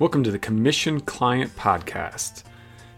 Welcome 0.00 0.24
to 0.24 0.30
the 0.30 0.38
Commission 0.38 0.98
Client 1.02 1.54
Podcast. 1.56 2.44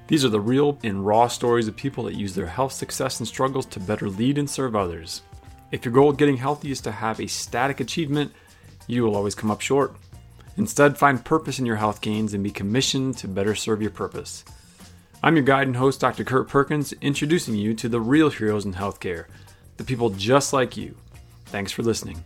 These 0.07 0.25
are 0.25 0.29
the 0.29 0.39
real 0.39 0.79
and 0.85 1.05
raw 1.05 1.27
stories 1.27 1.67
of 1.67 1.75
people 1.75 2.05
that 2.05 2.15
use 2.15 2.33
their 2.33 2.47
health 2.47 2.71
success 2.71 3.19
and 3.19 3.27
struggles 3.27 3.67
to 3.67 3.81
better 3.81 4.09
lead 4.09 4.39
and 4.39 4.49
serve 4.49 4.77
others. 4.77 5.23
If 5.73 5.85
your 5.85 5.93
goal 5.93 6.11
of 6.11 6.17
getting 6.17 6.37
healthy 6.37 6.71
is 6.71 6.81
to 6.83 6.93
have 6.93 7.19
a 7.19 7.27
static 7.27 7.81
achievement, 7.81 8.33
you 8.87 9.03
will 9.03 9.17
always 9.17 9.35
come 9.35 9.51
up 9.51 9.61
short. 9.61 9.97
Instead, 10.59 10.97
find 10.97 11.25
purpose 11.25 11.59
in 11.59 11.67
your 11.67 11.75
health 11.75 12.01
gains 12.03 12.35
and 12.35 12.45
be 12.45 12.53
commissioned 12.53 13.19
to 13.19 13.27
better 13.27 13.57
serve 13.57 13.83
your 13.83 13.91
purpose. 13.91 14.45
I'm 15.25 15.35
your 15.35 15.45
guide 15.45 15.67
and 15.67 15.75
host, 15.75 16.01
Dr. 16.01 16.23
Kurt 16.23 16.47
Perkins, 16.47 16.93
introducing 17.01 17.57
you 17.57 17.75
to 17.75 17.89
the 17.89 18.01
real 18.01 18.31
heroes 18.31 18.65
in 18.65 18.75
healthcare, 18.75 19.25
the 19.77 19.83
people 19.83 20.11
just 20.11 20.53
like 20.53 20.77
you. 20.77 20.95
Thanks 21.47 21.73
for 21.73 21.83
listening. 21.83 22.23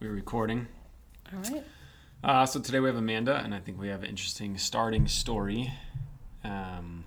We're 0.00 0.10
recording. 0.10 0.66
All 1.32 1.38
right. 1.42 1.64
Uh, 2.24 2.44
so 2.46 2.60
today 2.60 2.80
we 2.80 2.88
have 2.88 2.96
Amanda, 2.96 3.36
and 3.36 3.54
I 3.54 3.60
think 3.60 3.78
we 3.78 3.88
have 3.88 4.02
an 4.02 4.08
interesting 4.10 4.58
starting 4.58 5.06
story. 5.06 5.72
Um, 6.42 7.04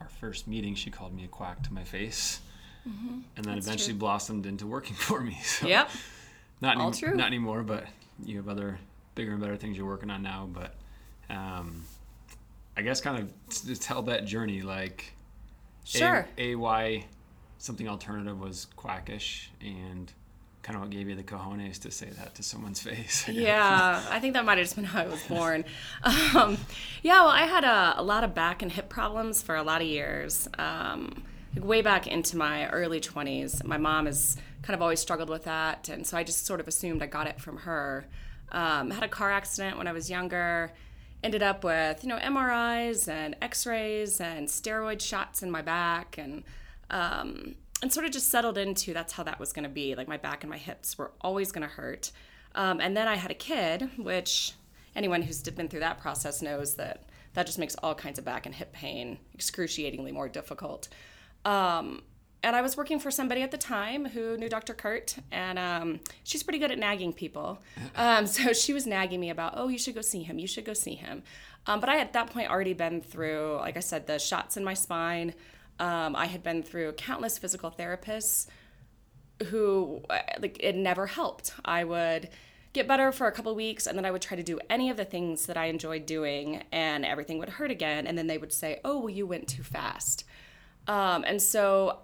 our 0.00 0.08
first 0.08 0.48
meeting, 0.48 0.74
she 0.74 0.90
called 0.90 1.14
me 1.14 1.24
a 1.24 1.28
quack 1.28 1.62
to 1.64 1.72
my 1.72 1.84
face, 1.84 2.40
and 2.84 3.24
then 3.36 3.54
That's 3.54 3.66
eventually 3.66 3.92
true. 3.92 4.00
blossomed 4.00 4.46
into 4.46 4.66
working 4.66 4.96
for 4.96 5.20
me. 5.20 5.38
So 5.44 5.66
Yep. 5.68 5.90
not 6.60 6.76
All 6.78 6.88
any- 6.88 6.96
true. 6.98 7.14
not 7.14 7.26
anymore, 7.28 7.62
but 7.62 7.84
you 8.24 8.36
have 8.38 8.48
other 8.48 8.78
bigger 9.14 9.32
and 9.32 9.40
better 9.40 9.56
things 9.56 9.76
you're 9.76 9.86
working 9.86 10.10
on 10.10 10.22
now. 10.22 10.48
But 10.52 10.74
um, 11.28 11.84
I 12.76 12.82
guess 12.82 13.00
kind 13.00 13.18
of 13.22 13.54
to 13.66 13.76
tell 13.76 14.02
that 14.02 14.24
journey, 14.24 14.62
like 14.62 15.12
Sure. 15.84 16.26
a, 16.38 16.54
a 16.56 17.06
something 17.58 17.88
alternative 17.88 18.40
was 18.40 18.66
quackish, 18.76 19.50
and 19.60 20.12
kind 20.70 20.76
of 20.84 20.88
what 20.88 20.96
gave 20.96 21.08
you 21.08 21.16
the 21.16 21.22
cojones 21.24 21.80
to 21.80 21.90
say 21.90 22.08
that 22.10 22.34
to 22.36 22.42
someone's 22.42 22.80
face. 22.90 23.24
I. 23.26 23.32
Yeah, 23.32 24.02
I 24.08 24.20
think 24.20 24.34
that 24.34 24.44
might 24.44 24.58
have 24.58 24.64
just 24.64 24.76
been 24.76 24.84
how 24.84 25.02
I 25.02 25.06
was 25.06 25.22
born. 25.24 25.64
Um, 26.32 26.56
yeah, 27.02 27.22
well, 27.22 27.28
I 27.28 27.42
had 27.42 27.64
a, 27.64 27.94
a 28.00 28.02
lot 28.02 28.24
of 28.24 28.34
back 28.34 28.62
and 28.62 28.70
hip 28.70 28.88
problems 28.88 29.42
for 29.42 29.56
a 29.56 29.62
lot 29.62 29.80
of 29.80 29.88
years. 29.88 30.48
Um, 30.58 31.24
like 31.54 31.64
way 31.64 31.82
back 31.82 32.06
into 32.06 32.36
my 32.36 32.68
early 32.68 33.00
20s. 33.00 33.64
My 33.64 33.76
mom 33.76 34.06
has 34.06 34.36
kind 34.62 34.74
of 34.74 34.82
always 34.82 35.00
struggled 35.00 35.28
with 35.28 35.44
that, 35.44 35.88
and 35.88 36.06
so 36.06 36.16
I 36.16 36.22
just 36.22 36.46
sort 36.46 36.60
of 36.60 36.68
assumed 36.68 37.02
I 37.02 37.06
got 37.06 37.26
it 37.26 37.40
from 37.40 37.58
her. 37.58 38.06
Um, 38.52 38.90
had 38.90 39.02
a 39.02 39.08
car 39.08 39.30
accident 39.30 39.76
when 39.76 39.88
I 39.88 39.92
was 39.92 40.08
younger. 40.08 40.72
Ended 41.22 41.42
up 41.42 41.64
with 41.64 42.02
you 42.02 42.08
know 42.08 42.18
MRIs 42.18 43.08
and 43.08 43.36
X-rays 43.42 44.20
and 44.20 44.48
steroid 44.48 45.00
shots 45.00 45.42
in 45.42 45.50
my 45.50 45.62
back, 45.62 46.16
and 46.16 46.44
um, 46.90 47.56
and 47.82 47.92
sort 47.92 48.06
of 48.06 48.12
just 48.12 48.30
settled 48.30 48.58
into 48.58 48.92
that's 48.92 49.12
how 49.14 49.22
that 49.22 49.40
was 49.40 49.52
going 49.52 49.62
to 49.64 49.70
be. 49.70 49.94
Like 49.94 50.08
my 50.08 50.16
back 50.16 50.42
and 50.42 50.50
my 50.50 50.58
hips 50.58 50.98
were 50.98 51.12
always 51.20 51.52
going 51.52 51.66
to 51.66 51.74
hurt. 51.74 52.12
Um, 52.54 52.80
and 52.80 52.96
then 52.96 53.08
I 53.08 53.16
had 53.16 53.30
a 53.30 53.34
kid, 53.34 53.90
which 53.96 54.52
anyone 54.94 55.22
who's 55.22 55.42
been 55.42 55.68
through 55.68 55.80
that 55.80 56.00
process 56.00 56.42
knows 56.42 56.74
that 56.74 57.04
that 57.34 57.46
just 57.46 57.58
makes 57.58 57.76
all 57.76 57.94
kinds 57.94 58.18
of 58.18 58.24
back 58.24 58.44
and 58.44 58.54
hip 58.54 58.72
pain 58.72 59.18
excruciatingly 59.34 60.12
more 60.12 60.28
difficult. 60.28 60.88
Um, 61.44 62.02
and 62.42 62.56
I 62.56 62.62
was 62.62 62.76
working 62.76 62.98
for 62.98 63.10
somebody 63.10 63.42
at 63.42 63.50
the 63.50 63.58
time 63.58 64.06
who 64.06 64.36
knew 64.36 64.48
Dr. 64.48 64.72
Kurt, 64.72 65.16
and 65.30 65.58
um, 65.58 66.00
she's 66.24 66.42
pretty 66.42 66.58
good 66.58 66.70
at 66.70 66.78
nagging 66.78 67.12
people. 67.12 67.62
Um, 67.96 68.26
so 68.26 68.52
she 68.54 68.72
was 68.72 68.86
nagging 68.86 69.20
me 69.20 69.30
about, 69.30 69.54
oh, 69.56 69.68
you 69.68 69.78
should 69.78 69.94
go 69.94 70.00
see 70.00 70.22
him. 70.22 70.38
You 70.38 70.46
should 70.46 70.64
go 70.64 70.72
see 70.72 70.94
him. 70.94 71.22
Um, 71.66 71.80
but 71.80 71.90
I 71.90 71.98
at 71.98 72.14
that 72.14 72.30
point 72.30 72.50
already 72.50 72.72
been 72.72 73.02
through, 73.02 73.56
like 73.56 73.76
I 73.76 73.80
said, 73.80 74.06
the 74.06 74.18
shots 74.18 74.56
in 74.56 74.64
my 74.64 74.74
spine. 74.74 75.34
Um, 75.80 76.14
I 76.14 76.26
had 76.26 76.42
been 76.42 76.62
through 76.62 76.92
countless 76.92 77.38
physical 77.38 77.70
therapists 77.70 78.46
who 79.46 80.02
uh, 80.10 80.18
like 80.38 80.58
it 80.60 80.76
never 80.76 81.06
helped. 81.06 81.54
I 81.64 81.84
would 81.84 82.28
get 82.74 82.86
better 82.86 83.10
for 83.10 83.26
a 83.26 83.32
couple 83.32 83.54
weeks 83.54 83.86
and 83.86 83.96
then 83.96 84.04
I 84.04 84.10
would 84.10 84.22
try 84.22 84.36
to 84.36 84.42
do 84.42 84.60
any 84.68 84.90
of 84.90 84.98
the 84.98 85.06
things 85.06 85.46
that 85.46 85.56
I 85.56 85.66
enjoyed 85.66 86.04
doing 86.04 86.62
and 86.70 87.04
everything 87.04 87.38
would 87.38 87.48
hurt 87.48 87.70
again 87.70 88.06
and 88.06 88.16
then 88.16 88.26
they 88.26 88.36
would 88.36 88.52
say, 88.52 88.78
"Oh, 88.84 88.98
well 88.98 89.10
you 89.10 89.26
went 89.26 89.48
too 89.48 89.62
fast." 89.62 90.24
Um, 90.86 91.24
and 91.26 91.40
so 91.40 92.00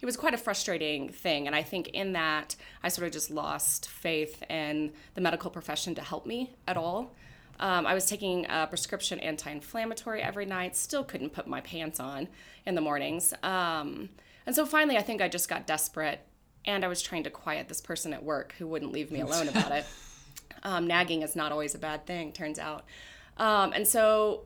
it 0.00 0.04
was 0.04 0.18
quite 0.18 0.34
a 0.34 0.38
frustrating 0.38 1.08
thing 1.08 1.46
and 1.46 1.56
I 1.56 1.62
think 1.62 1.88
in 1.88 2.12
that 2.12 2.54
I 2.82 2.88
sort 2.88 3.06
of 3.06 3.14
just 3.14 3.30
lost 3.30 3.88
faith 3.88 4.42
in 4.50 4.92
the 5.14 5.22
medical 5.22 5.50
profession 5.50 5.94
to 5.94 6.02
help 6.02 6.26
me 6.26 6.54
at 6.68 6.76
all. 6.76 7.14
Um, 7.60 7.86
I 7.86 7.94
was 7.94 8.06
taking 8.06 8.46
a 8.48 8.66
prescription 8.66 9.18
anti-inflammatory 9.20 10.22
every 10.22 10.46
night. 10.46 10.76
Still 10.76 11.04
couldn't 11.04 11.30
put 11.30 11.46
my 11.46 11.60
pants 11.60 12.00
on 12.00 12.28
in 12.66 12.74
the 12.74 12.80
mornings. 12.80 13.32
Um, 13.42 14.10
and 14.46 14.54
so 14.54 14.66
finally, 14.66 14.96
I 14.96 15.02
think 15.02 15.22
I 15.22 15.28
just 15.28 15.48
got 15.48 15.66
desperate, 15.66 16.20
and 16.64 16.84
I 16.84 16.88
was 16.88 17.00
trying 17.00 17.24
to 17.24 17.30
quiet 17.30 17.68
this 17.68 17.80
person 17.80 18.12
at 18.12 18.22
work 18.22 18.54
who 18.58 18.66
wouldn't 18.66 18.92
leave 18.92 19.10
me 19.10 19.20
alone 19.20 19.48
about 19.48 19.72
it. 19.72 19.84
Um, 20.66 20.86
nagging 20.86 21.20
is 21.20 21.36
not 21.36 21.52
always 21.52 21.74
a 21.74 21.78
bad 21.78 22.06
thing, 22.06 22.32
turns 22.32 22.58
out. 22.58 22.84
Um, 23.36 23.74
and 23.74 23.86
so 23.86 24.44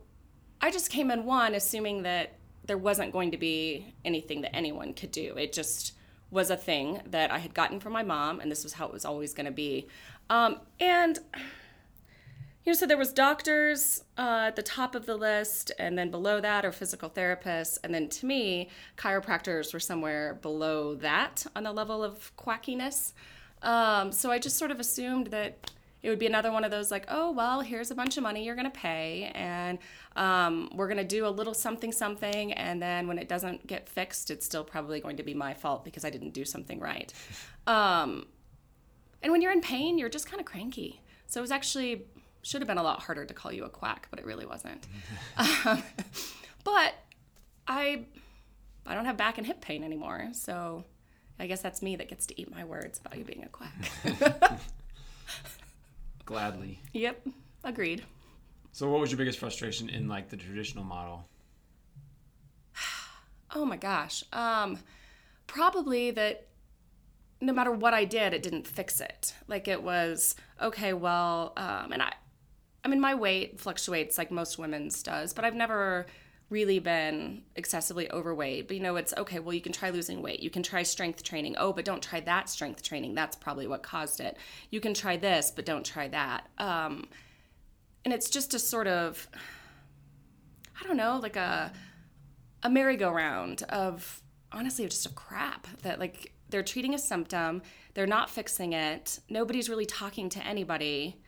I 0.60 0.70
just 0.70 0.90
came 0.90 1.10
in 1.10 1.24
one 1.24 1.54
assuming 1.54 2.02
that 2.02 2.32
there 2.64 2.76
wasn't 2.76 3.12
going 3.12 3.30
to 3.30 3.36
be 3.36 3.94
anything 4.04 4.40
that 4.42 4.54
anyone 4.54 4.94
could 4.94 5.12
do. 5.12 5.34
It 5.36 5.52
just 5.52 5.92
was 6.30 6.50
a 6.50 6.56
thing 6.56 7.00
that 7.06 7.30
I 7.30 7.38
had 7.38 7.54
gotten 7.54 7.80
from 7.80 7.92
my 7.92 8.02
mom, 8.02 8.40
and 8.40 8.50
this 8.50 8.64
was 8.64 8.74
how 8.74 8.86
it 8.86 8.92
was 8.92 9.04
always 9.04 9.32
going 9.32 9.46
to 9.46 9.52
be. 9.52 9.86
Um, 10.28 10.60
and 10.80 11.18
you 12.68 12.74
know, 12.74 12.76
so 12.76 12.84
there 12.84 12.98
was 12.98 13.14
doctors 13.14 14.04
uh, 14.18 14.44
at 14.48 14.56
the 14.56 14.62
top 14.62 14.94
of 14.94 15.06
the 15.06 15.16
list, 15.16 15.72
and 15.78 15.96
then 15.96 16.10
below 16.10 16.38
that 16.38 16.66
are 16.66 16.70
physical 16.70 17.08
therapists, 17.08 17.78
and 17.82 17.94
then 17.94 18.10
to 18.10 18.26
me, 18.26 18.68
chiropractors 18.98 19.72
were 19.72 19.80
somewhere 19.80 20.34
below 20.42 20.94
that 20.96 21.46
on 21.56 21.62
the 21.62 21.72
level 21.72 22.04
of 22.04 22.30
quackiness. 22.36 23.14
Um, 23.62 24.12
so 24.12 24.30
I 24.30 24.38
just 24.38 24.58
sort 24.58 24.70
of 24.70 24.80
assumed 24.80 25.28
that 25.28 25.70
it 26.02 26.10
would 26.10 26.18
be 26.18 26.26
another 26.26 26.52
one 26.52 26.62
of 26.62 26.70
those 26.70 26.90
like, 26.90 27.06
oh 27.08 27.30
well, 27.30 27.62
here's 27.62 27.90
a 27.90 27.94
bunch 27.94 28.18
of 28.18 28.22
money 28.22 28.44
you're 28.44 28.54
gonna 28.54 28.68
pay, 28.68 29.32
and 29.34 29.78
um, 30.16 30.68
we're 30.74 30.88
gonna 30.88 31.04
do 31.04 31.26
a 31.26 31.30
little 31.30 31.54
something 31.54 31.90
something, 31.90 32.52
and 32.52 32.82
then 32.82 33.08
when 33.08 33.18
it 33.18 33.30
doesn't 33.30 33.66
get 33.66 33.88
fixed, 33.88 34.30
it's 34.30 34.44
still 34.44 34.62
probably 34.62 35.00
going 35.00 35.16
to 35.16 35.22
be 35.22 35.32
my 35.32 35.54
fault 35.54 35.86
because 35.86 36.04
I 36.04 36.10
didn't 36.10 36.34
do 36.34 36.44
something 36.44 36.78
right. 36.80 37.14
Um, 37.66 38.26
and 39.22 39.30
when 39.30 39.42
you're 39.42 39.52
in 39.52 39.60
pain, 39.60 39.98
you're 39.98 40.08
just 40.08 40.26
kind 40.26 40.40
of 40.40 40.46
cranky. 40.46 41.02
So 41.26 41.38
it 41.38 41.42
was 41.42 41.50
actually 41.50 42.06
should 42.48 42.62
have 42.62 42.68
been 42.68 42.78
a 42.78 42.82
lot 42.82 43.02
harder 43.02 43.26
to 43.26 43.34
call 43.34 43.52
you 43.52 43.64
a 43.64 43.68
quack, 43.68 44.08
but 44.10 44.18
it 44.18 44.24
really 44.24 44.46
wasn't. 44.46 44.86
um, 45.36 45.82
but 46.64 46.94
I 47.66 48.06
I 48.86 48.94
don't 48.94 49.04
have 49.04 49.18
back 49.18 49.36
and 49.36 49.46
hip 49.46 49.60
pain 49.60 49.84
anymore, 49.84 50.28
so 50.32 50.84
I 51.38 51.46
guess 51.46 51.60
that's 51.60 51.82
me 51.82 51.96
that 51.96 52.08
gets 52.08 52.26
to 52.26 52.40
eat 52.40 52.50
my 52.50 52.64
words 52.64 52.98
about 52.98 53.18
you 53.18 53.24
being 53.24 53.44
a 53.44 53.48
quack. 53.48 53.72
Gladly. 56.24 56.80
yep, 56.92 57.26
agreed. 57.64 58.04
So, 58.72 58.88
what 58.90 59.00
was 59.00 59.10
your 59.10 59.18
biggest 59.18 59.38
frustration 59.38 59.88
in 59.90 60.08
like 60.08 60.30
the 60.30 60.36
traditional 60.36 60.84
model? 60.84 61.28
Oh 63.54 63.64
my 63.64 63.78
gosh. 63.78 64.22
Um, 64.30 64.78
probably 65.46 66.10
that 66.10 66.48
no 67.40 67.54
matter 67.54 67.72
what 67.72 67.94
I 67.94 68.04
did, 68.04 68.34
it 68.34 68.42
didn't 68.42 68.66
fix 68.68 69.00
it. 69.00 69.32
Like 69.46 69.68
it 69.68 69.82
was 69.82 70.34
okay. 70.60 70.92
Well, 70.92 71.54
um, 71.56 71.92
and 71.92 72.02
I, 72.02 72.12
I 72.88 72.90
mean, 72.90 73.00
my 73.02 73.14
weight 73.14 73.60
fluctuates 73.60 74.16
like 74.16 74.30
most 74.30 74.58
women's 74.58 75.02
does, 75.02 75.34
but 75.34 75.44
I've 75.44 75.54
never 75.54 76.06
really 76.48 76.78
been 76.78 77.42
excessively 77.54 78.10
overweight. 78.10 78.66
But 78.66 78.78
you 78.78 78.82
know, 78.82 78.96
it's 78.96 79.12
okay. 79.14 79.40
Well, 79.40 79.52
you 79.52 79.60
can 79.60 79.72
try 79.72 79.90
losing 79.90 80.22
weight. 80.22 80.40
You 80.40 80.48
can 80.48 80.62
try 80.62 80.82
strength 80.84 81.22
training. 81.22 81.56
Oh, 81.58 81.74
but 81.74 81.84
don't 81.84 82.02
try 82.02 82.20
that 82.20 82.48
strength 82.48 82.82
training. 82.82 83.14
That's 83.14 83.36
probably 83.36 83.66
what 83.66 83.82
caused 83.82 84.20
it. 84.20 84.38
You 84.70 84.80
can 84.80 84.94
try 84.94 85.18
this, 85.18 85.52
but 85.54 85.66
don't 85.66 85.84
try 85.84 86.08
that. 86.08 86.48
Um, 86.56 87.08
and 88.06 88.14
it's 88.14 88.30
just 88.30 88.54
a 88.54 88.58
sort 88.58 88.86
of, 88.86 89.28
I 90.82 90.86
don't 90.86 90.96
know, 90.96 91.18
like 91.22 91.36
a 91.36 91.70
a 92.62 92.70
merry-go-round 92.70 93.64
of 93.64 94.22
honestly 94.50 94.86
just 94.86 95.04
a 95.04 95.10
crap 95.10 95.66
that 95.82 96.00
like 96.00 96.32
they're 96.48 96.62
treating 96.62 96.92
a 96.92 96.98
symptom 96.98 97.62
they're 97.94 98.04
not 98.04 98.28
fixing 98.28 98.72
it 98.72 99.20
nobody's 99.28 99.68
really 99.68 99.86
talking 99.86 100.28
to 100.28 100.44
anybody 100.44 101.20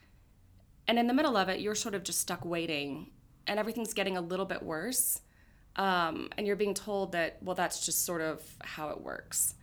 and 0.91 0.99
in 0.99 1.07
the 1.07 1.15
middle 1.15 1.37
of 1.37 1.49
it 1.49 1.61
you're 1.61 1.75
sort 1.75 1.95
of 1.95 2.03
just 2.03 2.21
stuck 2.21 2.45
waiting 2.45 3.11
and 3.47 3.59
everything's 3.59 3.95
getting 3.95 4.17
a 4.17 4.21
little 4.21 4.47
bit 4.47 4.63
worse 4.63 5.21
um, 5.77 6.29
and 6.37 6.47
you're 6.47 6.57
being 6.57 6.75
told 6.75 7.13
that 7.13 7.39
well 7.43 7.55
that's 7.55 7.87
just 7.87 8.05
sort 8.05 8.21
of 8.21 8.43
how 8.63 8.91
it 8.91 9.01
works 9.01 9.55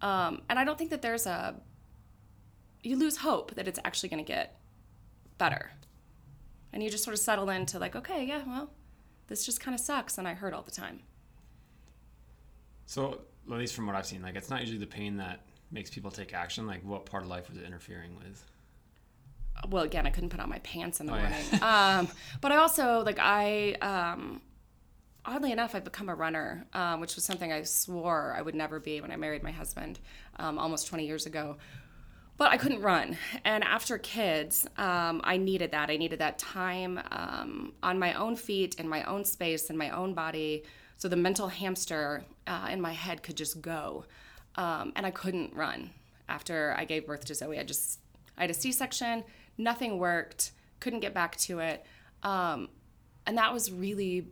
um, 0.00 0.42
and 0.48 0.58
i 0.58 0.64
don't 0.64 0.78
think 0.78 0.90
that 0.90 1.02
there's 1.02 1.26
a 1.26 1.54
you 2.82 2.96
lose 2.96 3.18
hope 3.18 3.54
that 3.54 3.68
it's 3.68 3.78
actually 3.84 4.08
going 4.08 4.24
to 4.24 4.26
get 4.26 4.58
better 5.38 5.70
and 6.72 6.82
you 6.82 6.90
just 6.90 7.04
sort 7.04 7.14
of 7.14 7.20
settle 7.20 7.50
into 7.50 7.78
like 7.78 7.94
okay 7.94 8.24
yeah 8.24 8.42
well 8.46 8.70
this 9.32 9.46
just 9.46 9.60
kind 9.60 9.74
of 9.74 9.80
sucks 9.80 10.18
and 10.18 10.28
I 10.28 10.34
hurt 10.34 10.52
all 10.52 10.62
the 10.62 10.70
time. 10.70 11.00
So, 12.84 13.22
at 13.50 13.56
least 13.58 13.74
from 13.74 13.86
what 13.86 13.96
I've 13.96 14.06
seen, 14.06 14.22
like 14.22 14.36
it's 14.36 14.50
not 14.50 14.60
usually 14.60 14.78
the 14.78 14.86
pain 14.86 15.16
that 15.16 15.40
makes 15.70 15.88
people 15.88 16.10
take 16.10 16.34
action. 16.34 16.66
Like, 16.66 16.84
what 16.84 17.06
part 17.06 17.22
of 17.22 17.30
life 17.30 17.48
was 17.48 17.56
it 17.56 17.64
interfering 17.64 18.14
with? 18.16 18.44
Well, 19.68 19.84
again, 19.84 20.06
I 20.06 20.10
couldn't 20.10 20.30
put 20.30 20.40
on 20.40 20.48
my 20.48 20.58
pants 20.60 21.00
in 21.00 21.06
the 21.06 21.12
Oh, 21.12 21.16
yeah. 21.16 21.28
morning. 21.30 21.62
um, 21.62 22.08
but 22.40 22.52
I 22.52 22.56
also 22.56 23.02
like 23.04 23.18
I 23.20 23.74
um, 23.80 24.40
oddly 25.24 25.52
enough 25.52 25.74
I've 25.74 25.84
become 25.84 26.08
a 26.08 26.14
runner, 26.14 26.66
um, 26.72 27.00
which 27.00 27.14
was 27.14 27.24
something 27.24 27.52
I 27.52 27.62
swore 27.62 28.34
I 28.36 28.42
would 28.42 28.54
never 28.54 28.80
be 28.80 29.00
when 29.00 29.10
I 29.10 29.16
married 29.16 29.42
my 29.42 29.52
husband 29.52 30.00
um, 30.38 30.58
almost 30.58 30.88
20 30.88 31.06
years 31.06 31.26
ago. 31.26 31.56
but 32.38 32.50
I 32.50 32.56
couldn't 32.56 32.80
run. 32.82 33.16
And 33.44 33.62
after 33.62 33.98
kids, 33.98 34.66
um, 34.76 35.20
I 35.22 35.36
needed 35.36 35.70
that. 35.72 35.90
I 35.90 35.96
needed 35.96 36.18
that 36.18 36.38
time 36.38 36.98
um, 37.12 37.72
on 37.82 37.98
my 38.00 38.14
own 38.14 38.34
feet, 38.36 38.74
in 38.80 38.88
my 38.88 39.04
own 39.04 39.24
space, 39.24 39.70
in 39.70 39.76
my 39.76 39.90
own 39.90 40.12
body. 40.14 40.64
So 40.96 41.08
the 41.08 41.16
mental 41.16 41.46
hamster 41.48 42.24
uh, 42.48 42.68
in 42.72 42.80
my 42.80 42.92
head 42.92 43.22
could 43.22 43.36
just 43.36 43.60
go. 43.60 44.06
Um, 44.56 44.92
and 44.96 45.06
I 45.06 45.10
couldn't 45.12 45.54
run 45.54 45.90
after 46.28 46.74
I 46.76 46.84
gave 46.84 47.06
birth 47.06 47.24
to 47.26 47.34
Zoe. 47.34 47.58
I 47.60 47.64
just, 47.64 48.00
I 48.36 48.40
had 48.42 48.50
a 48.50 48.54
C 48.54 48.72
section, 48.72 49.22
nothing 49.58 49.98
worked, 49.98 50.52
couldn't 50.80 51.00
get 51.00 51.14
back 51.14 51.36
to 51.36 51.60
it. 51.60 51.84
Um, 52.22 52.68
and 53.26 53.38
that 53.38 53.52
was 53.52 53.70
really 53.72 54.28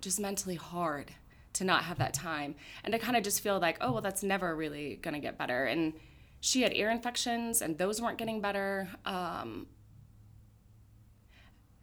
just 0.00 0.20
mentally 0.20 0.56
hard 0.56 1.12
to 1.54 1.64
not 1.64 1.84
have 1.84 1.98
that 1.98 2.14
time 2.14 2.54
and 2.84 2.92
to 2.92 2.98
kind 2.98 3.16
of 3.16 3.22
just 3.22 3.40
feel 3.40 3.58
like, 3.58 3.76
oh, 3.80 3.92
well, 3.92 4.00
that's 4.00 4.22
never 4.22 4.54
really 4.54 4.96
going 4.96 5.14
to 5.14 5.20
get 5.20 5.38
better. 5.38 5.64
And 5.64 5.92
she 6.40 6.62
had 6.62 6.74
ear 6.74 6.90
infections 6.90 7.62
and 7.62 7.78
those 7.78 8.00
weren't 8.00 8.18
getting 8.18 8.40
better. 8.40 8.88
Um, 9.04 9.66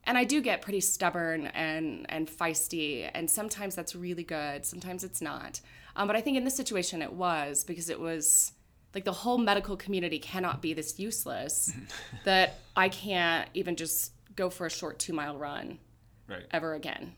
and 0.03 0.17
I 0.17 0.23
do 0.23 0.41
get 0.41 0.61
pretty 0.61 0.81
stubborn 0.81 1.47
and, 1.47 2.05
and 2.09 2.27
feisty, 2.27 3.09
and 3.13 3.29
sometimes 3.29 3.75
that's 3.75 3.95
really 3.95 4.23
good, 4.23 4.65
sometimes 4.65 5.03
it's 5.03 5.21
not. 5.21 5.61
Um, 5.95 6.07
but 6.07 6.15
I 6.15 6.21
think 6.21 6.35
in 6.35 6.43
this 6.43 6.55
situation 6.55 7.01
it 7.01 7.13
was 7.13 7.63
because 7.63 7.89
it 7.89 7.99
was 7.99 8.53
like 8.95 9.05
the 9.05 9.11
whole 9.13 9.37
medical 9.37 9.77
community 9.77 10.19
cannot 10.19 10.61
be 10.61 10.73
this 10.73 10.99
useless 10.99 11.71
that 12.25 12.55
I 12.75 12.89
can't 12.89 13.47
even 13.53 13.75
just 13.75 14.13
go 14.35 14.49
for 14.49 14.65
a 14.65 14.69
short 14.69 14.99
two 14.99 15.13
mile 15.13 15.37
run 15.37 15.79
Right. 16.27 16.45
ever 16.51 16.73
again. 16.75 17.13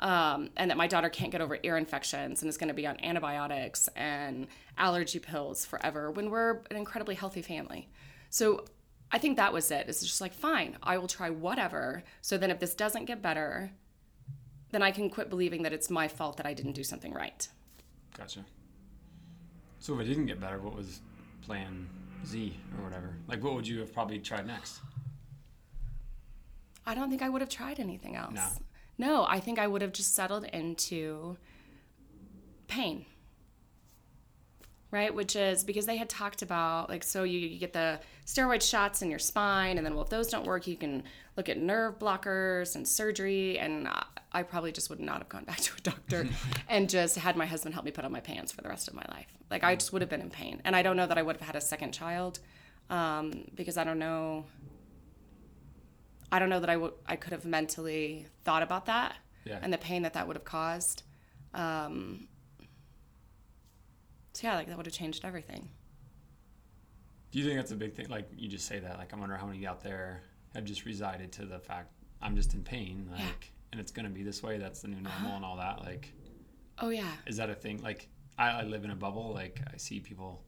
Um, 0.00 0.50
and 0.56 0.70
that 0.70 0.76
my 0.76 0.86
daughter 0.86 1.08
can't 1.08 1.32
get 1.32 1.40
over 1.40 1.58
ear 1.62 1.76
infections 1.76 2.40
and 2.42 2.48
is 2.48 2.56
going 2.56 2.68
to 2.68 2.74
be 2.74 2.86
on 2.86 3.02
antibiotics 3.02 3.88
and 3.96 4.46
allergy 4.76 5.18
pills 5.18 5.64
forever 5.66 6.10
when 6.10 6.30
we're 6.30 6.60
an 6.70 6.76
incredibly 6.76 7.14
healthy 7.16 7.42
family. 7.42 7.88
So 8.30 8.64
I 9.10 9.18
think 9.18 9.36
that 9.38 9.52
was 9.52 9.70
it. 9.72 9.86
It's 9.88 10.00
just 10.00 10.20
like, 10.20 10.32
fine, 10.32 10.76
I 10.82 10.98
will 10.98 11.08
try 11.08 11.30
whatever. 11.30 12.04
So 12.20 12.38
then 12.38 12.50
if 12.50 12.60
this 12.60 12.74
doesn't 12.74 13.06
get 13.06 13.20
better, 13.22 13.72
then 14.70 14.82
I 14.82 14.92
can 14.92 15.10
quit 15.10 15.30
believing 15.30 15.62
that 15.64 15.72
it's 15.72 15.90
my 15.90 16.06
fault 16.08 16.36
that 16.36 16.46
I 16.46 16.54
didn't 16.54 16.72
do 16.72 16.84
something 16.84 17.12
right. 17.12 17.48
Gotcha. 18.16 18.44
So 19.80 19.94
if 19.94 20.00
it 20.00 20.04
didn't 20.04 20.26
get 20.26 20.40
better, 20.40 20.58
what 20.58 20.74
was 20.74 21.00
plan 21.42 21.88
Z 22.26 22.58
or 22.76 22.84
whatever? 22.84 23.16
Like, 23.26 23.42
what 23.42 23.54
would 23.54 23.66
you 23.66 23.80
have 23.80 23.92
probably 23.92 24.18
tried 24.18 24.46
next? 24.46 24.80
I 26.86 26.94
don't 26.94 27.10
think 27.10 27.22
I 27.22 27.28
would 27.28 27.40
have 27.40 27.50
tried 27.50 27.78
anything 27.78 28.16
else. 28.16 28.34
No. 28.34 28.48
No, 28.98 29.26
I 29.28 29.40
think 29.40 29.58
I 29.58 29.66
would 29.66 29.82
have 29.82 29.92
just 29.92 30.14
settled 30.14 30.44
into 30.44 31.36
pain. 32.66 33.06
Right? 34.90 35.14
Which 35.14 35.36
is 35.36 35.64
because 35.64 35.84
they 35.84 35.98
had 35.98 36.08
talked 36.08 36.40
about, 36.40 36.88
like, 36.88 37.04
so 37.04 37.22
you, 37.22 37.38
you 37.40 37.58
get 37.58 37.74
the 37.74 38.00
steroid 38.24 38.62
shots 38.62 39.02
in 39.02 39.10
your 39.10 39.18
spine, 39.18 39.76
and 39.76 39.84
then, 39.86 39.94
well, 39.94 40.02
if 40.04 40.08
those 40.08 40.28
don't 40.28 40.46
work, 40.46 40.66
you 40.66 40.76
can 40.76 41.02
look 41.36 41.50
at 41.50 41.58
nerve 41.58 41.98
blockers 41.98 42.74
and 42.74 42.88
surgery. 42.88 43.58
And 43.58 43.86
I, 44.32 44.42
probably 44.44 44.72
just 44.72 44.88
would 44.88 44.98
not 45.00 45.18
have 45.18 45.28
gone 45.28 45.44
back 45.50 45.58
to 45.58 45.72
a 45.76 45.80
doctor 45.82 46.26
and 46.68 46.88
just 46.88 47.16
had 47.18 47.36
my 47.36 47.44
husband 47.44 47.74
help 47.74 47.84
me 47.84 47.90
put 47.90 48.06
on 48.06 48.12
my 48.12 48.20
pants 48.20 48.50
for 48.50 48.62
the 48.62 48.68
rest 48.70 48.88
of 48.88 48.94
my 48.94 49.04
life. 49.10 49.26
Like, 49.50 49.62
I 49.62 49.74
just 49.76 49.92
would 49.92 50.00
have 50.00 50.08
been 50.08 50.22
in 50.22 50.30
pain. 50.30 50.62
And 50.64 50.74
I 50.74 50.82
don't 50.82 50.96
know 50.96 51.06
that 51.06 51.18
I 51.18 51.22
would 51.22 51.36
have 51.36 51.46
had 51.46 51.56
a 51.56 51.60
second 51.60 51.92
child 51.92 52.38
um, 52.88 53.44
because 53.54 53.76
I 53.76 53.84
don't 53.84 53.98
know. 53.98 54.46
I 56.32 56.38
don't 56.38 56.48
know 56.50 56.60
that 56.60 56.70
I 56.70 56.76
would 56.76 56.92
I 57.06 57.16
could 57.16 57.32
have 57.32 57.44
mentally 57.44 58.26
thought 58.44 58.62
about 58.62 58.86
that 58.86 59.16
Yeah. 59.44 59.58
and 59.62 59.72
the 59.72 59.78
pain 59.78 60.02
that 60.02 60.12
that 60.14 60.26
would 60.26 60.36
have 60.36 60.44
caused. 60.44 61.02
Um, 61.54 62.28
so 64.38 64.46
yeah, 64.46 64.54
like 64.56 64.68
that 64.68 64.76
would 64.76 64.86
have 64.86 64.94
changed 64.94 65.24
everything. 65.24 65.68
Do 67.32 67.38
you 67.40 67.44
think 67.44 67.56
that's 67.56 67.72
a 67.72 67.76
big 67.76 67.92
thing? 67.94 68.06
Like, 68.08 68.28
you 68.36 68.48
just 68.48 68.66
say 68.66 68.78
that. 68.78 68.96
Like, 68.98 69.12
I 69.12 69.16
wonder 69.16 69.36
how 69.36 69.46
many 69.46 69.66
out 69.66 69.82
there 69.82 70.22
have 70.54 70.64
just 70.64 70.84
resided 70.86 71.32
to 71.32 71.44
the 71.44 71.58
fact 71.58 71.92
I'm 72.22 72.36
just 72.36 72.54
in 72.54 72.62
pain. 72.62 73.08
Like, 73.10 73.20
Yeah. 73.20 73.26
and 73.72 73.80
it's 73.80 73.90
going 73.92 74.06
to 74.06 74.10
be 74.10 74.22
this 74.22 74.42
way. 74.42 74.56
That's 74.58 74.80
the 74.80 74.88
new 74.88 75.00
normal 75.00 75.36
and 75.36 75.44
all 75.44 75.56
that. 75.56 75.80
Like, 75.84 76.12
Oh 76.78 76.90
yeah, 76.90 77.10
is 77.26 77.36
that 77.38 77.50
a 77.50 77.54
thing? 77.54 77.82
Like, 77.82 78.08
I, 78.38 78.50
I 78.50 78.62
live 78.62 78.84
in 78.84 78.90
a 78.92 78.96
bubble. 78.96 79.32
Like, 79.34 79.60
I 79.72 79.76
see 79.76 79.98
people 80.00 80.40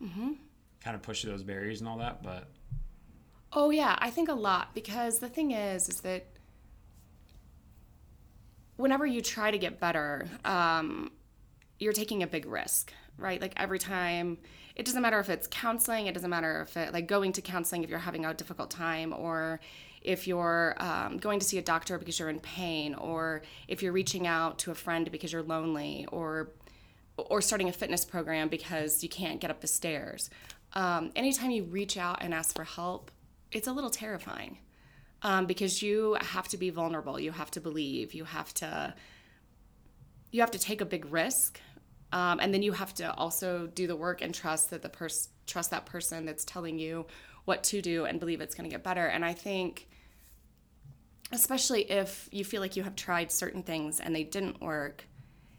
kind 0.00 0.94
of 0.94 1.02
push 1.02 1.22
those 1.22 1.42
barriers 1.44 1.80
and 1.80 1.88
all 1.88 1.98
that. 1.98 2.22
But 2.22 2.50
oh 3.52 3.70
yeah. 3.70 3.96
I 4.00 4.10
think 4.10 4.28
a 4.28 4.34
lot 4.34 4.74
because 4.74 5.20
the 5.20 5.28
thing 5.28 5.52
is, 5.52 5.88
is 5.88 6.00
that 6.00 6.26
whenever 8.76 9.06
you 9.06 9.20
try 9.22 9.50
to 9.50 9.58
get 9.58 9.80
better, 9.80 10.26
um, 10.44 11.10
you're 11.78 11.92
taking 11.92 12.22
a 12.22 12.26
big 12.26 12.44
risk, 12.46 12.92
right? 13.18 13.40
Like 13.40 13.52
every 13.56 13.78
time, 13.78 14.38
it 14.76 14.86
doesn't 14.86 15.02
matter 15.02 15.18
if 15.18 15.28
it's 15.28 15.48
counseling, 15.50 16.06
it 16.06 16.14
doesn't 16.14 16.30
matter 16.30 16.62
if 16.62 16.76
it, 16.76 16.92
like 16.92 17.06
going 17.06 17.32
to 17.32 17.42
counseling 17.42 17.82
if 17.84 17.90
you're 17.90 17.98
having 17.98 18.24
a 18.24 18.32
difficult 18.32 18.70
time, 18.70 19.12
or 19.12 19.60
if 20.02 20.26
you're 20.26 20.76
um, 20.78 21.18
going 21.18 21.40
to 21.40 21.44
see 21.44 21.58
a 21.58 21.62
doctor 21.62 21.98
because 21.98 22.18
you're 22.18 22.30
in 22.30 22.40
pain, 22.40 22.94
or 22.94 23.42
if 23.66 23.82
you're 23.82 23.92
reaching 23.92 24.26
out 24.26 24.58
to 24.60 24.70
a 24.70 24.74
friend 24.74 25.10
because 25.10 25.32
you're 25.32 25.42
lonely, 25.42 26.06
or 26.12 26.50
or 27.16 27.40
starting 27.42 27.68
a 27.68 27.72
fitness 27.72 28.04
program 28.04 28.48
because 28.48 29.02
you 29.02 29.08
can't 29.08 29.40
get 29.40 29.50
up 29.50 29.60
the 29.60 29.66
stairs. 29.66 30.30
Um, 30.74 31.10
anytime 31.16 31.50
you 31.50 31.64
reach 31.64 31.96
out 31.96 32.18
and 32.22 32.32
ask 32.32 32.54
for 32.54 32.64
help, 32.64 33.10
it's 33.50 33.66
a 33.66 33.72
little 33.72 33.90
terrifying 33.90 34.58
um, 35.22 35.46
because 35.46 35.82
you 35.82 36.16
have 36.20 36.48
to 36.48 36.56
be 36.56 36.70
vulnerable. 36.70 37.18
You 37.18 37.32
have 37.32 37.50
to 37.52 37.60
believe. 37.60 38.14
You 38.14 38.24
have 38.24 38.54
to 38.54 38.94
you 40.30 40.42
have 40.42 40.50
to 40.50 40.58
take 40.58 40.80
a 40.80 40.84
big 40.84 41.10
risk, 41.10 41.58
um, 42.12 42.40
and 42.40 42.52
then 42.52 42.62
you 42.62 42.72
have 42.72 42.94
to 42.94 43.12
also 43.14 43.66
do 43.66 43.86
the 43.86 43.96
work 43.96 44.22
and 44.22 44.34
trust 44.34 44.70
that 44.70 44.82
the 44.82 44.88
person 44.88 45.30
trust 45.46 45.70
that 45.70 45.86
person 45.86 46.26
that's 46.26 46.44
telling 46.44 46.78
you 46.78 47.06
what 47.46 47.64
to 47.64 47.80
do 47.80 48.04
and 48.04 48.20
believe 48.20 48.42
it's 48.42 48.54
going 48.54 48.68
to 48.68 48.74
get 48.74 48.84
better. 48.84 49.06
And 49.06 49.24
I 49.24 49.32
think, 49.32 49.88
especially 51.32 51.90
if 51.90 52.28
you 52.30 52.44
feel 52.44 52.60
like 52.60 52.76
you 52.76 52.82
have 52.82 52.94
tried 52.94 53.32
certain 53.32 53.62
things 53.62 53.98
and 53.98 54.14
they 54.14 54.24
didn't 54.24 54.60
work, 54.60 55.04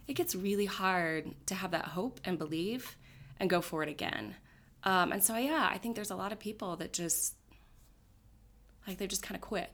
it 0.07 0.13
gets 0.13 0.35
really 0.35 0.67
hard 0.67 1.33
to 1.47 1.55
have 1.55 1.71
that 1.71 1.85
hope 1.85 2.19
and 2.23 2.37
believe 2.37 2.95
and 3.39 3.49
go 3.49 3.61
for 3.61 3.81
it 3.81 3.89
again. 3.89 4.35
Um, 4.83 5.11
and 5.11 5.23
so, 5.23 5.35
yeah, 5.35 5.67
I 5.71 5.79
think 5.79 5.95
there's 5.95 6.11
a 6.11 6.15
lot 6.15 6.31
of 6.31 6.39
people 6.39 6.75
that 6.77 6.93
just 6.93 7.33
like 8.87 8.97
they 8.97 9.07
just 9.07 9.23
kind 9.23 9.35
of 9.35 9.41
quit 9.41 9.71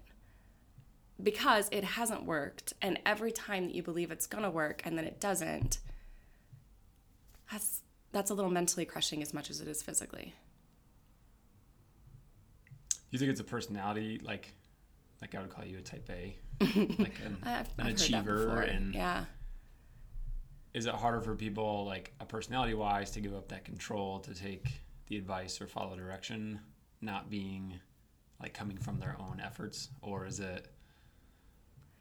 because 1.22 1.70
it 1.72 1.84
hasn't 1.84 2.26
worked. 2.26 2.74
And 2.82 3.00
every 3.06 3.32
time 3.32 3.66
that 3.66 3.76
you 3.76 3.84
believe 3.84 4.12
it's 4.12 4.28
gonna 4.28 4.50
work 4.50 4.82
and 4.86 4.98
then 4.98 5.06
it 5.06 5.20
doesn't, 5.20 5.80
that's 7.52 7.82
that's 8.12 8.32
a 8.32 8.34
little 8.34 8.52
mentally 8.52 8.86
crushing 8.86 9.22
as 9.22 9.34
much 9.34 9.50
as 9.50 9.62
it 9.62 9.68
is 9.68 9.84
physically. 9.84 10.34
you 13.12 13.20
think 13.20 13.32
it's 13.32 13.40
a 13.40 13.46
personality? 13.46 14.20
Like, 14.24 14.54
like 15.22 15.36
I 15.36 15.42
would 15.42 15.50
call 15.50 15.66
you 15.66 15.78
a 15.78 15.82
type 15.82 16.10
A, 16.10 16.38
like 16.62 17.20
an, 17.26 17.38
I've, 17.44 17.70
an 17.78 17.88
I've 17.88 17.94
achiever. 17.94 18.62
And 18.62 18.94
yeah, 18.94 19.26
is 20.74 20.86
it 20.86 20.94
harder 20.94 21.22
for 21.22 21.36
people, 21.36 21.86
like 21.86 22.14
a 22.20 22.26
personality 22.26 22.74
wise, 22.74 23.12
to 23.12 23.22
give 23.22 23.34
up 23.34 23.50
that 23.50 23.64
control 23.64 24.20
to 24.22 24.34
take 24.34 24.68
the 25.08 25.18
advice 25.18 25.62
or 25.62 25.68
follow 25.68 25.96
direction, 25.96 26.60
not 27.02 27.30
being 27.30 27.80
like 28.42 28.54
coming 28.54 28.78
from 28.78 29.00
their 29.00 29.16
own 29.20 29.42
efforts, 29.44 29.90
or 30.02 30.26
is 30.26 30.40
it, 30.40 30.68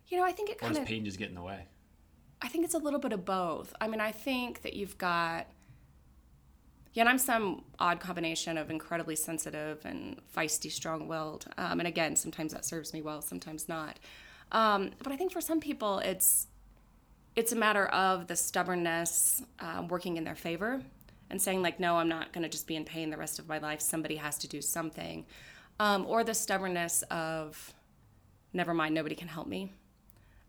you 0.08 0.18
know, 0.18 0.24
I 0.24 0.32
think 0.32 0.50
it 0.50 0.56
or 0.56 0.66
kind 0.66 0.78
of 0.78 0.84
pain 0.84 1.04
just 1.04 1.18
get 1.18 1.28
in 1.28 1.34
the 1.34 1.42
way? 1.42 1.66
I 2.44 2.48
think 2.48 2.66
it's 2.66 2.74
a 2.74 2.78
little 2.78 3.00
bit 3.00 3.14
of 3.14 3.24
both. 3.24 3.74
I 3.80 3.88
mean, 3.88 4.00
I 4.00 4.12
think 4.12 4.60
that 4.62 4.74
you've 4.74 4.98
got, 4.98 5.46
yeah, 6.92 7.02
and 7.02 7.08
I'm 7.08 7.18
some 7.18 7.64
odd 7.78 8.00
combination 8.00 8.58
of 8.58 8.70
incredibly 8.70 9.16
sensitive 9.16 9.80
and 9.86 10.20
feisty, 10.36 10.70
strong 10.70 11.08
willed. 11.08 11.46
Um, 11.56 11.80
and 11.80 11.88
again, 11.88 12.16
sometimes 12.16 12.52
that 12.52 12.66
serves 12.66 12.92
me 12.92 13.00
well, 13.00 13.22
sometimes 13.22 13.66
not. 13.66 13.98
Um, 14.52 14.90
but 15.02 15.10
I 15.10 15.16
think 15.16 15.32
for 15.32 15.40
some 15.40 15.58
people, 15.58 16.00
it's 16.00 16.48
it's 17.34 17.50
a 17.50 17.56
matter 17.56 17.86
of 17.86 18.26
the 18.26 18.36
stubbornness 18.36 19.42
um, 19.58 19.88
working 19.88 20.18
in 20.18 20.24
their 20.24 20.36
favor 20.36 20.82
and 21.30 21.40
saying 21.40 21.62
like, 21.62 21.80
no, 21.80 21.96
I'm 21.96 22.08
not 22.08 22.32
going 22.32 22.44
to 22.44 22.48
just 22.48 22.66
be 22.66 22.76
in 22.76 22.84
pain 22.84 23.10
the 23.10 23.16
rest 23.16 23.38
of 23.38 23.48
my 23.48 23.58
life. 23.58 23.80
Somebody 23.80 24.16
has 24.16 24.38
to 24.38 24.48
do 24.48 24.60
something, 24.60 25.24
um, 25.80 26.04
or 26.06 26.22
the 26.22 26.34
stubbornness 26.34 27.02
of, 27.10 27.72
never 28.52 28.74
mind, 28.74 28.94
nobody 28.94 29.14
can 29.14 29.28
help 29.28 29.48
me. 29.48 29.72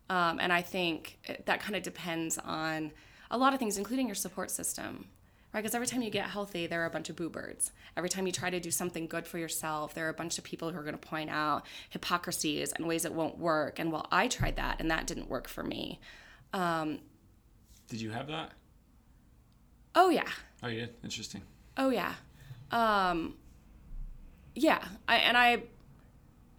Um, 0.09 0.39
and 0.39 0.53
I 0.53 0.61
think 0.61 1.17
that 1.45 1.59
kind 1.59 1.75
of 1.75 1.83
depends 1.83 2.37
on 2.37 2.91
a 3.31 3.37
lot 3.37 3.53
of 3.53 3.59
things, 3.59 3.77
including 3.77 4.07
your 4.07 4.15
support 4.15 4.51
system, 4.51 5.07
right? 5.53 5.61
Because 5.61 5.73
every 5.73 5.87
time 5.87 6.01
you 6.01 6.09
get 6.09 6.29
healthy, 6.29 6.67
there 6.67 6.81
are 6.83 6.85
a 6.85 6.89
bunch 6.91 7.09
of 7.09 7.15
boo 7.15 7.29
birds. 7.29 7.71
Every 7.97 8.09
time 8.09 8.25
you 8.25 8.31
try 8.31 8.49
to 8.49 8.59
do 8.59 8.71
something 8.71 9.07
good 9.07 9.25
for 9.25 9.37
yourself, 9.37 9.93
there 9.93 10.05
are 10.05 10.09
a 10.09 10.13
bunch 10.13 10.37
of 10.37 10.43
people 10.43 10.71
who 10.71 10.77
are 10.77 10.83
going 10.83 10.97
to 10.97 11.07
point 11.07 11.29
out 11.29 11.65
hypocrisies 11.89 12.71
and 12.71 12.87
ways 12.87 13.05
it 13.05 13.13
won't 13.13 13.37
work. 13.37 13.79
And 13.79 13.91
well, 13.91 14.07
I 14.11 14.27
tried 14.27 14.57
that 14.57 14.79
and 14.79 14.91
that 14.91 15.07
didn't 15.07 15.29
work 15.29 15.47
for 15.47 15.63
me. 15.63 15.99
Did 16.53 18.01
you 18.01 18.11
have 18.11 18.27
that? 18.27 18.51
Oh, 19.95 20.09
yeah. 20.09 20.29
Oh, 20.63 20.67
you 20.67 20.81
did. 20.81 20.93
Interesting. 21.03 21.41
Oh 21.77 21.89
yeah, 21.89 22.13
um, 22.71 23.35
yeah. 24.55 24.81
I, 25.09 25.17
and 25.17 25.35
I, 25.35 25.63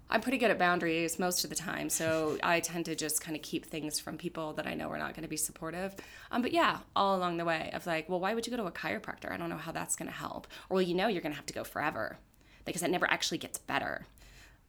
I'm 0.08 0.20
pretty 0.20 0.38
good 0.38 0.52
at 0.52 0.58
boundaries 0.58 1.18
most 1.18 1.42
of 1.42 1.50
the 1.50 1.56
time, 1.56 1.90
so 1.90 2.38
I 2.42 2.60
tend 2.60 2.84
to 2.84 2.94
just 2.94 3.20
kind 3.20 3.36
of 3.36 3.42
keep 3.42 3.66
things 3.66 3.98
from 3.98 4.16
people 4.16 4.52
that 4.52 4.66
I 4.66 4.75
know 4.75 4.88
are 4.90 4.98
not 4.98 5.14
going 5.14 5.25
to 5.25 5.28
be 5.28 5.36
supportive. 5.36 5.96
Um, 6.30 6.42
but 6.42 6.52
yeah, 6.52 6.78
all 6.94 7.16
along 7.16 7.38
the 7.38 7.44
way 7.44 7.70
of 7.72 7.86
like, 7.86 8.08
well, 8.08 8.20
why 8.20 8.32
would 8.32 8.46
you 8.46 8.52
go 8.52 8.56
to 8.56 8.68
a 8.68 8.72
chiropractor? 8.72 9.32
I 9.32 9.36
don't 9.36 9.50
know 9.50 9.56
how 9.56 9.72
that's 9.72 9.96
going 9.96 10.08
to 10.08 10.16
help. 10.16 10.46
Or 10.68 10.76
well, 10.76 10.82
you 10.82 10.94
know, 10.94 11.08
you're 11.08 11.22
going 11.22 11.32
to 11.32 11.36
have 11.36 11.46
to 11.46 11.52
go 11.52 11.64
forever 11.64 12.18
because 12.64 12.84
it 12.84 12.90
never 12.90 13.10
actually 13.10 13.38
gets 13.38 13.58
better. 13.58 14.06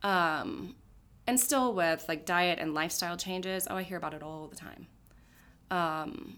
Um, 0.01 0.75
and 1.27 1.39
still 1.39 1.72
with 1.74 2.06
like 2.08 2.25
diet 2.25 2.58
and 2.60 2.74
lifestyle 2.74 3.15
changes, 3.15 3.67
oh, 3.70 3.75
I 3.75 3.84
hear 3.84 3.98
about 3.98 4.15
it 4.15 4.24
all 4.24 4.48
the 4.48 4.56
time. 4.56 4.88
Um, 5.70 6.38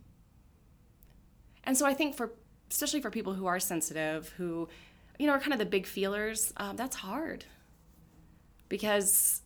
and 1.64 1.78
so 1.78 1.86
I 1.86 1.94
think 1.94 2.16
for 2.16 2.34
especially 2.70 3.00
for 3.00 3.10
people 3.10 3.34
who 3.34 3.46
are 3.46 3.60
sensitive, 3.62 4.30
who 4.38 4.68
you 5.18 5.28
know 5.28 5.34
are 5.34 5.40
kind 5.40 5.54
of 5.54 5.60
the 5.60 5.66
big 5.66 5.86
feelers, 5.86 6.52
um, 6.58 6.76
that's 6.76 6.98
hard 6.98 7.46
because 8.70 9.42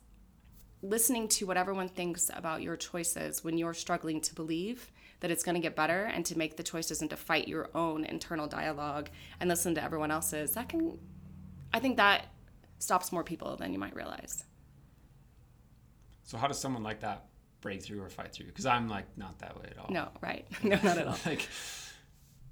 listening 0.82 1.26
to 1.28 1.46
what 1.46 1.56
everyone 1.56 1.88
thinks 1.88 2.30
about 2.34 2.62
your 2.62 2.76
choices 2.76 3.42
when 3.42 3.56
you're 3.56 3.74
struggling 3.74 4.20
to 4.20 4.34
believe 4.34 4.92
that 5.20 5.30
it's 5.30 5.42
going 5.42 5.54
to 5.54 5.60
get 5.60 5.74
better 5.74 6.04
and 6.04 6.26
to 6.26 6.36
make 6.36 6.56
the 6.56 6.62
choices 6.62 7.00
and 7.00 7.08
to 7.08 7.16
fight 7.16 7.48
your 7.48 7.70
own 7.74 8.04
internal 8.04 8.46
dialogue 8.46 9.08
and 9.40 9.48
listen 9.48 9.74
to 9.74 9.82
everyone 9.82 10.10
else's 10.10 10.52
that 10.52 10.68
can 10.68 10.98
i 11.72 11.80
think 11.80 11.96
that 11.96 12.26
stops 12.78 13.10
more 13.12 13.24
people 13.24 13.56
than 13.56 13.72
you 13.72 13.78
might 13.78 13.94
realize. 13.94 14.44
So 16.24 16.36
how 16.38 16.46
does 16.46 16.58
someone 16.58 16.82
like 16.82 17.00
that 17.00 17.26
break 17.60 17.82
through 17.82 18.02
or 18.02 18.10
fight 18.10 18.32
through? 18.32 18.46
Because 18.46 18.66
i'm 18.66 18.88
like 18.88 19.06
not 19.16 19.38
that 19.38 19.56
way 19.56 19.68
at 19.70 19.78
all. 19.78 19.90
No 19.90 20.08
right. 20.20 20.46
No 20.62 20.78
not 20.82 20.98
at 20.98 21.06
all. 21.06 21.16
Like 21.26 21.48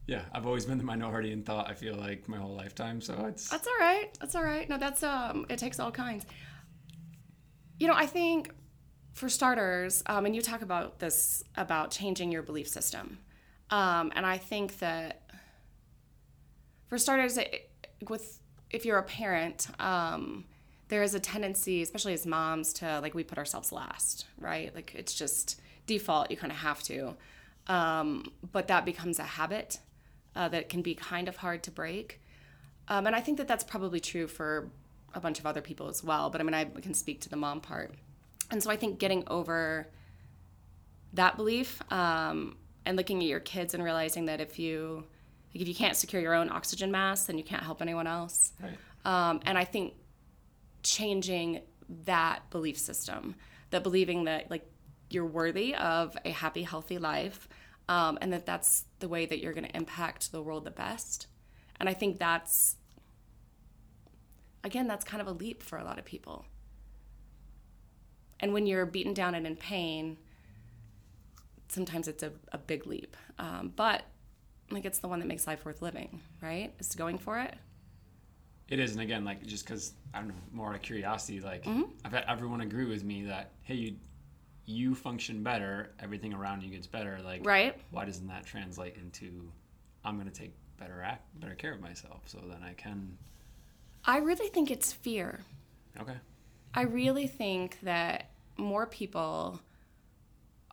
yeah 0.08 0.22
i've 0.32 0.46
always 0.46 0.64
been 0.64 0.78
the 0.78 0.84
minority 0.84 1.30
in 1.30 1.44
thought 1.44 1.70
i 1.70 1.74
feel 1.74 1.94
like 1.94 2.28
my 2.28 2.36
whole 2.36 2.56
lifetime 2.56 3.00
so 3.00 3.14
it's 3.26 3.48
that's 3.48 3.68
all 3.68 3.78
right. 3.78 4.08
That's 4.20 4.34
all 4.34 4.42
right. 4.42 4.68
No 4.68 4.78
that's 4.78 5.02
um 5.02 5.46
it 5.48 5.58
takes 5.58 5.78
all 5.78 5.92
kinds 5.92 6.24
you 7.78 7.88
know, 7.88 7.94
I 7.94 8.06
think 8.06 8.52
for 9.14 9.28
starters, 9.28 10.02
um, 10.06 10.26
and 10.26 10.34
you 10.34 10.42
talk 10.42 10.62
about 10.62 10.98
this 10.98 11.42
about 11.56 11.90
changing 11.90 12.32
your 12.32 12.42
belief 12.42 12.68
system, 12.68 13.18
um, 13.70 14.12
and 14.14 14.24
I 14.24 14.38
think 14.38 14.78
that 14.78 15.22
for 16.86 16.98
starters, 16.98 17.38
it, 17.38 17.70
with 18.08 18.38
if 18.70 18.84
you're 18.84 18.98
a 18.98 19.02
parent, 19.02 19.68
um, 19.80 20.44
there 20.88 21.02
is 21.02 21.14
a 21.14 21.20
tendency, 21.20 21.82
especially 21.82 22.12
as 22.12 22.26
moms, 22.26 22.72
to 22.74 23.00
like 23.00 23.14
we 23.14 23.24
put 23.24 23.38
ourselves 23.38 23.72
last, 23.72 24.26
right? 24.38 24.74
Like 24.74 24.94
it's 24.94 25.14
just 25.14 25.60
default. 25.86 26.30
You 26.30 26.36
kind 26.36 26.52
of 26.52 26.58
have 26.58 26.82
to, 26.84 27.14
um, 27.66 28.30
but 28.52 28.68
that 28.68 28.84
becomes 28.84 29.18
a 29.18 29.24
habit 29.24 29.78
uh, 30.36 30.48
that 30.48 30.68
can 30.68 30.82
be 30.82 30.94
kind 30.94 31.28
of 31.28 31.36
hard 31.36 31.62
to 31.64 31.70
break. 31.70 32.20
Um, 32.88 33.06
and 33.06 33.16
I 33.16 33.20
think 33.20 33.38
that 33.38 33.48
that's 33.48 33.64
probably 33.64 34.00
true 34.00 34.26
for 34.26 34.70
a 35.14 35.20
bunch 35.20 35.38
of 35.38 35.46
other 35.46 35.60
people 35.60 35.88
as 35.88 36.02
well. 36.02 36.30
But 36.30 36.40
I 36.40 36.44
mean, 36.44 36.54
I 36.54 36.64
can 36.64 36.94
speak 36.94 37.20
to 37.22 37.28
the 37.28 37.36
mom 37.36 37.60
part. 37.60 37.94
And 38.50 38.62
so 38.62 38.70
I 38.70 38.76
think 38.76 38.98
getting 38.98 39.24
over 39.28 39.88
that 41.14 41.36
belief 41.36 41.80
um, 41.92 42.56
and 42.84 42.96
looking 42.96 43.18
at 43.18 43.28
your 43.28 43.40
kids 43.40 43.74
and 43.74 43.82
realizing 43.82 44.26
that 44.26 44.40
if 44.40 44.58
you 44.58 45.04
like 45.54 45.62
if 45.62 45.68
you 45.68 45.74
can't 45.74 45.96
secure 45.96 46.20
your 46.22 46.34
own 46.34 46.50
oxygen 46.50 46.90
mask, 46.90 47.26
then 47.26 47.36
you 47.36 47.44
can't 47.44 47.62
help 47.62 47.82
anyone 47.82 48.06
else. 48.06 48.52
Right. 48.60 48.72
Um, 49.04 49.40
and 49.44 49.58
I 49.58 49.64
think 49.64 49.94
changing 50.82 51.60
that 52.04 52.48
belief 52.50 52.78
system, 52.78 53.34
that 53.70 53.82
believing 53.82 54.24
that 54.24 54.50
like 54.50 54.64
you're 55.10 55.26
worthy 55.26 55.74
of 55.74 56.16
a 56.24 56.30
happy, 56.30 56.62
healthy 56.62 56.98
life, 56.98 57.48
um, 57.88 58.18
and 58.22 58.32
that 58.32 58.46
that's 58.46 58.84
the 59.00 59.08
way 59.08 59.26
that 59.26 59.40
you're 59.40 59.52
going 59.52 59.66
to 59.66 59.76
impact 59.76 60.32
the 60.32 60.42
world 60.42 60.64
the 60.64 60.70
best. 60.70 61.26
And 61.78 61.88
I 61.88 61.94
think 61.94 62.18
that's 62.18 62.76
again, 64.64 64.86
that's 64.86 65.04
kind 65.04 65.20
of 65.20 65.26
a 65.26 65.32
leap 65.32 65.62
for 65.62 65.78
a 65.78 65.84
lot 65.84 65.98
of 65.98 66.04
people. 66.04 66.44
And 68.40 68.52
when 68.52 68.66
you're 68.66 68.86
beaten 68.86 69.14
down 69.14 69.34
and 69.34 69.46
in 69.46 69.56
pain, 69.56 70.18
sometimes 71.68 72.08
it's 72.08 72.22
a, 72.22 72.32
a 72.52 72.58
big 72.58 72.86
leap. 72.86 73.16
Um, 73.38 73.72
but 73.74 74.02
like 74.70 74.84
it's 74.84 74.98
the 74.98 75.08
one 75.08 75.20
that 75.20 75.26
makes 75.26 75.46
life 75.46 75.64
worth 75.64 75.82
living, 75.82 76.20
right? 76.40 76.72
Is 76.78 76.94
going 76.94 77.18
for 77.18 77.38
it. 77.38 77.54
It 78.68 78.78
is, 78.78 78.92
and 78.92 79.00
again, 79.00 79.24
like 79.24 79.44
just 79.44 79.66
because 79.66 79.92
I 80.14 80.18
don't 80.18 80.28
know, 80.28 80.34
more 80.52 80.70
out 80.70 80.74
of 80.74 80.82
curiosity, 80.82 81.40
like 81.40 81.64
mm-hmm. 81.64 81.82
I've 82.04 82.12
had 82.12 82.24
everyone 82.28 82.62
agree 82.62 82.86
with 82.86 83.04
me 83.04 83.24
that 83.24 83.52
hey, 83.62 83.74
you 83.74 83.96
you 84.64 84.94
function 84.94 85.42
better, 85.42 85.92
everything 86.00 86.32
around 86.32 86.62
you 86.62 86.70
gets 86.70 86.86
better. 86.86 87.18
Like, 87.24 87.44
right? 87.44 87.78
Why 87.90 88.04
doesn't 88.04 88.26
that 88.28 88.46
translate 88.46 88.96
into 88.96 89.50
I'm 90.04 90.16
going 90.16 90.30
to 90.30 90.34
take 90.34 90.54
better 90.78 91.02
act, 91.02 91.28
better 91.40 91.54
care 91.54 91.74
of 91.74 91.80
myself, 91.80 92.22
so 92.26 92.38
then 92.48 92.62
I 92.62 92.72
can 92.74 93.16
I 94.04 94.18
really 94.18 94.48
think 94.48 94.70
it's 94.70 94.92
fear. 94.92 95.40
Okay. 96.00 96.16
I 96.74 96.82
really 96.82 97.26
think 97.26 97.78
that 97.82 98.30
more 98.56 98.86
people 98.86 99.60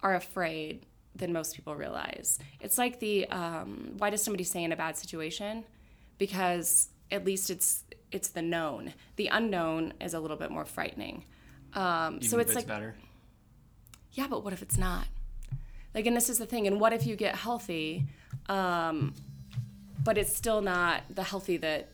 are 0.01 0.15
afraid 0.15 0.85
than 1.15 1.33
most 1.33 1.55
people 1.55 1.75
realize. 1.75 2.39
It's 2.61 2.77
like 2.77 2.99
the 2.99 3.27
um, 3.27 3.93
why 3.97 4.09
does 4.09 4.23
somebody 4.23 4.43
say 4.43 4.63
in 4.63 4.71
a 4.71 4.75
bad 4.75 4.97
situation? 4.97 5.63
Because 6.17 6.89
at 7.11 7.25
least 7.25 7.49
it's 7.49 7.83
it's 8.11 8.29
the 8.29 8.41
known. 8.41 8.93
The 9.17 9.27
unknown 9.27 9.93
is 9.99 10.13
a 10.13 10.19
little 10.19 10.37
bit 10.37 10.51
more 10.51 10.65
frightening. 10.65 11.25
Um, 11.73 12.21
so 12.21 12.39
it's, 12.39 12.51
it's 12.51 12.55
like 12.55 12.67
better. 12.67 12.95
Yeah, 14.13 14.27
but 14.27 14.43
what 14.43 14.53
if 14.53 14.61
it's 14.61 14.77
not? 14.77 15.05
Like, 15.93 16.05
and 16.05 16.15
this 16.15 16.29
is 16.29 16.39
the 16.39 16.45
thing. 16.45 16.67
And 16.67 16.79
what 16.79 16.93
if 16.93 17.05
you 17.05 17.15
get 17.15 17.35
healthy, 17.35 18.05
um, 18.47 19.13
but 20.03 20.17
it's 20.17 20.35
still 20.35 20.61
not 20.61 21.03
the 21.13 21.23
healthy 21.23 21.57
that 21.57 21.89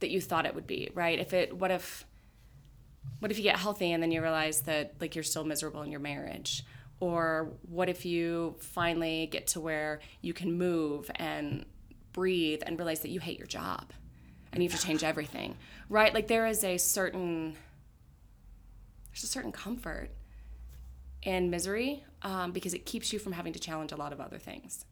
that 0.00 0.10
you 0.10 0.20
thought 0.20 0.46
it 0.46 0.54
would 0.54 0.66
be, 0.66 0.90
right? 0.94 1.18
If 1.18 1.32
it 1.32 1.56
what 1.56 1.70
if 1.70 2.04
what 3.20 3.30
if 3.30 3.38
you 3.38 3.42
get 3.42 3.56
healthy 3.56 3.92
and 3.92 4.02
then 4.02 4.12
you 4.12 4.22
realize 4.22 4.62
that 4.62 4.94
like 5.00 5.14
you're 5.14 5.24
still 5.24 5.44
miserable 5.44 5.82
in 5.82 5.90
your 5.90 6.00
marriage? 6.00 6.64
Or 7.00 7.52
what 7.68 7.88
if 7.88 8.04
you 8.04 8.56
finally 8.58 9.28
get 9.30 9.48
to 9.48 9.60
where 9.60 10.00
you 10.20 10.32
can 10.32 10.58
move 10.58 11.10
and 11.14 11.64
breathe 12.12 12.62
and 12.66 12.76
realize 12.76 13.00
that 13.00 13.10
you 13.10 13.20
hate 13.20 13.38
your 13.38 13.46
job 13.46 13.92
and 14.52 14.62
you 14.62 14.68
have 14.68 14.80
to 14.80 14.84
change 14.84 15.04
everything, 15.04 15.56
right? 15.88 16.12
Like 16.12 16.26
there 16.26 16.46
is 16.46 16.64
a 16.64 16.76
certain 16.76 17.56
there's 19.10 19.24
a 19.24 19.26
certain 19.26 19.52
comfort 19.52 20.10
in 21.22 21.50
misery 21.50 22.04
um, 22.22 22.52
because 22.52 22.74
it 22.74 22.86
keeps 22.86 23.12
you 23.12 23.18
from 23.18 23.32
having 23.32 23.52
to 23.52 23.58
challenge 23.58 23.92
a 23.92 23.96
lot 23.96 24.12
of 24.12 24.20
other 24.20 24.38
things. 24.38 24.84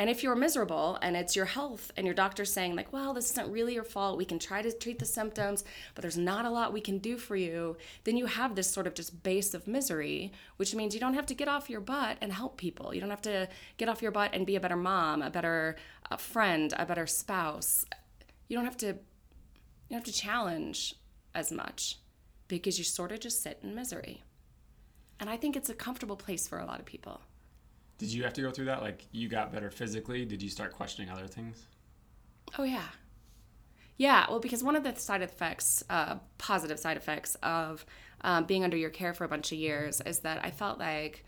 And 0.00 0.08
if 0.08 0.22
you're 0.22 0.36
miserable 0.36 0.96
and 1.02 1.16
it's 1.16 1.34
your 1.34 1.44
health 1.44 1.90
and 1.96 2.06
your 2.06 2.14
doctor's 2.14 2.52
saying, 2.52 2.76
like, 2.76 2.92
well, 2.92 3.12
this 3.12 3.32
isn't 3.32 3.50
really 3.50 3.74
your 3.74 3.82
fault, 3.82 4.16
we 4.16 4.24
can 4.24 4.38
try 4.38 4.62
to 4.62 4.70
treat 4.70 5.00
the 5.00 5.04
symptoms, 5.04 5.64
but 5.94 6.02
there's 6.02 6.16
not 6.16 6.44
a 6.44 6.50
lot 6.50 6.72
we 6.72 6.80
can 6.80 6.98
do 6.98 7.18
for 7.18 7.34
you, 7.34 7.76
then 8.04 8.16
you 8.16 8.26
have 8.26 8.54
this 8.54 8.70
sort 8.70 8.86
of 8.86 8.94
just 8.94 9.24
base 9.24 9.54
of 9.54 9.66
misery, 9.66 10.32
which 10.56 10.72
means 10.72 10.94
you 10.94 11.00
don't 11.00 11.14
have 11.14 11.26
to 11.26 11.34
get 11.34 11.48
off 11.48 11.68
your 11.68 11.80
butt 11.80 12.16
and 12.20 12.32
help 12.32 12.56
people. 12.56 12.94
You 12.94 13.00
don't 13.00 13.10
have 13.10 13.22
to 13.22 13.48
get 13.76 13.88
off 13.88 14.00
your 14.00 14.12
butt 14.12 14.30
and 14.32 14.46
be 14.46 14.54
a 14.54 14.60
better 14.60 14.76
mom, 14.76 15.20
a 15.20 15.30
better 15.30 15.74
uh, 16.10 16.16
friend, 16.16 16.72
a 16.76 16.86
better 16.86 17.06
spouse. 17.06 17.84
You 18.46 18.56
don't 18.56 18.66
have 18.66 18.76
to 18.78 18.86
you 18.86 19.94
don't 19.94 20.04
have 20.04 20.14
to 20.14 20.20
challenge 20.20 20.94
as 21.34 21.50
much 21.50 21.98
because 22.46 22.78
you 22.78 22.84
sort 22.84 23.10
of 23.10 23.20
just 23.20 23.42
sit 23.42 23.58
in 23.62 23.74
misery. 23.74 24.22
And 25.18 25.28
I 25.28 25.36
think 25.36 25.56
it's 25.56 25.70
a 25.70 25.74
comfortable 25.74 26.16
place 26.16 26.46
for 26.46 26.58
a 26.58 26.66
lot 26.66 26.78
of 26.78 26.84
people. 26.84 27.22
Did 27.98 28.12
you 28.12 28.22
have 28.22 28.32
to 28.34 28.42
go 28.42 28.50
through 28.50 28.66
that? 28.66 28.80
Like 28.80 29.06
you 29.12 29.28
got 29.28 29.52
better 29.52 29.70
physically? 29.70 30.24
Did 30.24 30.42
you 30.42 30.48
start 30.48 30.72
questioning 30.72 31.10
other 31.10 31.26
things? 31.26 31.66
Oh 32.58 32.62
yeah. 32.62 32.88
Yeah, 33.96 34.26
well, 34.28 34.38
because 34.38 34.62
one 34.62 34.76
of 34.76 34.84
the 34.84 34.94
side 34.94 35.22
effects, 35.22 35.82
uh, 35.90 36.18
positive 36.38 36.78
side 36.78 36.96
effects 36.96 37.34
of 37.42 37.84
um, 38.20 38.44
being 38.44 38.62
under 38.62 38.76
your 38.76 38.90
care 38.90 39.12
for 39.12 39.24
a 39.24 39.28
bunch 39.28 39.50
of 39.50 39.58
years 39.58 40.00
is 40.06 40.20
that 40.20 40.44
I 40.44 40.52
felt 40.52 40.78
like 40.78 41.24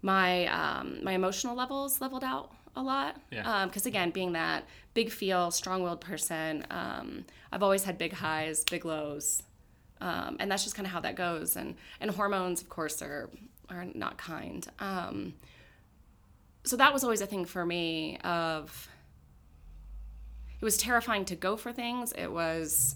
my 0.00 0.46
um, 0.46 1.00
my 1.04 1.12
emotional 1.12 1.54
levels 1.54 2.00
leveled 2.00 2.24
out 2.24 2.50
a 2.74 2.82
lot. 2.82 3.20
Yeah. 3.30 3.66
Because 3.66 3.86
um, 3.86 3.90
again, 3.90 4.10
being 4.10 4.32
that 4.32 4.64
big 4.94 5.10
feel, 5.10 5.50
strong-willed 5.50 6.00
person, 6.00 6.66
um, 6.70 7.24
I've 7.52 7.62
always 7.62 7.84
had 7.84 7.98
big 7.98 8.14
highs, 8.14 8.64
big 8.64 8.86
lows, 8.86 9.42
um, 10.00 10.38
and 10.40 10.50
that's 10.50 10.64
just 10.64 10.74
kind 10.74 10.86
of 10.86 10.92
how 10.92 11.00
that 11.00 11.14
goes. 11.14 11.56
And 11.56 11.76
and 12.00 12.10
hormones, 12.10 12.62
of 12.62 12.70
course, 12.70 13.02
are 13.02 13.28
are 13.68 13.86
not 13.94 14.16
kind. 14.16 14.66
Um, 14.78 15.34
so 16.64 16.76
that 16.76 16.92
was 16.92 17.02
always 17.02 17.20
a 17.20 17.26
thing 17.26 17.44
for 17.44 17.66
me 17.66 18.18
of 18.18 18.88
it 20.60 20.64
was 20.64 20.76
terrifying 20.76 21.24
to 21.24 21.34
go 21.34 21.56
for 21.56 21.72
things. 21.72 22.12
It 22.12 22.30
was 22.30 22.94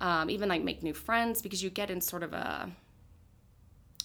um, 0.00 0.30
even 0.30 0.48
like 0.48 0.64
make 0.64 0.82
new 0.82 0.94
friends 0.94 1.42
because 1.42 1.62
you 1.62 1.68
get 1.68 1.90
in 1.90 2.00
sort 2.00 2.22
of 2.22 2.32
a 2.32 2.70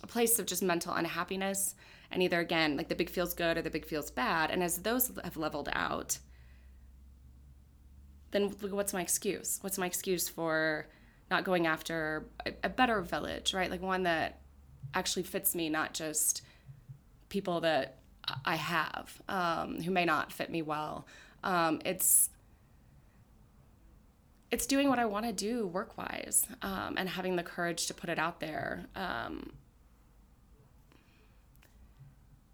a 0.04 0.08
place 0.08 0.38
of 0.38 0.46
just 0.46 0.62
mental 0.62 0.94
unhappiness 0.94 1.74
and 2.12 2.22
either 2.22 2.40
again 2.40 2.78
like 2.78 2.88
the 2.88 2.94
big 2.94 3.10
feels 3.10 3.34
good 3.34 3.58
or 3.58 3.62
the 3.62 3.70
big 3.70 3.86
feels 3.86 4.12
bad. 4.12 4.52
And 4.52 4.62
as 4.62 4.80
those 4.80 5.12
have 5.24 5.38
leveled 5.38 5.70
out 5.74 6.20
then 8.32 8.50
what's 8.60 8.92
my 8.94 9.02
excuse? 9.02 9.58
What's 9.62 9.78
my 9.78 9.86
excuse 9.86 10.28
for 10.28 10.88
not 11.32 11.46
going 11.46 11.66
after 11.66 12.28
a, 12.46 12.52
a 12.66 12.70
better 12.70 13.02
village 13.02 13.54
right? 13.54 13.72
Like 13.72 13.82
one 13.82 14.04
that 14.04 14.42
actually 14.94 15.24
fits 15.24 15.56
me 15.56 15.70
not 15.70 15.94
just 15.94 16.42
people 17.30 17.62
that 17.62 17.98
I 18.46 18.56
have 18.56 19.22
um, 19.30 19.82
who 19.82 19.92
may 19.92 20.06
not 20.06 20.32
fit 20.32 20.50
me 20.50 20.62
well. 20.62 21.06
Um, 21.44 21.82
it's 21.86 22.30
it's 24.50 24.66
doing 24.66 24.90
what 24.90 25.00
I 25.00 25.06
want 25.06 25.26
to 25.26 25.34
do 25.34 25.68
work 25.68 25.98
wise 25.98 26.46
um, 26.62 26.96
and 26.98 27.10
having 27.10 27.36
the 27.36 27.44
courage 27.44 27.88
to 27.88 27.94
put 27.94 28.10
it 28.10 28.18
out 28.18 28.40
there. 28.40 28.86
Um, 28.96 29.52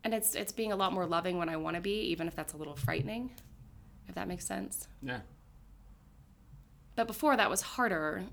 and 0.04 0.14
it's 0.14 0.36
it's 0.36 0.52
being 0.52 0.72
a 0.72 0.76
lot 0.76 0.94
more 0.94 1.06
loving 1.06 1.38
when 1.38 1.50
I 1.50 1.58
want 1.58 1.76
to 1.76 1.82
be, 1.82 2.02
even 2.12 2.28
if 2.28 2.36
that's 2.36 2.54
a 2.54 2.58
little 2.58 2.76
frightening, 2.76 3.32
if 4.08 4.16
that 4.16 4.28
makes 4.28 4.46
sense. 4.46 4.88
Yeah. 5.02 5.20
But 6.96 7.08
before 7.08 7.36
that 7.38 7.50
was 7.50 7.62
harder 7.62 8.24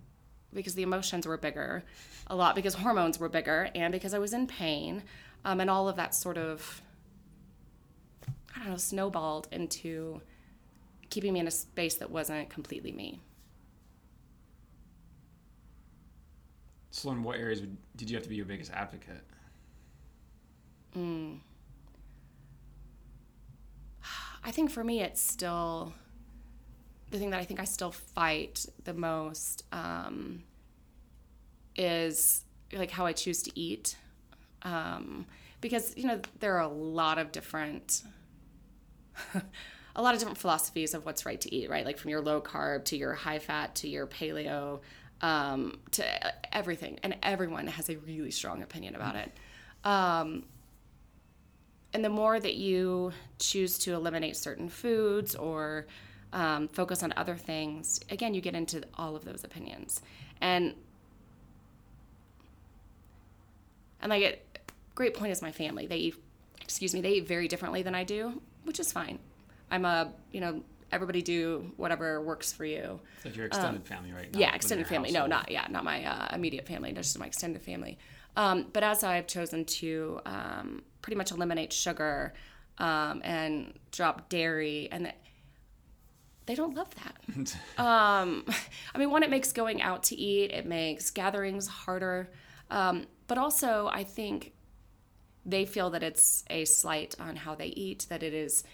because 0.53 0.75
the 0.75 0.83
emotions 0.83 1.27
were 1.27 1.37
bigger, 1.37 1.85
a 2.27 2.35
lot 2.35 2.55
because 2.55 2.75
hormones 2.75 3.19
were 3.21 3.29
bigger, 3.29 3.71
and 3.75 3.93
because 3.93 4.15
I 4.15 4.19
was 4.19 4.33
in 4.33 4.47
pain, 4.47 5.05
um, 5.45 5.61
and 5.61 5.71
all 5.71 5.89
of 5.89 5.97
that 5.97 6.15
sort 6.15 6.37
of 6.37 6.83
I 8.55 8.61
don't 8.61 8.71
know 8.71 8.77
snowballed 8.77 9.49
into 9.53 10.21
keeping 11.09 11.33
me 11.33 11.41
in 11.41 11.47
a 11.47 11.51
space 11.51 11.97
that 11.97 12.11
wasn't 12.11 12.51
completely 12.51 12.93
me. 12.93 13.21
So, 16.91 17.11
in 17.11 17.23
what 17.23 17.39
areas 17.39 17.61
would, 17.61 17.77
did 17.97 18.11
you 18.11 18.17
have 18.17 18.25
to 18.25 18.29
be 18.29 18.37
your 18.37 18.47
biggest 18.47 18.73
advocate? 18.73 19.23
Mm. 20.97 21.39
I 24.45 24.51
think 24.51 24.71
for 24.71 24.83
me, 24.83 25.01
it's 25.01 25.21
still 25.21 25.93
the 27.11 27.19
thing 27.19 27.31
that 27.31 27.41
I 27.41 27.45
think 27.45 27.61
I 27.61 27.65
still 27.65 27.93
fight 27.93 28.67
the 28.85 28.95
most 28.95 29.65
um, 29.73 30.43
is 31.77 32.45
like 32.73 32.91
how 32.91 33.07
I 33.07 33.13
choose 33.13 33.43
to 33.43 33.59
eat. 33.59 33.97
Um, 34.63 35.27
because, 35.61 35.97
you 35.97 36.07
know, 36.07 36.21
there 36.39 36.57
are 36.57 36.63
a 36.63 36.69
lot 36.69 37.19
of 37.19 37.33
different. 37.33 38.03
a 39.97 40.03
lot 40.03 40.15
of 40.15 40.21
different 40.21 40.39
philosophies 40.39 40.95
of 40.95 41.05
what's 41.05 41.27
right 41.27 41.41
to 41.41 41.55
eat, 41.55 41.69
right? 41.69 41.85
Like 41.85 41.99
from 41.99 42.11
your 42.11 42.21
low 42.21 42.41
carb 42.41 42.85
to 42.87 42.97
your 42.97 43.15
high 43.15 43.39
fat 43.39 43.75
to 43.77 43.89
your 43.89 44.07
paleo 44.07 44.81
um, 45.21 45.79
to 45.93 46.05
everything. 46.57 46.99
And 47.03 47.17
everyone 47.23 47.67
has 47.67 47.91
a 47.91 47.97
really 47.97 48.31
strong 48.31 48.63
opinion 48.63 48.95
about 48.95 49.17
it. 49.17 49.33
Um, 49.85 50.45
and 51.93 52.05
the 52.05 52.09
more 52.09 52.39
that 52.39 52.55
you 52.55 53.13
choose 53.39 53.79
to 53.81 53.95
eliminate 53.95 54.37
certain 54.37 54.69
foods 54.69 55.35
or 55.35 55.87
um, 56.33 56.69
focus 56.69 57.03
on 57.03 57.13
other 57.17 57.37
things, 57.37 58.01
again, 58.11 58.35
you 58.35 58.41
get 58.41 58.55
into 58.55 58.83
all 58.97 59.17
of 59.17 59.25
those 59.25 59.43
opinions. 59.45 60.01
And 60.41 60.75
and 64.03 64.09
like 64.09 64.23
it, 64.23 64.59
great 64.95 65.15
point 65.15 65.33
is 65.33 65.43
my 65.43 65.53
family. 65.53 65.87
They 65.87 66.13
excuse 66.61 66.95
me, 66.95 67.01
they 67.01 67.15
eat 67.15 67.27
very 67.27 67.49
differently 67.49 67.83
than 67.83 67.95
I 67.95 68.05
do, 68.05 68.41
which 68.65 68.81
is 68.81 68.93
fine. 68.93 69.19
I'm 69.71 69.85
a 69.85 70.13
you 70.33 70.41
know 70.41 70.63
everybody 70.93 71.23
do 71.23 71.73
whatever 71.77 72.21
works 72.21 72.53
for 72.53 72.65
you. 72.65 73.01
Like 73.25 73.37
your 73.37 73.47
extended 73.47 73.79
um, 73.79 73.83
family, 73.83 74.13
right? 74.13 74.33
Not 74.33 74.41
yeah, 74.41 74.55
extended 74.55 74.87
family. 74.87 75.11
Household. 75.13 75.31
No, 75.31 75.37
not 75.37 75.51
yeah, 75.51 75.67
not 75.71 75.85
my 75.85 76.05
uh, 76.05 76.35
immediate 76.35 76.67
family, 76.67 76.93
just 76.93 77.19
my 77.19 77.27
extended 77.27 77.63
family. 77.63 77.99
Um, 78.37 78.67
but 78.73 78.83
as 78.83 79.03
I've 79.05 79.27
chosen 79.27 79.65
to 79.65 80.21
um, 80.25 80.83
pretty 81.03 81.17
much 81.17 81.33
eliminate 81.33 81.73
sugar 81.73 82.35
um, 82.79 83.21
and 83.25 83.75
drop 83.91 84.29
dairy, 84.29 84.89
and 84.91 85.07
the, 85.07 85.13
they 86.47 86.55
don't 86.55 86.75
love 86.75 86.89
that. 86.97 87.57
Um, 87.79 88.45
I 88.95 88.99
mean, 88.99 89.11
one, 89.11 89.23
it 89.23 89.31
makes 89.31 89.53
going 89.53 89.81
out 89.81 90.03
to 90.05 90.17
eat, 90.17 90.51
it 90.51 90.67
makes 90.67 91.11
gatherings 91.11 91.67
harder, 91.67 92.31
um, 92.71 93.07
but 93.27 93.39
also 93.39 93.89
I 93.93 94.05
think 94.05 94.53
they 95.45 95.65
feel 95.65 95.91
that 95.91 96.03
it's 96.03 96.45
a 96.51 96.65
slight 96.65 97.15
on 97.19 97.37
how 97.37 97.55
they 97.55 97.69
eat, 97.69 98.07
that 98.09 98.23
it 98.23 98.35
is 98.35 98.65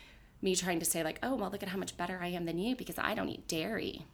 me 0.43 0.55
trying 0.55 0.79
to 0.81 0.85
say 0.85 1.03
like, 1.03 1.19
oh 1.23 1.35
well, 1.35 1.51
look 1.51 1.63
at 1.63 1.69
how 1.69 1.79
much 1.79 1.97
better 1.97 2.19
I 2.21 2.29
am 2.29 2.45
than 2.45 2.59
you 2.59 2.77
because 2.77 2.99
I 2.99 3.15
don't 3.15 3.29
eat 3.29 3.49
dairy, 3.49 4.05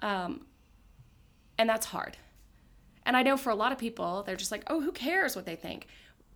um, 0.00 0.46
and 1.58 1.68
that's 1.68 1.86
hard. 1.86 2.16
And 3.04 3.16
I 3.16 3.22
know 3.22 3.36
for 3.36 3.50
a 3.50 3.54
lot 3.54 3.72
of 3.72 3.78
people, 3.78 4.22
they're 4.24 4.36
just 4.36 4.52
like, 4.52 4.62
oh, 4.68 4.80
who 4.80 4.92
cares 4.92 5.34
what 5.34 5.44
they 5.44 5.56
think? 5.56 5.88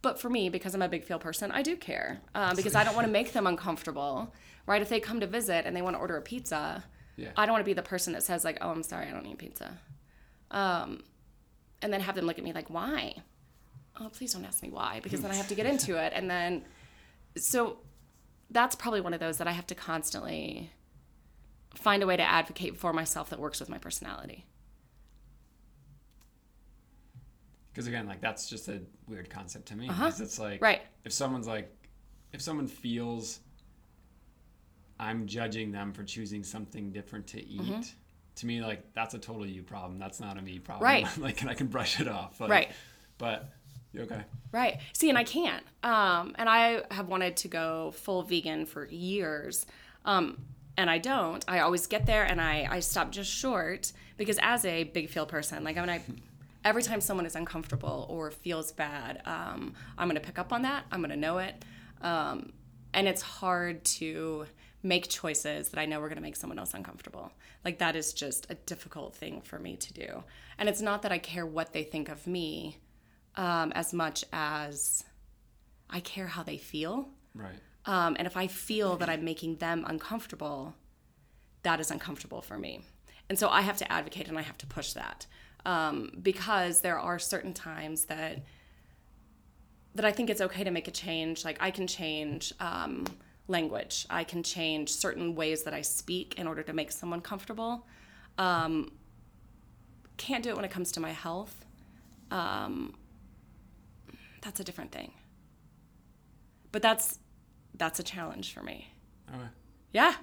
But 0.02 0.20
for 0.20 0.28
me, 0.28 0.48
because 0.48 0.74
I'm 0.74 0.82
a 0.82 0.88
big 0.88 1.04
feel 1.04 1.18
person, 1.18 1.50
I 1.50 1.62
do 1.62 1.76
care 1.76 2.20
um, 2.34 2.54
because 2.54 2.74
I 2.74 2.84
don't 2.84 2.94
want 2.94 3.06
to 3.06 3.12
make 3.12 3.32
them 3.32 3.46
uncomfortable, 3.46 4.32
right? 4.66 4.82
If 4.82 4.88
they 4.88 5.00
come 5.00 5.20
to 5.20 5.26
visit 5.26 5.64
and 5.64 5.74
they 5.74 5.82
want 5.82 5.96
to 5.96 6.00
order 6.00 6.16
a 6.16 6.22
pizza, 6.22 6.84
yeah. 7.16 7.30
I 7.36 7.46
don't 7.46 7.54
want 7.54 7.62
to 7.62 7.66
be 7.66 7.72
the 7.72 7.82
person 7.82 8.12
that 8.12 8.22
says 8.22 8.44
like, 8.44 8.58
oh, 8.60 8.70
I'm 8.70 8.82
sorry, 8.82 9.06
I 9.06 9.10
don't 9.10 9.26
eat 9.26 9.38
pizza, 9.38 9.78
um, 10.50 11.02
and 11.82 11.92
then 11.92 12.00
have 12.00 12.14
them 12.14 12.26
look 12.26 12.38
at 12.38 12.44
me 12.44 12.52
like, 12.52 12.68
why? 12.68 13.14
Oh, 13.98 14.08
please 14.08 14.32
don't 14.32 14.44
ask 14.44 14.62
me 14.62 14.70
why, 14.70 15.00
because 15.02 15.22
then 15.22 15.30
I 15.30 15.34
have 15.34 15.48
to 15.48 15.54
get 15.54 15.66
into 15.66 15.96
it, 15.96 16.12
and 16.14 16.30
then 16.30 16.64
so 17.36 17.78
that's 18.50 18.76
probably 18.76 19.00
one 19.00 19.14
of 19.14 19.20
those 19.20 19.38
that 19.38 19.48
I 19.48 19.52
have 19.52 19.66
to 19.68 19.74
constantly 19.74 20.70
find 21.74 22.02
a 22.02 22.06
way 22.06 22.16
to 22.16 22.22
advocate 22.22 22.76
for 22.76 22.92
myself 22.92 23.30
that 23.30 23.38
works 23.38 23.60
with 23.60 23.68
my 23.68 23.78
personality. 23.78 24.46
Because 27.72 27.86
again, 27.86 28.06
like 28.06 28.20
that's 28.20 28.48
just 28.48 28.68
a 28.68 28.80
weird 29.06 29.28
concept 29.28 29.66
to 29.68 29.76
me. 29.76 29.88
Uh-huh. 29.88 30.10
It's 30.18 30.38
like 30.38 30.62
right. 30.62 30.82
if 31.04 31.12
someone's 31.12 31.46
like, 31.46 31.70
if 32.32 32.40
someone 32.40 32.66
feels 32.66 33.40
I'm 34.98 35.26
judging 35.26 35.72
them 35.72 35.92
for 35.92 36.04
choosing 36.04 36.42
something 36.42 36.90
different 36.90 37.26
to 37.28 37.46
eat. 37.46 37.60
Mm-hmm. 37.60 37.80
To 38.36 38.46
me, 38.46 38.62
like 38.62 38.92
that's 38.94 39.14
a 39.14 39.18
total 39.18 39.46
you 39.46 39.62
problem. 39.62 39.98
That's 39.98 40.20
not 40.20 40.38
a 40.38 40.42
me 40.42 40.58
problem. 40.58 40.84
Right. 40.84 41.06
like, 41.18 41.40
and 41.42 41.50
I 41.50 41.54
can 41.54 41.66
brush 41.66 42.00
it 42.00 42.08
off. 42.08 42.40
Like, 42.40 42.50
right. 42.50 42.70
But 43.18 43.50
you 43.96 44.02
okay? 44.02 44.22
Right. 44.52 44.80
See, 44.92 45.08
and 45.08 45.18
I 45.18 45.24
can't. 45.24 45.64
Um, 45.82 46.34
and 46.38 46.48
I 46.48 46.82
have 46.90 47.08
wanted 47.08 47.36
to 47.38 47.48
go 47.48 47.92
full 47.92 48.22
vegan 48.22 48.66
for 48.66 48.86
years. 48.86 49.66
Um, 50.04 50.38
and 50.76 50.90
I 50.90 50.98
don't. 50.98 51.44
I 51.48 51.60
always 51.60 51.86
get 51.86 52.06
there 52.06 52.24
and 52.24 52.40
I, 52.40 52.68
I 52.70 52.80
stop 52.80 53.10
just 53.10 53.30
short 53.30 53.92
because 54.16 54.38
as 54.42 54.64
a 54.64 54.84
big 54.84 55.08
feel 55.08 55.26
person, 55.26 55.64
like 55.64 55.76
I 55.78 55.80
mean, 55.80 55.90
I 55.90 56.02
every 56.64 56.82
time 56.82 57.00
someone 57.00 57.26
is 57.26 57.36
uncomfortable 57.36 58.06
or 58.10 58.30
feels 58.30 58.72
bad, 58.72 59.22
um, 59.24 59.72
I'm 59.96 60.08
going 60.08 60.20
to 60.20 60.26
pick 60.26 60.38
up 60.38 60.52
on 60.52 60.62
that. 60.62 60.84
I'm 60.90 61.00
going 61.00 61.10
to 61.10 61.16
know 61.16 61.38
it. 61.38 61.64
Um, 62.02 62.52
and 62.92 63.06
it's 63.06 63.22
hard 63.22 63.84
to 63.84 64.46
make 64.82 65.08
choices 65.08 65.70
that 65.70 65.80
I 65.80 65.86
know 65.86 66.00
we're 66.00 66.08
going 66.08 66.16
to 66.16 66.22
make 66.22 66.36
someone 66.36 66.58
else 66.58 66.74
uncomfortable. 66.74 67.32
Like 67.64 67.78
that 67.78 67.96
is 67.96 68.12
just 68.12 68.46
a 68.50 68.54
difficult 68.54 69.14
thing 69.14 69.40
for 69.42 69.58
me 69.58 69.76
to 69.76 69.92
do. 69.92 70.24
And 70.58 70.68
it's 70.68 70.80
not 70.80 71.02
that 71.02 71.12
I 71.12 71.18
care 71.18 71.46
what 71.46 71.72
they 71.72 71.84
think 71.84 72.08
of 72.08 72.26
me 72.26 72.78
um, 73.36 73.72
as 73.72 73.92
much 73.92 74.24
as 74.32 75.04
I 75.90 76.00
care 76.00 76.26
how 76.26 76.42
they 76.42 76.56
feel. 76.56 77.08
Right. 77.34 77.54
Um, 77.84 78.16
and 78.18 78.26
if 78.26 78.36
I 78.36 78.46
feel 78.46 78.96
that 78.96 79.08
I'm 79.08 79.24
making 79.24 79.56
them 79.56 79.84
uncomfortable, 79.86 80.74
that 81.62 81.80
is 81.80 81.90
uncomfortable 81.90 82.42
for 82.42 82.58
me. 82.58 82.82
And 83.28 83.38
so 83.38 83.48
I 83.48 83.60
have 83.60 83.76
to 83.78 83.92
advocate 83.92 84.28
and 84.28 84.38
I 84.38 84.42
have 84.42 84.58
to 84.58 84.66
push 84.66 84.92
that 84.92 85.26
um, 85.64 86.12
because 86.22 86.80
there 86.80 86.98
are 86.98 87.18
certain 87.18 87.52
times 87.52 88.06
that 88.06 88.42
that 89.94 90.04
I 90.04 90.12
think 90.12 90.28
it's 90.28 90.42
okay 90.42 90.62
to 90.62 90.70
make 90.70 90.88
a 90.88 90.90
change. 90.90 91.42
Like 91.42 91.56
I 91.58 91.70
can 91.70 91.86
change 91.86 92.52
um, 92.60 93.06
language, 93.48 94.06
I 94.10 94.24
can 94.24 94.42
change 94.42 94.90
certain 94.90 95.34
ways 95.34 95.62
that 95.62 95.72
I 95.72 95.80
speak 95.80 96.34
in 96.38 96.46
order 96.46 96.62
to 96.62 96.72
make 96.74 96.92
someone 96.92 97.22
comfortable. 97.22 97.86
Um, 98.36 98.92
can't 100.18 100.44
do 100.44 100.50
it 100.50 100.56
when 100.56 100.66
it 100.66 100.70
comes 100.70 100.92
to 100.92 101.00
my 101.00 101.12
health. 101.12 101.64
That's 104.42 104.60
a 104.60 104.64
different 104.64 104.92
thing. 104.92 105.12
But 106.72 106.82
that's 106.82 107.18
that's 107.74 107.98
a 107.98 108.02
challenge 108.02 108.52
for 108.52 108.62
me. 108.62 108.92
Okay. 109.34 109.48
Yeah. 109.92 110.14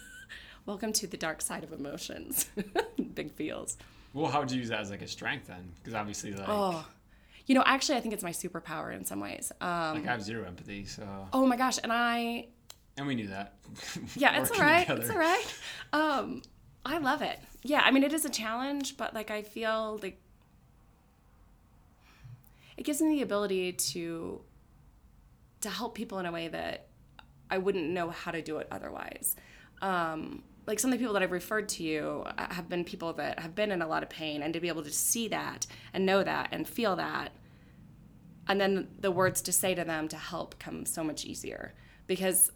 Welcome 0.66 0.92
to 0.94 1.06
the 1.06 1.16
dark 1.16 1.42
side 1.42 1.64
of 1.64 1.72
emotions. 1.72 2.46
Big 3.14 3.32
feels. 3.32 3.76
Well, 4.14 4.30
how 4.30 4.40
would 4.40 4.50
you 4.50 4.58
use 4.58 4.68
that 4.68 4.80
as 4.80 4.90
like 4.90 5.02
a 5.02 5.08
strength 5.08 5.48
then? 5.48 5.72
Because 5.76 5.94
obviously, 5.94 6.32
like, 6.32 6.48
oh, 6.48 6.86
you 7.46 7.54
know, 7.54 7.62
actually, 7.66 7.96
I 7.96 8.00
think 8.00 8.14
it's 8.14 8.22
my 8.22 8.30
superpower 8.30 8.94
in 8.94 9.04
some 9.04 9.20
ways. 9.20 9.52
Um, 9.60 9.94
like 9.94 10.06
I 10.06 10.12
have 10.12 10.22
zero 10.22 10.46
empathy, 10.46 10.84
so. 10.84 11.28
Oh 11.32 11.46
my 11.46 11.56
gosh, 11.56 11.78
and 11.82 11.92
I. 11.92 12.48
And 12.96 13.06
we 13.06 13.14
knew 13.14 13.28
that. 13.28 13.54
yeah, 14.16 14.40
it's 14.40 14.50
all 14.50 14.58
right. 14.60 14.86
Together. 14.86 15.00
It's 15.02 15.10
all 15.10 15.18
right. 15.18 15.44
Um, 15.92 16.42
I 16.84 16.98
love 16.98 17.22
it. 17.22 17.38
Yeah, 17.62 17.80
I 17.84 17.90
mean, 17.90 18.02
it 18.02 18.12
is 18.12 18.24
a 18.24 18.30
challenge, 18.30 18.96
but 18.96 19.14
like 19.14 19.30
I 19.30 19.42
feel 19.42 19.98
like 20.02 20.20
it 22.82 22.84
gives 22.84 23.00
me 23.00 23.10
the 23.10 23.22
ability 23.22 23.74
to 23.74 24.40
to 25.60 25.70
help 25.70 25.94
people 25.94 26.18
in 26.18 26.26
a 26.26 26.32
way 26.32 26.48
that 26.48 26.88
I 27.48 27.58
wouldn't 27.58 27.88
know 27.88 28.10
how 28.10 28.32
to 28.32 28.42
do 28.42 28.58
it 28.58 28.66
otherwise. 28.72 29.36
Um, 29.80 30.42
like 30.66 30.80
some 30.80 30.92
of 30.92 30.98
the 30.98 31.00
people 31.00 31.14
that 31.14 31.22
I've 31.22 31.30
referred 31.30 31.68
to 31.68 31.84
you 31.84 32.24
have 32.36 32.68
been 32.68 32.82
people 32.82 33.12
that 33.12 33.38
have 33.38 33.54
been 33.54 33.70
in 33.70 33.82
a 33.82 33.86
lot 33.86 34.02
of 34.02 34.08
pain, 34.08 34.42
and 34.42 34.52
to 34.52 34.58
be 34.58 34.66
able 34.66 34.82
to 34.82 34.90
see 34.90 35.28
that 35.28 35.64
and 35.94 36.04
know 36.04 36.24
that 36.24 36.48
and 36.50 36.66
feel 36.66 36.96
that, 36.96 37.30
and 38.48 38.60
then 38.60 38.88
the 38.98 39.12
words 39.12 39.42
to 39.42 39.52
say 39.52 39.76
to 39.76 39.84
them 39.84 40.08
to 40.08 40.16
help 40.16 40.58
come 40.58 40.84
so 40.84 41.04
much 41.04 41.24
easier. 41.24 41.74
Because, 42.08 42.50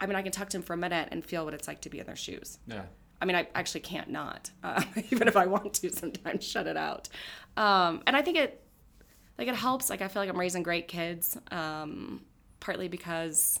I 0.00 0.06
mean, 0.06 0.16
I 0.16 0.22
can 0.22 0.32
talk 0.32 0.48
to 0.48 0.56
them 0.56 0.64
for 0.64 0.72
a 0.72 0.76
minute 0.76 1.10
and 1.12 1.24
feel 1.24 1.44
what 1.44 1.54
it's 1.54 1.68
like 1.68 1.82
to 1.82 1.88
be 1.88 2.00
in 2.00 2.06
their 2.06 2.16
shoes. 2.16 2.58
Yeah. 2.66 2.86
I 3.22 3.24
mean, 3.26 3.36
I 3.36 3.46
actually 3.54 3.82
can't 3.82 4.10
not, 4.10 4.50
uh, 4.64 4.82
even 5.10 5.28
if 5.28 5.36
I 5.36 5.46
want 5.46 5.74
to. 5.74 5.92
Sometimes 5.92 6.42
shut 6.42 6.66
it 6.66 6.76
out, 6.76 7.08
um, 7.56 8.02
and 8.08 8.16
I 8.16 8.22
think 8.22 8.38
it, 8.38 8.65
like, 9.38 9.48
it 9.48 9.54
helps. 9.54 9.90
Like, 9.90 10.02
I 10.02 10.08
feel 10.08 10.22
like 10.22 10.28
I'm 10.28 10.38
raising 10.38 10.62
great 10.62 10.88
kids, 10.88 11.36
um, 11.50 12.22
partly 12.60 12.88
because 12.88 13.60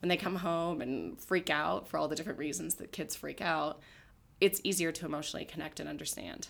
when 0.00 0.08
they 0.08 0.16
come 0.16 0.36
home 0.36 0.80
and 0.82 1.20
freak 1.20 1.50
out 1.50 1.88
for 1.88 1.98
all 1.98 2.08
the 2.08 2.16
different 2.16 2.38
reasons 2.38 2.76
that 2.76 2.92
kids 2.92 3.16
freak 3.16 3.40
out, 3.40 3.80
it's 4.40 4.60
easier 4.64 4.92
to 4.92 5.06
emotionally 5.06 5.44
connect 5.44 5.80
and 5.80 5.88
understand. 5.88 6.48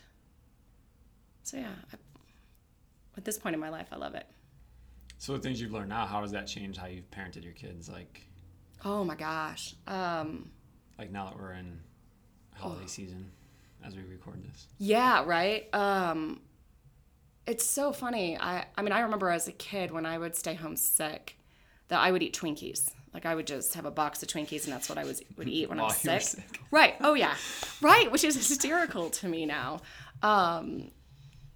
So 1.44 1.58
yeah, 1.58 1.74
I, 1.92 1.96
at 3.16 3.24
this 3.24 3.38
point 3.38 3.54
in 3.54 3.60
my 3.60 3.68
life, 3.68 3.88
I 3.92 3.96
love 3.96 4.14
it. 4.14 4.26
So 5.18 5.32
the 5.32 5.38
things 5.38 5.60
you've 5.60 5.72
learned 5.72 5.88
now, 5.88 6.04
how 6.06 6.20
does 6.20 6.32
that 6.32 6.46
change 6.46 6.76
how 6.76 6.86
you've 6.86 7.10
parented 7.10 7.44
your 7.44 7.52
kids? 7.52 7.88
Like, 7.88 8.26
Oh 8.84 9.04
my 9.04 9.14
gosh. 9.14 9.74
Um, 9.86 10.50
like 10.98 11.10
now 11.10 11.26
that 11.26 11.38
we're 11.38 11.52
in 11.52 11.80
holiday 12.54 12.86
season, 12.86 13.30
as 13.84 13.96
we 13.96 14.02
record 14.02 14.42
this. 14.44 14.66
Yeah, 14.78 15.24
right. 15.24 15.72
Um, 15.74 16.40
it's 17.46 17.64
so 17.64 17.92
funny. 17.92 18.36
I, 18.38 18.64
I 18.76 18.82
mean, 18.82 18.92
I 18.92 19.00
remember 19.00 19.30
as 19.30 19.48
a 19.48 19.52
kid 19.52 19.90
when 19.90 20.06
I 20.06 20.18
would 20.18 20.34
stay 20.34 20.54
home 20.54 20.76
sick, 20.76 21.36
that 21.88 22.00
I 22.00 22.10
would 22.10 22.22
eat 22.22 22.36
Twinkies. 22.36 22.90
Like 23.14 23.24
I 23.24 23.34
would 23.34 23.46
just 23.46 23.74
have 23.74 23.86
a 23.86 23.90
box 23.90 24.22
of 24.22 24.28
Twinkies, 24.28 24.64
and 24.64 24.72
that's 24.72 24.88
what 24.88 24.98
I 24.98 25.04
was 25.04 25.22
would 25.36 25.48
eat 25.48 25.68
when 25.68 25.80
I 25.80 25.82
was 25.84 25.96
sick. 25.96 26.20
sick. 26.22 26.60
Right. 26.70 26.96
Oh 27.00 27.14
yeah. 27.14 27.34
Right. 27.80 28.10
Which 28.10 28.24
is 28.24 28.34
hysterical 28.34 29.08
to 29.10 29.28
me 29.28 29.46
now. 29.46 29.80
Um, 30.22 30.90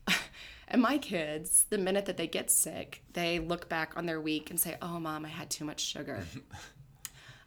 and 0.69 0.81
my 0.81 0.97
kids, 0.97 1.67
the 1.69 1.77
minute 1.79 2.07
that 2.07 2.17
they 2.17 2.27
get 2.27 2.51
sick, 2.51 3.03
they 3.13 3.39
look 3.41 3.69
back 3.69 3.93
on 3.97 4.07
their 4.07 4.21
week 4.21 4.49
and 4.51 4.59
say, 4.59 4.77
"Oh, 4.81 4.99
mom, 4.99 5.27
I 5.27 5.29
had 5.29 5.51
too 5.51 5.65
much 5.65 5.81
sugar." 5.81 6.25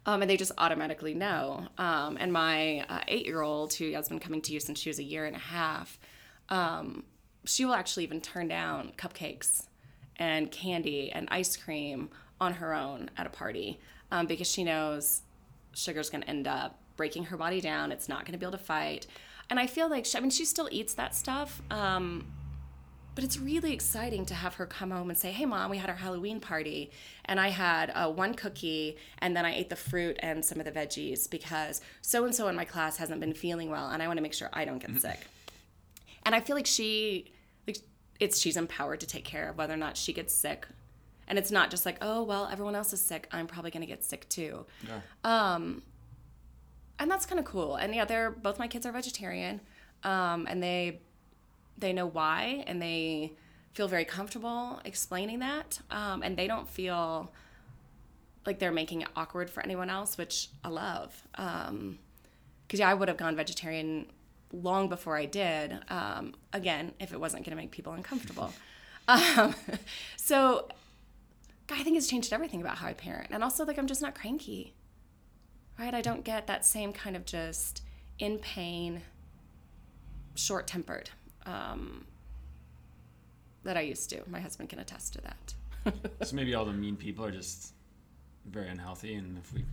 Um, 0.06 0.22
and 0.22 0.30
they 0.30 0.36
just 0.36 0.52
automatically 0.58 1.14
know. 1.14 1.66
Um, 1.78 2.18
and 2.20 2.34
my 2.34 2.82
uh, 2.90 3.00
eight-year-old, 3.08 3.74
who 3.74 3.94
has 3.94 4.10
been 4.10 4.20
coming 4.20 4.42
to 4.42 4.52
you 4.52 4.60
since 4.60 4.78
she 4.78 4.90
was 4.90 5.00
a 5.00 5.04
year 5.04 5.26
and 5.26 5.34
a 5.34 5.40
half, 5.40 5.98
um, 6.50 7.06
she 7.46 7.66
will 7.66 7.74
actually 7.74 8.04
even 8.04 8.22
turn 8.22 8.48
down 8.48 8.94
cupcakes 8.98 9.68
and 10.18 10.52
candy 10.52 11.12
and 11.12 11.28
ice 11.32 11.58
cream 11.58 12.10
on 12.40 12.54
her 12.54 12.74
own 12.74 13.10
at 13.18 13.26
a 13.26 13.30
party 13.30 13.80
um, 14.12 14.28
because 14.28 14.50
she 14.50 14.64
knows 14.64 15.22
sugar's 15.74 16.10
going 16.10 16.22
to 16.22 16.30
end 16.30 16.48
up 16.48 16.80
breaking 16.96 17.26
her 17.26 17.38
body 17.38 17.62
down. 17.62 17.92
It's 17.92 18.08
not 18.08 18.26
going 18.26 18.34
to 18.34 18.38
be 18.38 18.46
able 18.46 18.58
to 18.58 18.64
fight. 18.64 19.08
And 19.50 19.60
I 19.60 19.68
feel 19.68 19.90
like, 19.90 20.06
she, 20.06 20.18
I 20.18 20.22
mean, 20.22 20.30
she 20.30 20.46
still 20.46 20.70
eats 20.72 20.94
that 20.96 21.16
stuff. 21.16 21.62
Um, 21.72 22.32
but 23.16 23.24
it's 23.24 23.38
really 23.38 23.74
exciting 23.74 24.26
to 24.28 24.34
have 24.34 24.56
her 24.56 24.66
come 24.66 24.90
home 24.90 25.10
and 25.10 25.18
say, 25.18 25.32
"Hey, 25.32 25.46
mom, 25.46 25.70
we 25.70 25.78
had 25.78 25.88
our 25.88 25.96
Halloween 25.96 26.40
party, 26.40 26.90
and 27.26 27.40
I 27.40 27.50
had 27.50 27.92
uh, 27.94 28.10
one 28.10 28.34
cookie, 28.34 28.98
and 29.20 29.38
then 29.38 29.46
I 29.46 29.54
ate 29.54 29.70
the 29.70 29.76
fruit 29.76 30.18
and 30.20 30.44
some 30.44 30.60
of 30.60 30.66
the 30.66 30.72
veggies 30.72 31.30
because 31.30 31.82
so 32.02 32.26
and 32.26 32.34
so 32.34 32.48
in 32.48 32.56
my 32.56 32.66
class 32.66 32.98
hasn't 32.98 33.20
been 33.20 33.36
feeling 33.36 33.70
well, 33.70 33.90
and 33.90 34.02
I 34.02 34.08
want 34.08 34.18
to 34.18 34.24
make 34.24 34.34
sure 34.34 34.50
I 34.52 34.66
don't 34.66 34.80
get 34.80 35.00
sick." 35.00 35.20
And 36.26 36.34
I 36.36 36.40
feel 36.40 36.56
like 36.56 36.66
she, 36.66 37.32
like, 37.68 37.78
it's 38.20 38.40
she's 38.40 38.58
empowered 38.58 39.00
to 39.02 39.08
take 39.08 39.26
care 39.26 39.50
of 39.50 39.58
whether 39.58 39.74
or 39.74 39.78
not 39.78 39.98
she 39.98 40.14
gets 40.14 40.34
sick, 40.34 40.68
and 41.28 41.38
it's 41.38 41.52
not 41.52 41.70
just 41.70 41.86
like, 41.86 41.98
"Oh, 42.02 42.24
well, 42.24 42.48
everyone 42.52 42.76
else 42.76 42.94
is 42.94 43.02
sick, 43.02 43.28
I'm 43.32 43.48
probably 43.48 43.72
going 43.72 43.82
to 43.82 43.88
get 43.88 44.04
sick 44.04 44.28
too." 44.30 44.66
Yeah. 44.88 45.00
Um, 45.24 45.84
and 47.00 47.10
that's 47.10 47.26
kind 47.26 47.40
of 47.40 47.46
cool. 47.46 47.76
And 47.76 47.94
yeah, 47.94 48.06
they're 48.06 48.32
both 48.32 48.60
my 48.60 48.68
kids 48.68 48.86
are 48.86 48.92
vegetarian, 48.92 49.62
um, 50.04 50.48
and 50.50 50.62
they 50.62 51.02
they 51.78 51.94
know 51.94 52.06
why, 52.06 52.64
and 52.68 52.82
they 52.82 53.34
feel 53.74 53.88
very 53.88 54.06
comfortable 54.06 54.80
explaining 54.86 55.40
that, 55.40 55.80
um, 55.90 56.22
and 56.22 56.38
they 56.38 56.48
don't 56.48 56.70
feel 56.70 57.32
like 58.46 58.60
they're 58.60 58.72
making 58.72 59.02
it 59.02 59.08
awkward 59.16 59.50
for 59.50 59.64
anyone 59.64 59.90
else, 59.90 60.18
which 60.18 60.50
I 60.64 60.70
love. 60.70 61.24
Um, 61.36 62.00
because 62.68 62.80
yeah, 62.80 62.90
I 62.90 62.94
would 62.94 63.08
have 63.08 63.18
gone 63.18 63.36
vegetarian 63.36 64.08
long 64.54 64.88
before 64.88 65.18
I 65.18 65.26
did. 65.26 65.78
Um, 65.89 66.36
again, 66.54 66.94
if 67.00 67.12
it 67.12 67.20
wasn't 67.20 67.44
going 67.44 67.58
to 67.58 67.62
make 67.62 67.72
people 67.72 67.92
uncomfortable. 67.92 68.54
um, 69.10 69.54
so, 70.16 70.70
I 71.70 71.84
think 71.84 71.98
it's 71.98 72.08
changed 72.08 72.32
everything 72.32 72.62
about 72.62 72.78
how 72.78 72.88
I 72.88 72.94
parent, 72.94 73.32
and 73.32 73.44
also 73.44 73.66
like 73.66 73.78
I'm 73.78 73.88
just 73.88 74.02
not 74.02 74.16
cranky 74.16 74.74
right? 75.80 75.94
I 75.94 76.02
don't 76.02 76.24
get 76.24 76.48
that 76.48 76.66
same 76.66 76.94
kind 76.94 77.16
of 77.16 77.26
just 77.26 77.82
in 78.20 78.38
pain, 78.39 79.02
short 80.36 80.68
tempered 80.68 81.10
um, 81.46 82.06
that 83.63 83.78
I 83.78 83.82
used 83.82 84.10
to. 84.12 84.22
My 84.28 84.39
husband 84.39 84.70
can 84.70 84.80
attest 84.80 85.13
to 85.13 85.22
that. 85.22 85.54
So 86.24 86.38
maybe 86.38 86.56
all 86.56 86.63
the 86.63 86.72
mean 86.72 86.96
people 86.96 87.26
are 87.26 87.32
just 87.32 87.74
very 88.46 88.70
unhealthy, 88.70 89.16
and 89.16 89.38
if 89.38 89.52
we 89.54 89.66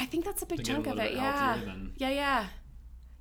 I 0.00 0.06
think 0.06 0.24
that's 0.24 0.40
a 0.40 0.46
big 0.46 0.58
get 0.58 0.68
a 0.68 0.72
chunk 0.72 0.86
of 0.86 0.98
it. 0.98 1.12
Yeah. 1.12 1.58
Yeah, 1.98 2.08
yeah. 2.08 2.46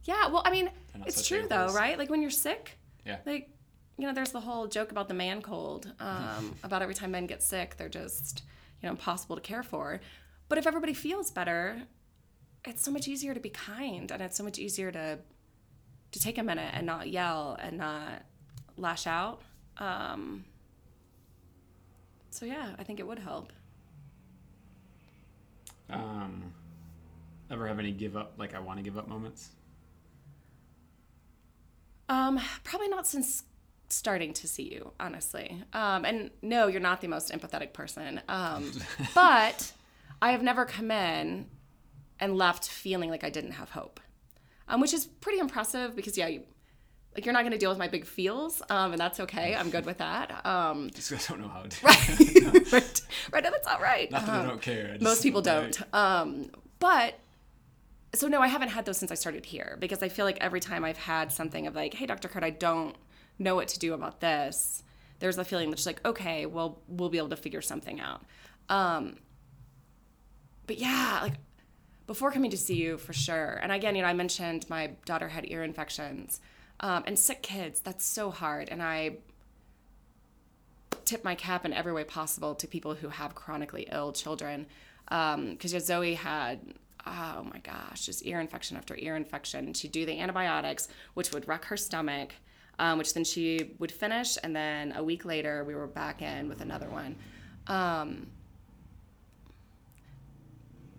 Yeah, 0.04 0.28
well, 0.28 0.42
I 0.46 0.52
mean, 0.52 0.70
it's 1.06 1.28
true 1.28 1.48
though, 1.48 1.74
right? 1.74 1.98
Like 1.98 2.10
when 2.10 2.22
you're 2.22 2.32
sick, 2.32 2.78
yeah 3.06 3.18
like, 3.26 3.50
you 3.98 4.08
know, 4.08 4.14
there's 4.14 4.32
the 4.32 4.40
whole 4.40 4.68
joke 4.68 4.92
about 4.92 5.08
the 5.08 5.14
man 5.14 5.42
cold, 5.42 5.92
um, 6.00 6.56
about 6.64 6.82
every 6.82 6.96
time 6.96 7.12
men 7.12 7.26
get 7.28 7.42
sick, 7.44 7.78
they're 7.78 7.90
just, 7.90 8.44
you 8.82 8.88
know, 8.88 8.92
impossible 8.92 9.36
to 9.36 9.42
care 9.42 9.64
for. 9.64 10.02
But 10.50 10.58
if 10.58 10.68
everybody 10.68 10.94
feels 10.94 11.32
better, 11.32 11.84
it's 12.66 12.82
so 12.84 12.92
much 12.92 13.08
easier 13.08 13.34
to 13.34 13.40
be 13.40 13.50
kind 13.50 14.12
and 14.12 14.22
it's 14.22 14.38
so 14.38 14.44
much 14.44 14.60
easier 14.60 14.92
to 14.92 15.20
to 16.12 16.20
take 16.20 16.38
a 16.38 16.44
minute 16.44 16.72
and 16.74 16.86
not 16.86 17.10
yell 17.10 17.58
and 17.60 17.78
not 17.80 18.24
lash 18.78 19.08
out. 19.08 19.42
Um, 19.78 20.46
so 22.30 22.46
yeah, 22.46 22.70
I 22.78 22.84
think 22.84 23.00
it 23.00 23.08
would 23.08 23.20
help. 23.20 23.52
Um, 25.90 26.54
ever 27.52 27.68
have 27.68 27.80
any 27.80 27.92
give 27.92 28.16
up, 28.16 28.34
like 28.38 28.54
I 28.54 28.60
want 28.60 28.78
to 28.80 28.84
give 28.84 28.98
up 28.98 29.08
moments? 29.08 29.50
Um, 32.14 32.40
probably 32.64 32.90
not 32.90 33.08
since 33.08 33.44
starting 33.90 34.34
to 34.34 34.48
see 34.48 34.64
you, 34.74 34.92
honestly. 35.00 35.64
Um, 35.74 36.06
and 36.06 36.32
no, 36.42 36.68
you're 36.68 36.82
not 36.82 37.02
the 37.02 37.08
most 37.08 37.32
empathetic 37.32 37.74
person. 37.74 38.22
Um, 38.28 38.72
but 39.16 39.72
I 40.22 40.32
have 40.32 40.42
never 40.44 40.66
come 40.66 40.92
in 40.92 41.48
and 42.20 42.38
left 42.38 42.68
feeling 42.68 43.10
like 43.10 43.24
I 43.24 43.30
didn't 43.30 43.54
have 43.54 43.70
hope, 43.72 44.00
um, 44.68 44.80
which 44.82 44.94
is 44.94 45.06
pretty 45.06 45.40
impressive 45.40 45.96
because 45.96 46.18
yeah, 46.18 46.28
you, 46.28 46.44
like 47.16 47.26
you're 47.26 47.34
not 47.34 47.42
going 47.42 47.52
to 47.52 47.58
deal 47.58 47.70
with 47.70 47.78
my 47.80 47.88
big 47.88 48.06
feels, 48.06 48.62
um, 48.70 48.92
and 48.94 49.00
that's 49.00 49.20
okay. 49.20 49.56
I'm 49.56 49.70
good 49.70 49.86
with 49.86 49.98
that. 50.00 50.46
Um, 50.46 50.90
Just 50.96 51.12
I 51.14 51.18
don't 51.34 51.42
know 51.42 51.48
how 51.50 51.64
to. 51.64 51.86
right, 52.72 53.02
right. 53.32 53.44
No, 53.44 53.52
that's 53.52 53.68
all 53.68 53.80
right. 53.80 54.10
Not 54.12 54.26
that 54.26 54.36
I 54.36 54.40
Um, 54.42 54.48
don't 54.48 54.62
care. 54.62 54.88
I 54.90 54.92
just- 54.94 55.04
most 55.04 55.24
people 55.24 55.42
like, 55.42 55.46
don't. 55.74 55.94
Um, 55.94 56.50
but 56.80 57.20
so 58.16 58.28
no, 58.28 58.42
I 58.42 58.48
haven't 58.48 58.70
had 58.70 58.86
those 58.86 58.98
since 58.98 59.12
I 59.12 59.16
started 59.16 59.46
here 59.46 59.78
because 59.80 60.04
I 60.04 60.10
feel 60.10 60.26
like 60.26 60.38
every 60.40 60.60
time 60.60 60.86
I've 60.86 60.98
had 60.98 61.32
something 61.32 61.66
of 61.68 61.76
like, 61.76 61.94
hey, 61.94 62.06
Dr. 62.06 62.28
Kurt, 62.28 62.44
I 62.44 62.52
don't 62.52 62.96
know 63.40 63.56
what 63.56 63.68
to 63.70 63.80
do 63.80 63.94
about 63.94 64.20
this. 64.20 64.84
There's 65.20 65.38
a 65.38 65.46
feeling 65.46 65.70
that's 65.70 65.86
like, 65.86 66.06
okay, 66.06 66.46
well, 66.46 66.80
we'll 66.88 67.10
be 67.10 67.18
able 67.18 67.30
to 67.30 67.36
figure 67.36 67.62
something 67.62 68.00
out. 68.00 68.24
Um, 68.70 69.18
but 70.68 70.78
yeah, 70.78 71.20
like 71.24 71.34
before 72.06 72.32
coming 72.32 72.52
to 72.52 72.58
see 72.58 72.76
you 72.76 72.98
for 72.98 73.14
sure. 73.14 73.60
And 73.64 73.72
again, 73.72 73.96
you 73.96 74.02
know, 74.02 74.08
I 74.08 74.14
mentioned 74.14 74.70
my 74.70 74.92
daughter 75.06 75.30
had 75.30 75.50
ear 75.50 75.64
infections 75.64 76.40
um, 76.82 77.04
and 77.08 77.18
sick 77.18 77.42
kids. 77.42 77.80
That's 77.80 78.06
so 78.06 78.30
hard. 78.30 78.70
And 78.70 78.84
I 78.84 79.18
tip 81.06 81.24
my 81.24 81.36
cap 81.36 81.66
in 81.66 81.74
every 81.74 81.94
way 81.94 82.04
possible 82.04 82.54
to 82.56 82.68
people 82.68 82.94
who 82.94 83.10
have 83.10 83.34
chronically 83.34 83.88
ill 83.92 84.12
children. 84.12 84.68
Because 85.10 85.72
Zoe 85.86 86.14
had, 86.16 86.60
oh 87.06 87.44
my 87.52 87.60
gosh, 87.60 88.06
just 88.06 88.26
ear 88.26 88.40
infection 88.40 88.78
after 88.78 88.96
ear 88.98 89.16
infection. 89.16 89.74
She'd 89.74 89.92
do 89.92 90.06
the 90.06 90.20
antibiotics, 90.20 90.88
which 91.14 91.32
would 91.32 91.48
wreck 91.48 91.66
her 91.66 91.78
stomach, 91.78 92.34
um, 92.80 92.98
which 92.98 93.14
then 93.14 93.24
she 93.24 93.76
would 93.80 93.92
finish. 93.92 94.38
And 94.42 94.56
then 94.56 94.94
a 94.96 95.04
week 95.04 95.26
later, 95.26 95.64
we 95.64 95.76
were 95.76 95.88
back 95.88 96.22
in 96.22 96.48
with 96.50 96.62
another 96.62 96.90
one. 96.90 97.16
Um, 97.68 98.28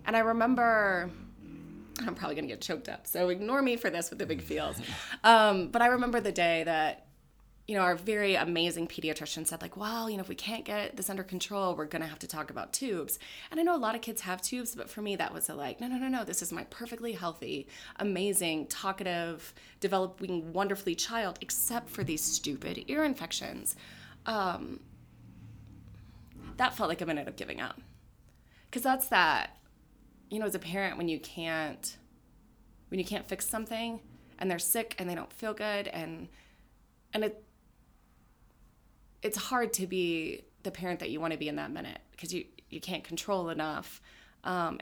and 0.06 0.16
I 0.16 0.20
remember, 0.20 1.10
I'm 2.06 2.14
probably 2.14 2.36
to 2.36 2.54
get 2.54 2.60
choked 2.60 2.88
up, 2.88 3.06
so 3.06 3.30
ignore 3.30 3.62
me 3.62 3.76
for 3.76 3.88
this 3.88 4.10
with 4.10 4.18
the 4.18 4.26
big 4.26 4.42
feels. 4.42 4.76
Um, 5.22 5.68
but 5.68 5.80
I 5.80 5.86
remember 5.86 6.20
the 6.20 6.32
day 6.32 6.64
that, 6.64 7.03
you 7.66 7.74
know, 7.74 7.80
our 7.80 7.94
very 7.94 8.34
amazing 8.34 8.86
pediatrician 8.86 9.46
said, 9.46 9.62
like, 9.62 9.76
well, 9.76 10.10
you 10.10 10.16
know, 10.16 10.22
if 10.22 10.28
we 10.28 10.34
can't 10.34 10.64
get 10.66 10.96
this 10.96 11.08
under 11.08 11.22
control, 11.22 11.74
we're 11.74 11.86
to 12.02 12.08
have 12.08 12.18
to 12.18 12.26
talk 12.26 12.50
about 12.50 12.74
tubes. 12.74 13.18
And 13.50 13.58
I 13.58 13.62
know 13.62 13.74
a 13.74 13.78
lot 13.78 13.94
of 13.94 14.02
kids 14.02 14.20
have 14.22 14.42
tubes, 14.42 14.74
but 14.74 14.90
for 14.90 15.00
me, 15.00 15.16
that 15.16 15.32
was 15.32 15.48
a 15.48 15.54
like, 15.54 15.80
no, 15.80 15.88
no, 15.88 15.96
no, 15.96 16.08
no, 16.08 16.24
this 16.24 16.42
is 16.42 16.52
my 16.52 16.64
perfectly 16.64 17.12
healthy, 17.12 17.66
amazing, 17.96 18.66
talkative, 18.66 19.54
developing 19.80 20.52
wonderfully 20.52 20.94
child, 20.94 21.38
except 21.40 21.88
for 21.88 22.04
these 22.04 22.22
stupid 22.22 22.84
ear 22.88 23.02
infections. 23.02 23.76
Um, 24.26 24.80
that 26.58 26.76
felt 26.76 26.90
like 26.90 27.00
a 27.00 27.06
minute 27.06 27.28
of 27.28 27.36
giving 27.36 27.62
up. 27.62 27.80
Because 28.70 28.82
that's 28.82 29.08
that 29.08 29.56
you 30.34 30.40
know, 30.40 30.46
as 30.46 30.54
a 30.54 30.58
parent, 30.58 30.96
when 30.96 31.08
you 31.08 31.20
can't, 31.20 31.96
when 32.88 32.98
you 32.98 33.04
can't 33.04 33.26
fix 33.26 33.46
something, 33.46 34.00
and 34.38 34.50
they're 34.50 34.58
sick 34.58 34.96
and 34.98 35.08
they 35.08 35.14
don't 35.14 35.32
feel 35.32 35.54
good, 35.54 35.86
and 35.88 36.28
and 37.12 37.24
it, 37.24 37.44
it's 39.24 39.38
hard 39.38 39.72
to 39.72 39.86
be 39.88 40.44
the 40.62 40.70
parent 40.70 41.00
that 41.00 41.10
you 41.10 41.18
want 41.18 41.32
to 41.32 41.38
be 41.38 41.48
in 41.48 41.56
that 41.56 41.72
minute 41.72 41.98
because 42.12 42.32
you 42.32 42.44
you 42.70 42.80
can't 42.80 43.02
control 43.02 43.48
enough, 43.48 44.00
um, 44.44 44.78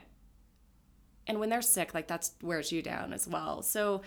and 1.25 1.39
when 1.39 1.49
they're 1.49 1.61
sick, 1.61 1.93
like 1.93 2.07
that's 2.07 2.33
wears 2.43 2.71
you 2.71 2.83
down 2.83 3.13
as 3.13 3.27
well. 3.27 3.63
So 3.63 4.01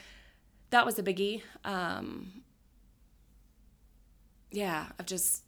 that 0.70 0.86
was 0.86 0.98
a 0.98 1.02
biggie. 1.02 1.42
Um, 1.64 2.42
yeah, 4.50 4.86
of 4.98 5.06
just 5.06 5.42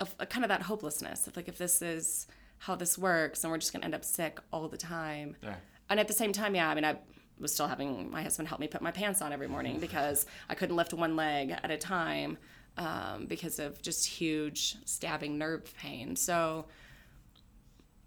of, 0.00 0.14
of 0.18 0.28
kind 0.28 0.44
of 0.44 0.48
that 0.48 0.62
hopelessness 0.62 1.26
of 1.26 1.36
like 1.36 1.48
if 1.48 1.56
this 1.56 1.80
is 1.80 2.26
how 2.58 2.74
this 2.74 2.98
works 2.98 3.42
and 3.42 3.50
we're 3.50 3.58
just 3.58 3.72
going 3.72 3.80
to 3.80 3.86
end 3.86 3.94
up 3.94 4.04
sick 4.04 4.38
all 4.52 4.68
the 4.68 4.76
time. 4.76 5.34
Yeah. 5.42 5.54
And 5.88 5.98
at 5.98 6.08
the 6.08 6.14
same 6.14 6.32
time, 6.32 6.54
yeah, 6.54 6.68
I 6.68 6.74
mean, 6.74 6.84
I 6.84 6.96
was 7.38 7.54
still 7.54 7.66
having 7.66 8.10
my 8.10 8.22
husband 8.22 8.48
help 8.48 8.60
me 8.60 8.68
put 8.68 8.82
my 8.82 8.90
pants 8.90 9.22
on 9.22 9.32
every 9.32 9.48
morning 9.48 9.78
because 9.80 10.26
I 10.48 10.54
couldn't 10.54 10.76
lift 10.76 10.92
one 10.92 11.16
leg 11.16 11.56
at 11.62 11.70
a 11.70 11.78
time 11.78 12.36
um, 12.76 13.26
because 13.26 13.58
of 13.58 13.80
just 13.82 14.06
huge 14.06 14.76
stabbing 14.84 15.38
nerve 15.38 15.72
pain. 15.76 16.16
So 16.16 16.66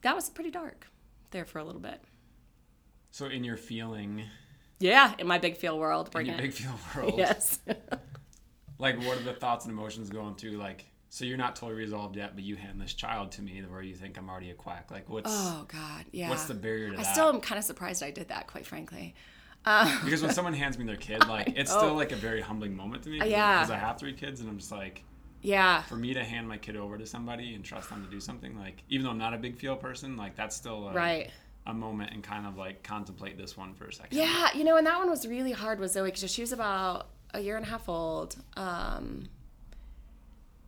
that 0.01 0.15
was 0.15 0.29
pretty 0.29 0.51
dark 0.51 0.87
there 1.31 1.45
for 1.45 1.59
a 1.59 1.63
little 1.63 1.81
bit. 1.81 2.01
So 3.11 3.25
in 3.27 3.43
your 3.43 3.57
feeling, 3.57 4.23
Yeah, 4.79 5.13
in 5.19 5.27
my 5.27 5.37
big 5.37 5.57
feel 5.57 5.77
world, 5.77 6.09
in 6.15 6.25
your 6.25 6.35
it. 6.35 6.41
big 6.41 6.53
feel 6.53 6.71
world, 6.95 7.13
yes. 7.17 7.59
like 8.79 8.97
what 9.03 9.17
are 9.17 9.23
the 9.23 9.33
thoughts 9.33 9.65
and 9.65 9.71
emotions 9.73 10.09
going 10.09 10.35
through? 10.35 10.53
Like, 10.57 10.85
so 11.09 11.25
you're 11.25 11.37
not 11.37 11.55
totally 11.55 11.77
resolved 11.79 12.15
yet, 12.15 12.33
but 12.33 12.43
you 12.43 12.55
hand 12.55 12.81
this 12.81 12.93
child 12.93 13.31
to 13.33 13.43
me 13.43 13.61
where 13.61 13.83
you 13.83 13.93
think 13.95 14.17
I'm 14.17 14.29
already 14.29 14.49
a 14.49 14.55
quack. 14.55 14.89
Like, 14.89 15.07
what's 15.09 15.29
oh 15.31 15.65
God, 15.67 16.05
yeah. 16.11 16.29
what's 16.29 16.45
the 16.45 16.55
barrier 16.55 16.89
to 16.89 16.95
I 16.99 17.03
that? 17.03 17.13
still 17.13 17.29
am 17.29 17.39
kind 17.39 17.59
of 17.59 17.65
surprised 17.65 18.01
I 18.01 18.09
did 18.11 18.29
that, 18.29 18.47
quite 18.47 18.65
frankly. 18.65 19.13
because 20.03 20.21
when 20.21 20.31
someone 20.33 20.53
hands 20.53 20.77
me 20.77 20.85
their 20.85 20.95
kid, 20.95 21.27
like 21.27 21.53
it's 21.55 21.71
still 21.71 21.93
like 21.93 22.11
a 22.11 22.15
very 22.17 22.41
humbling 22.41 22.75
moment 22.75 23.03
to 23.03 23.09
me. 23.09 23.19
Uh, 23.19 23.25
yeah. 23.25 23.59
Because 23.59 23.71
I 23.71 23.77
have 23.77 23.97
three 23.97 24.13
kids, 24.13 24.41
and 24.41 24.49
I'm 24.49 24.57
just 24.57 24.71
like, 24.71 25.03
Yeah. 25.41 25.81
for 25.83 25.95
me 25.95 26.13
to 26.13 26.23
hand 26.23 26.47
my 26.47 26.57
kid 26.57 26.75
over 26.75 26.97
to 26.97 27.05
somebody 27.05 27.53
and 27.55 27.63
trust 27.63 27.89
them 27.89 28.03
to 28.03 28.11
do 28.11 28.19
something, 28.19 28.57
like 28.57 28.83
even 28.89 29.05
though 29.05 29.11
I'm 29.11 29.17
not 29.17 29.33
a 29.33 29.37
big 29.37 29.55
feel 29.57 29.75
person, 29.75 30.17
like 30.17 30.35
that's 30.35 30.55
still 30.55 30.89
a, 30.89 30.93
Right. 30.93 31.31
a 31.65 31.73
moment 31.73 32.11
and 32.13 32.21
kind 32.23 32.45
of 32.45 32.57
like 32.57 32.83
contemplate 32.83 33.37
this 33.37 33.55
one 33.55 33.73
for 33.73 33.85
a 33.85 33.93
second. 33.93 34.17
Yeah, 34.17 34.49
you 34.53 34.63
know, 34.65 34.75
and 34.77 34.85
that 34.87 34.97
one 34.99 35.09
was 35.09 35.25
really 35.27 35.53
hard 35.53 35.79
with 35.79 35.91
Zoe 35.91 36.11
because 36.11 36.29
she 36.31 36.41
was 36.41 36.51
about 36.51 37.07
a 37.33 37.39
year 37.39 37.55
and 37.55 37.65
a 37.65 37.69
half 37.69 37.87
old. 37.87 38.35
Um, 38.57 39.29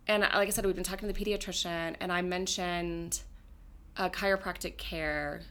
and 0.08 0.21
like 0.21 0.47
I 0.47 0.49
said, 0.51 0.65
we've 0.65 0.75
been 0.75 0.84
talking 0.84 1.08
to 1.08 1.13
the 1.13 1.25
pediatrician, 1.25 1.95
and 1.99 2.12
I 2.12 2.21
mentioned 2.21 3.21
uh, 3.97 4.10
chiropractic 4.10 4.77
care 4.77 5.41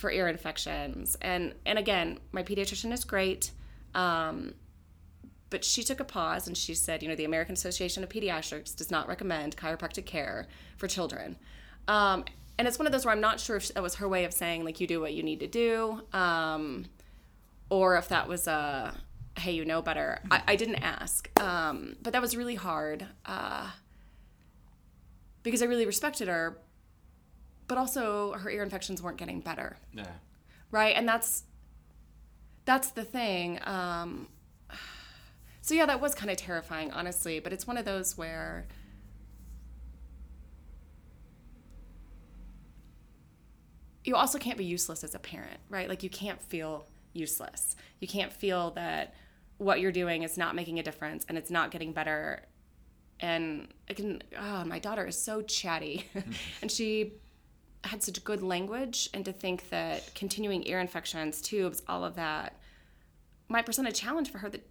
for 0.00 0.10
ear 0.10 0.26
infections. 0.26 1.16
And 1.20 1.54
and 1.66 1.78
again, 1.78 2.18
my 2.32 2.42
pediatrician 2.42 2.92
is 2.92 3.04
great, 3.04 3.52
um, 3.94 4.54
but 5.50 5.64
she 5.64 5.82
took 5.82 6.00
a 6.00 6.04
pause 6.04 6.46
and 6.46 6.56
she 6.56 6.74
said, 6.74 7.02
you 7.02 7.08
know, 7.08 7.14
the 7.14 7.24
American 7.24 7.52
Association 7.52 8.02
of 8.02 8.08
Pediatrics 8.08 8.74
does 8.74 8.90
not 8.90 9.06
recommend 9.08 9.56
chiropractic 9.56 10.06
care 10.06 10.46
for 10.76 10.88
children. 10.88 11.36
Um, 11.86 12.24
and 12.58 12.66
it's 12.66 12.78
one 12.78 12.86
of 12.86 12.92
those 12.92 13.04
where 13.04 13.12
I'm 13.12 13.20
not 13.20 13.40
sure 13.40 13.56
if 13.56 13.68
that 13.68 13.82
was 13.82 13.96
her 13.96 14.08
way 14.08 14.24
of 14.24 14.32
saying 14.32 14.64
like 14.64 14.80
you 14.80 14.86
do 14.86 15.00
what 15.00 15.12
you 15.12 15.22
need 15.22 15.40
to 15.40 15.46
do, 15.46 16.02
um, 16.12 16.86
or 17.68 17.96
if 17.96 18.08
that 18.08 18.26
was 18.26 18.46
a 18.46 18.94
hey 19.38 19.52
you 19.52 19.64
know 19.64 19.82
better. 19.82 20.20
I, 20.30 20.42
I 20.48 20.56
didn't 20.56 20.82
ask, 20.82 21.28
um, 21.40 21.96
but 22.02 22.12
that 22.14 22.22
was 22.22 22.36
really 22.36 22.56
hard 22.56 23.06
uh, 23.26 23.70
because 25.42 25.62
I 25.62 25.66
really 25.66 25.86
respected 25.86 26.28
her, 26.28 26.58
but 27.70 27.78
also 27.78 28.32
her 28.32 28.50
ear 28.50 28.64
infections 28.64 29.00
weren't 29.00 29.16
getting 29.16 29.38
better. 29.40 29.76
Yeah. 29.94 30.06
right? 30.72 30.94
And 30.96 31.08
that's 31.08 31.44
that's 32.64 32.90
the 32.90 33.04
thing 33.04 33.58
um 33.64 34.28
so 35.62 35.74
yeah 35.74 35.86
that 35.86 36.00
was 36.00 36.14
kind 36.14 36.30
of 36.30 36.36
terrifying 36.36 36.90
honestly 36.92 37.40
but 37.40 37.52
it's 37.52 37.66
one 37.66 37.76
of 37.78 37.84
those 37.84 38.18
where 38.18 38.66
you 44.04 44.14
also 44.14 44.38
can't 44.38 44.58
be 44.58 44.64
useless 44.64 45.02
as 45.04 45.14
a 45.14 45.18
parent 45.18 45.58
right? 45.68 45.88
Like 45.88 46.02
you 46.02 46.10
can't 46.10 46.40
feel 46.42 46.86
useless. 47.12 47.76
You 48.00 48.08
can't 48.08 48.32
feel 48.32 48.72
that 48.72 49.14
what 49.58 49.80
you're 49.80 49.92
doing 49.92 50.22
is 50.22 50.36
not 50.36 50.54
making 50.54 50.78
a 50.78 50.82
difference 50.82 51.24
and 51.28 51.38
it's 51.38 51.50
not 51.50 51.70
getting 51.70 51.92
better. 51.92 52.42
And 53.20 53.68
I 53.88 53.94
can 53.94 54.22
oh 54.38 54.64
my 54.64 54.78
daughter 54.78 55.06
is 55.06 55.20
so 55.20 55.42
chatty. 55.42 56.06
And 56.62 56.70
she 56.70 57.14
had 57.84 58.02
such 58.02 58.22
good 58.24 58.42
language 58.42 59.08
and 59.14 59.24
to 59.24 59.32
think 59.32 59.68
that 59.70 60.14
continuing 60.14 60.66
ear 60.66 60.80
infections 60.80 61.40
tubes 61.40 61.82
all 61.88 62.04
of 62.04 62.14
that 62.16 62.56
might 63.48 63.64
present 63.64 63.88
a 63.88 63.92
challenge 63.92 64.30
for 64.30 64.38
her 64.38 64.48
that 64.50 64.66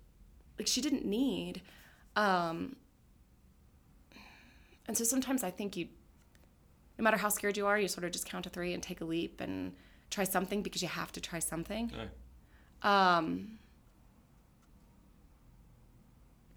like 0.57 0.67
she 0.67 0.79
didn't 0.81 1.05
need 1.05 1.61
um 2.15 2.75
and 4.87 4.95
so 4.97 5.03
sometimes 5.03 5.43
i 5.43 5.49
think 5.49 5.75
you 5.75 5.87
no 6.97 7.03
matter 7.03 7.17
how 7.17 7.29
scared 7.29 7.57
you 7.57 7.65
are 7.65 7.79
you 7.79 7.87
sort 7.87 8.03
of 8.03 8.11
just 8.11 8.25
count 8.27 8.43
to 8.43 8.49
three 8.49 8.73
and 8.73 8.83
take 8.83 9.01
a 9.01 9.05
leap 9.05 9.41
and 9.41 9.73
try 10.11 10.23
something 10.23 10.61
because 10.61 10.81
you 10.81 10.87
have 10.87 11.11
to 11.11 11.19
try 11.21 11.39
something 11.39 11.91
Yeah. 11.95 13.17
um 13.17 13.57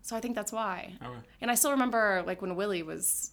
so 0.03 0.17
i 0.17 0.21
think 0.21 0.35
that's 0.35 0.53
why 0.53 0.93
Okay. 1.03 1.19
and 1.41 1.51
I 1.51 1.55
still 1.55 1.71
remember 1.73 2.23
like 2.27 2.43
when 2.43 2.57
Willie 2.57 2.83
was, 2.83 3.33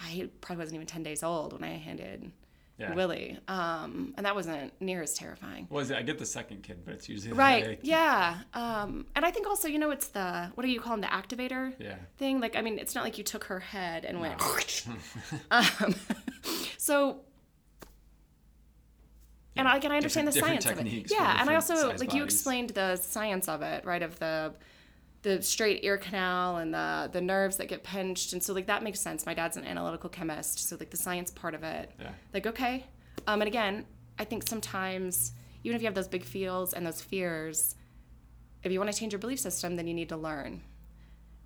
I 0.00 0.28
probably 0.40 0.62
wasn't 0.62 0.76
even 0.76 0.86
10 0.86 1.02
days 1.02 1.22
old 1.22 1.52
when 1.52 1.64
I 1.64 1.76
handed 1.76 2.30
Yeah. 2.78 2.94
Willie. 2.94 3.36
Um, 3.48 4.14
and 4.16 4.24
that 4.24 4.34
wasn't 4.36 4.72
near 4.80 5.02
as 5.02 5.14
terrifying. 5.14 5.66
Well, 5.70 5.84
I 5.92 6.02
get 6.02 6.18
the 6.18 6.26
second 6.26 6.62
kid, 6.62 6.82
but 6.84 6.94
it's 6.94 7.08
usually 7.08 7.32
Right. 7.32 7.66
like- 7.66 7.80
Yeah. 7.82 8.38
Um, 8.54 9.06
and 9.16 9.24
I 9.26 9.32
think 9.32 9.48
also, 9.48 9.66
you 9.66 9.80
know, 9.80 9.90
it's 9.90 10.08
the, 10.08 10.52
what 10.54 10.62
do 10.64 10.70
you 10.70 10.80
call 10.80 10.92
them? 10.96 11.00
The 11.00 11.08
activator 11.08 11.74
Yeah. 11.80 11.96
thing. 12.18 12.38
Like, 12.40 12.54
I 12.54 12.60
mean, 12.62 12.78
it's 12.78 12.94
not 12.94 13.02
like 13.02 13.18
you 13.18 13.24
took 13.24 13.44
her 13.44 13.58
head 13.58 14.04
and 14.04 14.20
went, 14.20 14.40
um, 15.50 15.94
so, 16.76 17.22
and 19.56 19.66
I, 19.66 19.76
and 19.78 19.92
I 19.92 19.96
understand 19.96 20.28
the 20.28 20.32
Different- 20.32 20.60
different 20.60 20.88
science 20.88 21.10
of 21.10 21.10
it. 21.10 21.10
Yeah. 21.10 21.40
And 21.40 21.50
I 21.50 21.56
also, 21.56 21.96
like, 21.96 22.14
you 22.14 22.22
explained 22.22 22.70
the 22.70 22.94
science 22.94 23.48
of 23.48 23.62
it, 23.62 23.84
right? 23.84 24.02
Of 24.02 24.18
the, 24.20 24.54
the 25.22 25.42
straight 25.42 25.84
ear 25.84 25.98
canal 25.98 26.58
and 26.58 26.72
the 26.72 27.10
the 27.12 27.20
nerves 27.20 27.56
that 27.56 27.66
get 27.68 27.82
pinched. 27.82 28.32
And 28.32 28.42
so 28.42 28.52
like 28.54 28.66
that 28.66 28.82
makes 28.82 29.00
sense. 29.00 29.26
My 29.26 29.34
dad's 29.34 29.56
an 29.56 29.64
analytical 29.64 30.08
chemist 30.08 30.68
so 30.68 30.76
like 30.78 30.90
the 30.90 30.96
science 30.96 31.30
part 31.30 31.54
of 31.54 31.62
it. 31.64 31.90
Yeah. 32.00 32.10
like 32.32 32.46
okay. 32.46 32.84
Um 33.26 33.40
and 33.40 33.48
again 33.48 33.84
i 34.20 34.24
think 34.24 34.46
sometimes 34.48 35.32
even 35.64 35.76
if 35.76 35.82
you 35.82 35.86
have 35.86 35.94
those 35.94 36.08
big 36.08 36.24
feels 36.24 36.72
and 36.72 36.84
those 36.86 37.00
fears 37.00 37.74
if 38.64 38.72
you 38.72 38.80
want 38.80 38.90
to 38.92 38.98
change 38.98 39.12
your 39.12 39.20
belief 39.20 39.38
system 39.38 39.76
then 39.76 39.86
you 39.86 39.94
need 39.94 40.08
to 40.08 40.16
learn. 40.16 40.62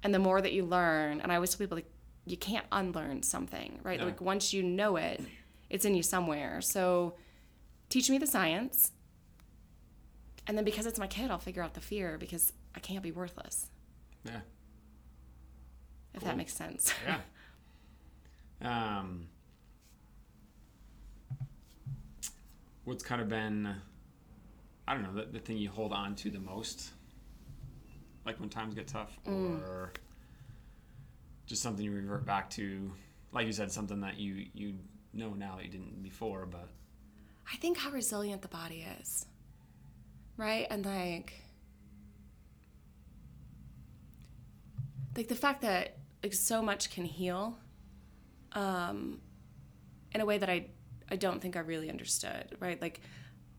And 0.02 0.12
the 0.14 0.18
more 0.18 0.40
that 0.42 0.52
you 0.52 0.64
learn 0.64 1.20
and 1.20 1.30
i 1.32 1.34
always 1.36 1.50
tell 1.50 1.58
people 1.58 1.76
like 1.78 1.90
you 2.26 2.36
can't 2.36 2.66
unlearn 2.72 3.22
something 3.22 3.80
right? 3.82 3.98
Yeah. 3.98 4.06
like 4.06 4.20
once 4.20 4.52
you 4.52 4.62
know 4.62 4.96
it 4.96 5.20
it's 5.70 5.84
in 5.86 5.94
you 5.94 6.02
somewhere. 6.02 6.60
So 6.60 7.14
teach 7.88 8.10
me 8.10 8.18
the 8.18 8.26
science. 8.26 8.92
And 10.46 10.56
then 10.58 10.64
because 10.64 10.84
it's 10.86 10.98
my 10.98 11.06
kid 11.06 11.30
i'll 11.30 11.38
figure 11.38 11.62
out 11.62 11.72
the 11.74 11.80
fear 11.80 12.16
because 12.18 12.52
i 12.74 12.80
can't 12.80 13.02
be 13.02 13.12
worthless 13.12 13.66
Yeah. 14.24 14.40
if 16.14 16.20
Cool. 16.20 16.28
that 16.28 16.36
makes 16.36 16.54
sense 16.54 16.92
Yeah. 17.06 17.18
Um, 18.64 19.26
what's 22.84 23.02
kind 23.02 23.20
of 23.20 23.28
been, 23.28 23.74
I 24.86 24.94
don't 24.94 25.02
know, 25.02 25.14
the, 25.14 25.30
the 25.32 25.38
thing 25.38 25.56
you 25.56 25.68
hold 25.70 25.92
on 25.92 26.14
to 26.16 26.30
the 26.30 26.38
most, 26.38 26.90
like 28.24 28.38
when 28.40 28.48
times 28.48 28.74
get 28.74 28.86
tough, 28.88 29.18
or 29.26 29.92
just 31.46 31.62
something 31.62 31.84
you 31.84 31.92
revert 31.92 32.24
back 32.24 32.50
to, 32.50 32.92
like 33.32 33.46
you 33.46 33.52
said, 33.52 33.70
something 33.72 34.00
that 34.00 34.18
you 34.18 34.46
you 34.54 34.74
know 35.12 35.30
now 35.30 35.56
that 35.56 35.64
you 35.64 35.70
didn't 35.70 36.02
before, 36.02 36.46
but 36.46 36.68
I 37.52 37.56
think 37.56 37.78
how 37.78 37.90
resilient 37.90 38.42
the 38.42 38.48
body 38.48 38.86
is. 39.00 39.26
Right? 40.36 40.66
And 40.70 40.86
like 40.86 41.32
like 45.16 45.28
the 45.28 45.34
fact 45.34 45.62
that 45.62 45.98
like 46.22 46.32
so 46.32 46.62
much 46.62 46.90
can 46.90 47.04
heal 47.04 47.58
um 48.52 49.20
in 50.14 50.20
a 50.20 50.26
way 50.26 50.38
that 50.38 50.48
I 50.48 50.66
I 51.10 51.16
don't 51.16 51.40
think 51.40 51.56
I 51.56 51.60
really 51.60 51.90
understood, 51.90 52.56
right? 52.60 52.80
Like 52.80 53.00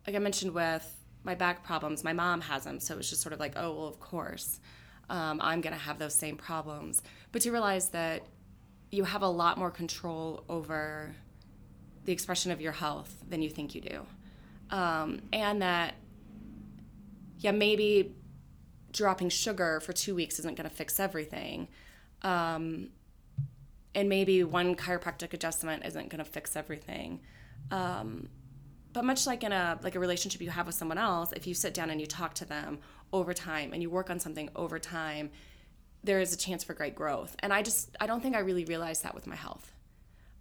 like 0.07 0.15
I 0.15 0.19
mentioned 0.19 0.53
with 0.53 0.85
my 1.23 1.35
back 1.35 1.63
problems, 1.63 2.03
my 2.03 2.13
mom 2.13 2.41
has 2.41 2.65
them, 2.65 2.79
so 2.79 2.97
it's 2.97 3.09
just 3.09 3.21
sort 3.21 3.33
of 3.33 3.39
like, 3.39 3.53
oh 3.55 3.73
well, 3.73 3.87
of 3.87 3.99
course, 3.99 4.59
um, 5.09 5.39
I'm 5.41 5.61
gonna 5.61 5.77
have 5.77 5.99
those 5.99 6.15
same 6.15 6.35
problems. 6.35 7.01
But 7.31 7.41
to 7.43 7.51
realize 7.51 7.89
that 7.89 8.25
you 8.91 9.03
have 9.03 9.21
a 9.21 9.27
lot 9.27 9.57
more 9.57 9.71
control 9.71 10.43
over 10.49 11.15
the 12.05 12.11
expression 12.11 12.51
of 12.51 12.61
your 12.61 12.71
health 12.71 13.15
than 13.27 13.41
you 13.41 13.49
think 13.49 13.73
you 13.73 13.81
do. 13.81 14.05
Um, 14.69 15.21
and 15.31 15.61
that, 15.61 15.95
yeah, 17.39 17.51
maybe 17.51 18.15
dropping 18.93 19.29
sugar 19.29 19.79
for 19.81 19.91
two 19.91 20.15
weeks 20.15 20.39
isn't 20.39 20.55
going 20.55 20.69
to 20.69 20.75
fix 20.75 20.99
everything. 20.99 21.67
Um, 22.21 22.89
and 23.93 24.07
maybe 24.07 24.43
one 24.43 24.75
chiropractic 24.75 25.33
adjustment 25.33 25.85
isn't 25.85 26.09
going 26.09 26.23
to 26.23 26.29
fix 26.29 26.55
everything. 26.55 27.19
Um, 27.69 28.29
but 28.93 29.03
much 29.03 29.25
like 29.25 29.43
in 29.43 29.51
a 29.51 29.79
like 29.81 29.95
a 29.95 29.99
relationship 29.99 30.41
you 30.41 30.51
have 30.51 30.67
with 30.67 30.75
someone 30.75 30.97
else, 30.99 31.31
if 31.33 31.47
you 31.47 31.53
sit 31.53 31.73
down 31.73 31.89
and 31.89 31.99
you 31.99 32.07
talk 32.07 32.35
to 32.35 32.45
them 32.45 32.79
over 33.11 33.33
time 33.33 33.73
and 33.73 33.81
you 33.81 33.89
work 33.89 34.09
on 34.09 34.19
something 34.19 34.49
over 34.55 34.79
time, 34.79 35.31
there 36.03 36.19
is 36.19 36.33
a 36.33 36.37
chance 36.37 36.63
for 36.63 36.73
great 36.73 36.95
growth. 36.95 37.35
And 37.39 37.51
I 37.51 37.63
just 37.63 37.95
I 37.99 38.05
don't 38.05 38.21
think 38.21 38.35
I 38.35 38.39
really 38.39 38.65
realized 38.65 39.03
that 39.03 39.15
with 39.15 39.25
my 39.25 39.35
health. 39.35 39.71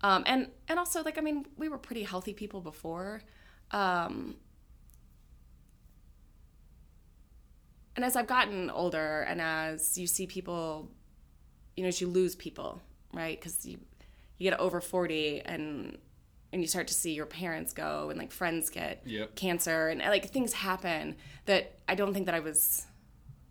Um, 0.03 0.25
and 0.27 0.49
and 0.69 0.79
also 0.79 1.03
like 1.03 1.17
I 1.17 1.23
mean 1.23 1.47
we 1.57 1.69
were 1.69 1.79
pretty 1.79 2.03
healthy 2.03 2.35
people 2.35 2.61
before, 2.61 3.23
um, 3.71 4.37
and 7.97 8.05
as 8.05 8.17
I've 8.17 8.27
gotten 8.27 8.71
older 8.71 9.23
and 9.23 9.41
as 9.41 9.99
you 9.99 10.07
see 10.07 10.27
people, 10.27 10.91
you 11.77 11.83
know, 11.83 11.89
as 11.89 12.01
you 12.01 12.09
lose 12.09 12.35
people, 12.35 12.81
right? 13.13 13.39
Because 13.39 13.67
you 13.67 13.79
you 14.39 14.51
get 14.51 14.59
over 14.59 14.81
forty 14.81 15.41
and 15.41 15.99
and 16.53 16.61
you 16.61 16.69
start 16.69 16.87
to 16.89 16.95
see 16.95 17.13
your 17.15 17.27
parents 17.27 17.73
go 17.73 18.11
and 18.11 18.19
like 18.19 18.31
friends 18.33 18.69
get 18.71 19.03
Yep. 19.07 19.37
cancer 19.37 19.89
and 19.89 20.01
like 20.01 20.29
things 20.31 20.53
happen 20.53 21.17
that 21.47 21.79
I 21.89 21.95
don't 21.95 22.13
think 22.13 22.27
that 22.27 22.35
I 22.35 22.41
was 22.41 22.87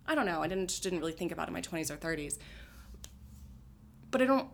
I 0.06 0.14
don't 0.16 0.26
know 0.26 0.42
I 0.44 0.48
didn't 0.48 0.70
just 0.70 0.84
didn't 0.84 1.00
really 1.00 1.14
think 1.14 1.32
about 1.32 1.48
in 1.48 1.54
my 1.54 1.62
20s 1.62 1.90
or 1.90 1.98
30s 1.98 2.38
but 4.12 4.22
I 4.22 4.26
don't 4.26 4.50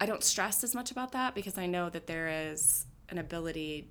I 0.00 0.06
don't 0.06 0.22
stress 0.24 0.64
as 0.64 0.74
much 0.74 0.90
about 0.90 1.12
that 1.12 1.34
because 1.34 1.58
I 1.58 1.66
know 1.66 1.88
that 1.90 2.06
there 2.06 2.28
is 2.50 2.86
an 3.08 3.18
ability 3.18 3.88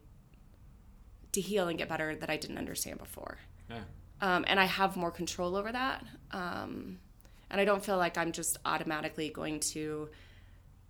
to 1.33 1.41
heal 1.41 1.67
and 1.67 1.77
get 1.77 1.87
better 1.87 2.15
that 2.15 2.29
I 2.29 2.37
didn't 2.37 2.57
understand 2.57 2.97
before 2.97 3.37
Yeah. 3.69 3.81
Um, 4.21 4.45
and 4.47 4.59
I 4.59 4.65
have 4.65 4.95
more 4.95 5.11
control 5.11 5.55
over 5.55 5.71
that. 5.71 6.05
Um, 6.31 6.99
and 7.49 7.59
I 7.59 7.65
don't 7.65 7.83
feel 7.83 7.97
like 7.97 8.17
I'm 8.17 8.31
just 8.31 8.57
automatically 8.63 9.29
going 9.29 9.59
to 9.59 10.09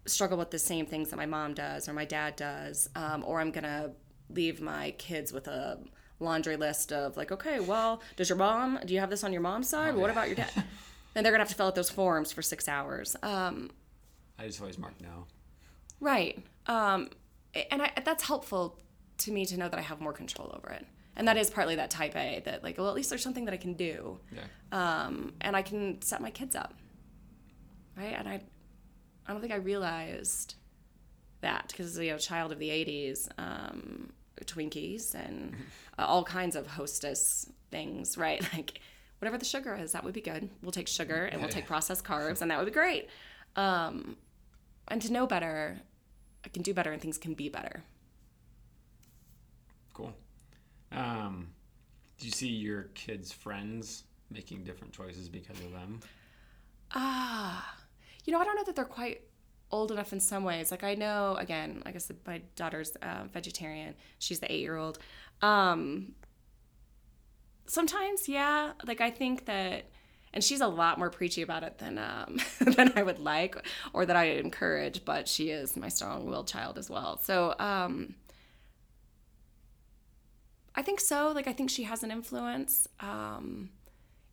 struggle 0.05 0.37
with 0.37 0.51
the 0.51 0.59
same 0.59 0.85
things 0.85 1.09
that 1.09 1.17
my 1.17 1.25
mom 1.25 1.53
does 1.53 1.87
or 1.87 1.93
my 1.93 2.05
dad 2.05 2.35
does, 2.35 2.89
um, 2.95 3.23
or 3.25 3.39
I'm 3.39 3.51
gonna 3.51 3.91
leave 4.29 4.61
my 4.61 4.91
kids 4.97 5.33
with 5.33 5.47
a 5.47 5.79
laundry 6.19 6.55
list 6.55 6.91
of 6.91 7.17
like, 7.17 7.31
okay, 7.31 7.59
well, 7.59 8.01
does 8.15 8.29
your 8.29 8.37
mom? 8.37 8.79
Do 8.85 8.93
you 8.93 8.99
have 8.99 9.09
this 9.09 9.23
on 9.23 9.33
your 9.33 9.41
mom's 9.41 9.69
side? 9.69 9.95
what 9.95 10.09
about 10.09 10.27
your 10.27 10.35
dad? 10.35 10.51
and 11.15 11.25
they're 11.25 11.33
gonna 11.33 11.41
have 11.43 11.49
to 11.49 11.55
fill 11.55 11.67
out 11.67 11.75
those 11.75 11.89
forms 11.89 12.31
for 12.31 12.41
six 12.41 12.67
hours. 12.67 13.15
Um, 13.23 13.71
I 14.37 14.47
just 14.47 14.59
always 14.59 14.77
mark 14.77 14.93
no. 15.01 15.25
Right. 15.99 16.43
Um, 16.67 17.09
and 17.69 17.81
I, 17.81 17.91
that's 18.03 18.23
helpful 18.23 18.79
to 19.19 19.31
me 19.31 19.45
to 19.45 19.57
know 19.57 19.69
that 19.69 19.77
I 19.77 19.83
have 19.83 20.01
more 20.01 20.13
control 20.13 20.51
over 20.55 20.71
it. 20.71 20.85
And 21.21 21.27
that 21.27 21.37
is 21.37 21.51
partly 21.51 21.75
that 21.75 21.91
type 21.91 22.15
A 22.15 22.41
that, 22.45 22.63
like, 22.63 22.79
well, 22.79 22.89
at 22.89 22.95
least 22.95 23.11
there's 23.11 23.21
something 23.21 23.45
that 23.45 23.53
I 23.53 23.57
can 23.57 23.73
do. 23.73 24.17
Yeah. 24.31 24.41
Um, 24.71 25.33
and 25.39 25.55
I 25.55 25.61
can 25.61 26.01
set 26.01 26.19
my 26.19 26.31
kids 26.31 26.55
up. 26.55 26.73
Right. 27.95 28.15
And 28.17 28.27
I, 28.27 28.41
I 29.27 29.31
don't 29.31 29.39
think 29.39 29.53
I 29.53 29.57
realized 29.57 30.55
that 31.41 31.67
because, 31.67 31.95
you 31.99 32.09
know, 32.09 32.17
child 32.17 32.51
of 32.51 32.57
the 32.57 32.69
80s, 32.69 33.29
um, 33.37 34.13
Twinkies 34.43 35.13
and 35.13 35.55
uh, 35.99 36.05
all 36.07 36.23
kinds 36.23 36.55
of 36.55 36.65
hostess 36.65 37.47
things, 37.69 38.17
right? 38.17 38.41
Like, 38.53 38.79
whatever 39.19 39.37
the 39.37 39.45
sugar 39.45 39.75
is, 39.75 39.91
that 39.91 40.03
would 40.03 40.15
be 40.15 40.21
good. 40.21 40.49
We'll 40.63 40.71
take 40.71 40.87
sugar 40.87 41.25
and 41.25 41.39
we'll 41.39 41.51
take 41.51 41.67
processed 41.67 42.03
carbs, 42.03 42.41
and 42.41 42.49
that 42.49 42.57
would 42.57 42.65
be 42.65 42.71
great. 42.71 43.09
Um, 43.55 44.17
and 44.87 44.99
to 45.03 45.13
know 45.13 45.27
better, 45.27 45.81
I 46.43 46.49
can 46.49 46.63
do 46.63 46.73
better 46.73 46.91
and 46.91 46.99
things 46.99 47.19
can 47.19 47.35
be 47.35 47.47
better. 47.47 47.83
Cool. 49.93 50.15
Um, 50.91 51.49
do 52.17 52.25
you 52.25 52.31
see 52.31 52.47
your 52.49 52.83
kids' 52.93 53.31
friends 53.31 54.03
making 54.29 54.63
different 54.63 54.93
choices 54.93 55.29
because 55.29 55.59
of 55.59 55.71
them? 55.71 55.99
Ah, 56.93 57.75
you 58.25 58.33
know, 58.33 58.39
I 58.39 58.43
don't 58.43 58.55
know 58.55 58.63
that 58.63 58.75
they're 58.75 58.85
quite 58.85 59.21
old 59.71 59.91
enough 59.91 60.13
in 60.13 60.19
some 60.19 60.43
ways. 60.43 60.71
Like 60.71 60.83
I 60.83 60.95
know, 60.95 61.35
again, 61.39 61.81
I 61.85 61.97
said, 61.97 62.17
my 62.27 62.41
daughter's 62.55 62.95
uh, 63.01 63.23
vegetarian. 63.31 63.95
She's 64.19 64.39
the 64.39 64.51
eight-year-old. 64.51 64.99
Um, 65.41 66.13
sometimes, 67.65 68.27
yeah. 68.27 68.73
Like 68.85 69.01
I 69.01 69.09
think 69.09 69.45
that, 69.45 69.85
and 70.33 70.43
she's 70.43 70.61
a 70.61 70.67
lot 70.67 70.97
more 70.97 71.09
preachy 71.09 71.41
about 71.41 71.63
it 71.63 71.77
than 71.77 71.97
um, 71.97 72.39
than 72.59 72.93
I 72.95 73.03
would 73.03 73.19
like 73.19 73.55
or 73.93 74.05
that 74.05 74.15
I 74.15 74.25
encourage. 74.25 75.03
But 75.05 75.27
she 75.27 75.49
is 75.49 75.75
my 75.75 75.89
strong-willed 75.89 76.47
child 76.47 76.77
as 76.77 76.89
well. 76.89 77.17
So. 77.17 77.55
Um, 77.59 78.15
I 80.75 80.81
think 80.81 80.99
so. 80.99 81.31
Like 81.33 81.47
I 81.47 81.53
think 81.53 81.69
she 81.69 81.83
has 81.83 82.03
an 82.03 82.11
influence. 82.11 82.87
Um, 82.99 83.69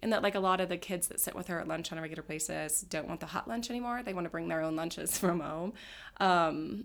and 0.00 0.12
that 0.12 0.22
like 0.22 0.36
a 0.36 0.40
lot 0.40 0.60
of 0.60 0.68
the 0.68 0.76
kids 0.76 1.08
that 1.08 1.18
sit 1.18 1.34
with 1.34 1.48
her 1.48 1.58
at 1.58 1.66
lunch 1.66 1.90
on 1.90 1.98
a 1.98 2.00
regular 2.02 2.22
basis 2.22 2.82
don't 2.82 3.08
want 3.08 3.18
the 3.20 3.26
hot 3.26 3.48
lunch 3.48 3.68
anymore. 3.70 4.02
They 4.04 4.14
want 4.14 4.26
to 4.26 4.30
bring 4.30 4.46
their 4.48 4.60
own 4.62 4.76
lunches 4.76 5.18
from 5.22 5.40
home. 5.40 5.72
Um, 6.20 6.84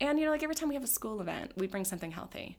and 0.00 0.18
you 0.18 0.26
know, 0.26 0.30
like 0.30 0.42
every 0.42 0.54
time 0.54 0.68
we 0.68 0.74
have 0.76 0.84
a 0.84 0.88
school 0.88 1.20
event, 1.20 1.52
we 1.56 1.66
bring 1.66 1.84
something 1.84 2.10
healthy. 2.12 2.58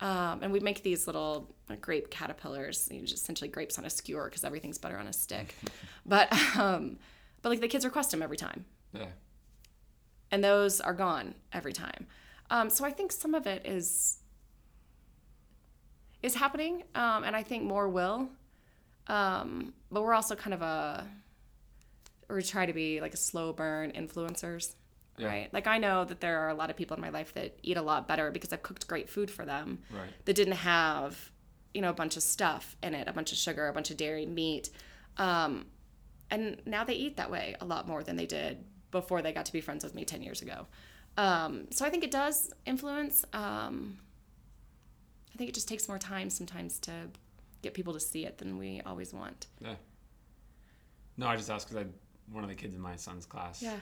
Um, 0.00 0.40
and 0.42 0.52
we 0.52 0.60
make 0.60 0.82
these 0.84 1.06
little 1.06 1.54
like, 1.68 1.80
grape 1.80 2.08
caterpillars, 2.10 2.88
you 2.90 2.98
know, 3.00 3.04
just 3.04 3.22
essentially 3.24 3.48
grapes 3.48 3.78
on 3.78 3.84
a 3.84 3.90
skewer 3.90 4.24
because 4.26 4.44
everything's 4.44 4.78
better 4.78 4.96
on 4.96 5.06
a 5.08 5.12
stick. 5.12 5.54
but 6.06 6.32
um, 6.56 6.98
but 7.42 7.48
like 7.50 7.60
the 7.60 7.68
kids 7.68 7.84
request 7.84 8.10
them 8.12 8.22
every 8.22 8.36
time, 8.36 8.64
Yeah. 8.92 9.06
and 10.30 10.42
those 10.42 10.80
are 10.80 10.94
gone 10.94 11.34
every 11.52 11.72
time. 11.72 12.06
Um, 12.50 12.70
so 12.70 12.84
I 12.84 12.90
think 12.92 13.10
some 13.12 13.34
of 13.34 13.46
it 13.46 13.66
is 13.66 14.17
is 16.22 16.34
happening, 16.34 16.82
um, 16.94 17.24
and 17.24 17.34
I 17.36 17.42
think 17.42 17.64
more 17.64 17.88
will. 17.88 18.28
Um, 19.06 19.72
but 19.90 20.02
we're 20.02 20.14
also 20.14 20.34
kind 20.34 20.54
of 20.54 20.62
a 20.62 21.06
we 22.30 22.42
try 22.42 22.66
to 22.66 22.72
be 22.74 23.00
like 23.00 23.14
a 23.14 23.16
slow 23.16 23.52
burn 23.54 23.90
influencers, 23.92 24.74
Yeah. 25.16 25.28
right? 25.28 25.54
Like 25.54 25.66
I 25.66 25.78
know 25.78 26.04
that 26.04 26.20
there 26.20 26.40
are 26.40 26.50
a 26.50 26.54
lot 26.54 26.68
of 26.68 26.76
people 26.76 26.94
in 26.94 27.00
my 27.00 27.08
life 27.08 27.32
that 27.34 27.58
eat 27.62 27.78
a 27.78 27.82
lot 27.82 28.06
better 28.06 28.30
because 28.30 28.52
I've 28.52 28.62
cooked 28.62 28.86
great 28.86 29.08
food 29.08 29.30
for 29.30 29.46
them 29.46 29.78
Right. 29.90 30.10
that 30.26 30.34
didn't 30.36 30.54
have 30.54 31.30
you 31.72 31.80
know 31.80 31.88
a 31.90 31.94
bunch 31.94 32.16
of 32.16 32.22
stuff 32.22 32.76
in 32.82 32.94
it, 32.94 33.08
a 33.08 33.12
bunch 33.12 33.32
of 33.32 33.38
sugar, 33.38 33.66
a 33.68 33.72
bunch 33.72 33.90
of 33.90 33.96
dairy, 33.96 34.26
meat, 34.26 34.68
um, 35.16 35.66
and 36.30 36.60
now 36.66 36.84
they 36.84 36.94
eat 36.94 37.16
that 37.16 37.30
way 37.30 37.56
a 37.60 37.64
lot 37.64 37.88
more 37.88 38.02
than 38.02 38.16
they 38.16 38.26
did 38.26 38.62
before 38.90 39.22
they 39.22 39.32
got 39.32 39.46
to 39.46 39.52
be 39.52 39.60
friends 39.62 39.82
with 39.84 39.94
me 39.94 40.04
ten 40.04 40.20
years 40.22 40.42
ago. 40.42 40.66
Um, 41.16 41.66
so 41.70 41.84
I 41.86 41.90
think 41.90 42.04
it 42.04 42.10
does 42.10 42.52
influence. 42.66 43.24
Um, 43.32 43.98
think 45.38 45.48
it 45.50 45.54
just 45.54 45.68
takes 45.68 45.88
more 45.88 45.98
time 45.98 46.28
sometimes 46.30 46.78
to 46.80 46.92
get 47.62 47.72
people 47.74 47.92
to 47.94 48.00
see 48.00 48.26
it 48.26 48.38
than 48.38 48.58
we 48.58 48.80
always 48.84 49.12
want. 49.14 49.46
Yeah. 49.60 49.74
No, 51.16 51.26
I 51.28 51.36
just 51.36 51.50
asked 51.50 51.68
because 51.68 51.84
I 51.84 52.32
one 52.32 52.44
of 52.44 52.50
the 52.50 52.56
kids 52.56 52.74
in 52.74 52.80
my 52.80 52.96
son's 52.96 53.24
class 53.24 53.62
Yeah. 53.62 53.76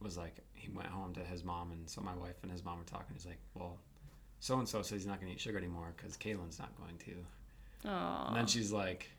was 0.00 0.18
like 0.18 0.36
he 0.52 0.68
went 0.68 0.88
home 0.88 1.14
to 1.14 1.20
his 1.20 1.42
mom 1.44 1.72
and 1.72 1.88
so 1.88 2.00
my 2.02 2.14
wife 2.14 2.36
and 2.42 2.52
his 2.52 2.64
mom 2.64 2.78
were 2.78 2.84
talking. 2.84 3.14
He's 3.14 3.24
like, 3.26 3.38
well, 3.54 3.78
so 4.40 4.58
and 4.58 4.68
so 4.68 4.82
says 4.82 4.98
he's 5.00 5.06
not 5.06 5.18
going 5.20 5.28
to 5.28 5.34
eat 5.34 5.40
sugar 5.40 5.56
anymore 5.58 5.94
because 5.96 6.16
Kaylin's 6.16 6.58
not 6.58 6.76
going 6.76 6.98
to. 6.98 7.88
Oh. 7.88 8.24
And 8.28 8.36
then 8.36 8.46
she's 8.46 8.70
like, 8.72 9.10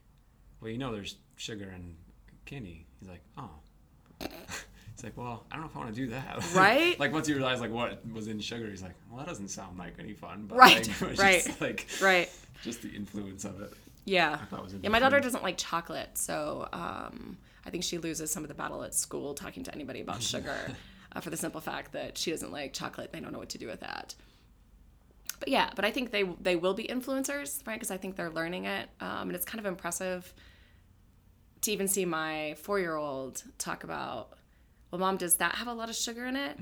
well, 0.61 0.69
you 0.71 0.77
know, 0.77 0.91
there's 0.93 1.15
sugar 1.35 1.71
in 1.75 1.95
candy. 2.45 2.85
He's 2.99 3.09
like, 3.09 3.21
oh. 3.37 3.49
He's 5.03 5.09
like, 5.09 5.17
well, 5.17 5.43
I 5.51 5.55
don't 5.55 5.65
know 5.65 5.69
if 5.69 5.75
I 5.75 5.79
want 5.79 5.93
to 5.93 6.01
do 6.01 6.07
that. 6.11 6.45
Right? 6.55 6.97
like 6.97 7.11
once 7.11 7.27
you 7.27 7.35
realize 7.35 7.59
like 7.59 7.71
what 7.71 8.05
was 8.07 8.27
in 8.27 8.39
sugar, 8.39 8.69
he's 8.69 8.81
like, 8.81 8.93
well, 9.09 9.19
that 9.19 9.27
doesn't 9.27 9.49
sound 9.49 9.77
like 9.77 9.95
any 9.99 10.13
fun. 10.13 10.45
But 10.47 10.57
Right, 10.57 10.87
like, 11.01 11.17
right. 11.19 11.43
Just, 11.43 11.59
like 11.61 11.87
Right. 12.01 12.29
just 12.63 12.81
the 12.83 12.89
influence 12.89 13.43
of 13.43 13.59
it. 13.61 13.73
Yeah. 14.05 14.39
Yeah, 14.81 14.89
my 14.89 14.99
daughter 14.99 15.19
doesn't 15.19 15.43
like 15.43 15.57
chocolate, 15.57 16.17
so 16.17 16.67
um, 16.71 17.37
I 17.65 17.69
think 17.69 17.83
she 17.83 17.97
loses 17.97 18.31
some 18.31 18.43
of 18.43 18.47
the 18.47 18.53
battle 18.53 18.81
at 18.83 18.93
school 18.95 19.33
talking 19.33 19.63
to 19.63 19.73
anybody 19.73 19.99
about 20.01 20.21
sugar 20.33 20.55
uh, 21.13 21.19
for 21.19 21.29
the 21.29 21.37
simple 21.37 21.59
fact 21.61 21.91
that 21.93 22.17
she 22.17 22.31
doesn't 22.31 22.51
like 22.53 22.71
chocolate. 22.73 23.11
They 23.11 23.19
don't 23.19 23.33
know 23.33 23.39
what 23.39 23.49
to 23.49 23.57
do 23.57 23.67
with 23.67 23.81
that. 23.81 24.15
But 25.39 25.49
yeah, 25.49 25.69
but 25.75 25.83
I 25.83 25.91
think 25.91 26.11
they 26.11 26.23
they 26.23 26.55
will 26.55 26.73
be 26.73 26.85
influencers, 26.85 27.65
right? 27.67 27.75
Because 27.75 27.91
I 27.91 27.97
think 27.97 28.15
they're 28.15 28.29
learning 28.29 28.65
it, 28.65 28.87
um, 29.01 29.27
and 29.27 29.35
it's 29.35 29.45
kind 29.45 29.59
of 29.59 29.65
impressive 29.65 30.33
to 31.61 31.71
even 31.71 31.87
see 31.89 32.05
my 32.05 32.55
four 32.61 32.79
year 32.79 32.95
old 32.95 33.43
talk 33.57 33.83
about, 33.83 34.33
well, 34.93 34.99
mom, 34.99 35.17
does 35.17 35.37
that 35.37 35.55
have 35.55 35.65
a 35.65 35.73
lot 35.73 35.89
of 35.89 35.95
sugar 35.95 36.23
in 36.23 36.35
it? 36.35 36.55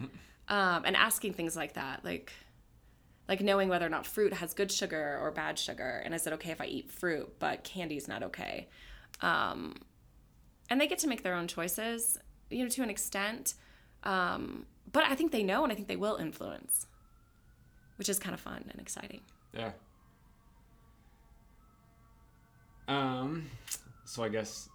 Um, 0.48 0.84
and 0.86 0.96
asking 0.96 1.34
things 1.34 1.54
like 1.54 1.74
that, 1.74 2.06
like 2.06 2.32
like 3.28 3.42
knowing 3.42 3.68
whether 3.68 3.86
or 3.86 3.90
not 3.90 4.06
fruit 4.06 4.32
has 4.32 4.54
good 4.54 4.72
sugar 4.72 5.20
or 5.22 5.32
bad 5.32 5.60
sugar. 5.60 6.02
And 6.06 6.14
is 6.14 6.26
it 6.26 6.32
okay 6.34 6.52
if 6.52 6.62
i 6.62 6.66
eat 6.66 6.90
fruit 6.90 7.40
but 7.40 7.66
candy's 7.66 8.08
not 8.08 8.24
okay. 8.24 8.70
Um, 9.20 9.76
and 10.70 10.80
they 10.80 10.88
get 10.88 11.00
to 11.00 11.10
make 11.10 11.24
their 11.24 11.36
own 11.36 11.50
choices 11.50 12.18
you 12.50 12.64
know 12.64 12.70
to 12.70 12.82
an 12.84 12.90
extent. 12.90 13.56
Um, 14.04 14.66
but 14.94 15.04
i 15.04 15.14
think 15.14 15.34
they 15.34 15.44
know 15.44 15.64
and 15.64 15.72
i 15.74 15.76
think 15.76 15.90
they 15.90 15.98
will 15.98 16.16
influence 16.16 16.88
which 17.98 18.08
is 18.08 18.18
kind 18.18 18.34
of 18.34 18.40
fun 18.40 18.64
and 18.70 18.80
exciting. 18.80 19.20
Yeah. 19.54 19.72
Um, 22.88 23.50
so 24.06 24.24
I 24.24 24.30
guess 24.30 24.70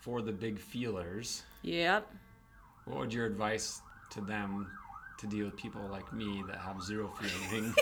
for 0.00 0.22
the 0.22 0.32
big 0.32 0.58
feelers, 0.58 1.42
yep 1.62 2.10
what 2.88 2.98
would 2.98 3.12
your 3.12 3.26
advice 3.26 3.80
to 4.10 4.20
them 4.20 4.70
to 5.18 5.26
deal 5.26 5.46
with 5.46 5.56
people 5.56 5.82
like 5.90 6.12
me 6.12 6.42
that 6.46 6.58
have 6.58 6.82
zero 6.82 7.12
feeling, 7.20 7.74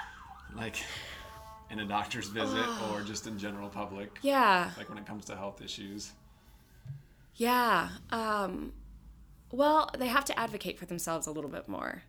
like 0.56 0.76
in 1.70 1.80
a 1.80 1.86
doctor's 1.86 2.28
visit 2.28 2.66
or 2.90 3.02
just 3.02 3.26
in 3.26 3.38
general 3.38 3.68
public, 3.68 4.18
yeah 4.22 4.70
like 4.76 4.88
when 4.88 4.98
it 4.98 5.06
comes 5.06 5.24
to 5.26 5.36
health 5.36 5.62
issues? 5.62 6.12
Yeah. 7.36 7.88
Um, 8.10 8.72
well, 9.50 9.90
they 9.98 10.08
have 10.08 10.24
to 10.26 10.38
advocate 10.38 10.78
for 10.78 10.86
themselves 10.86 11.26
a 11.26 11.32
little 11.32 11.50
bit 11.50 11.68
more. 11.68 12.02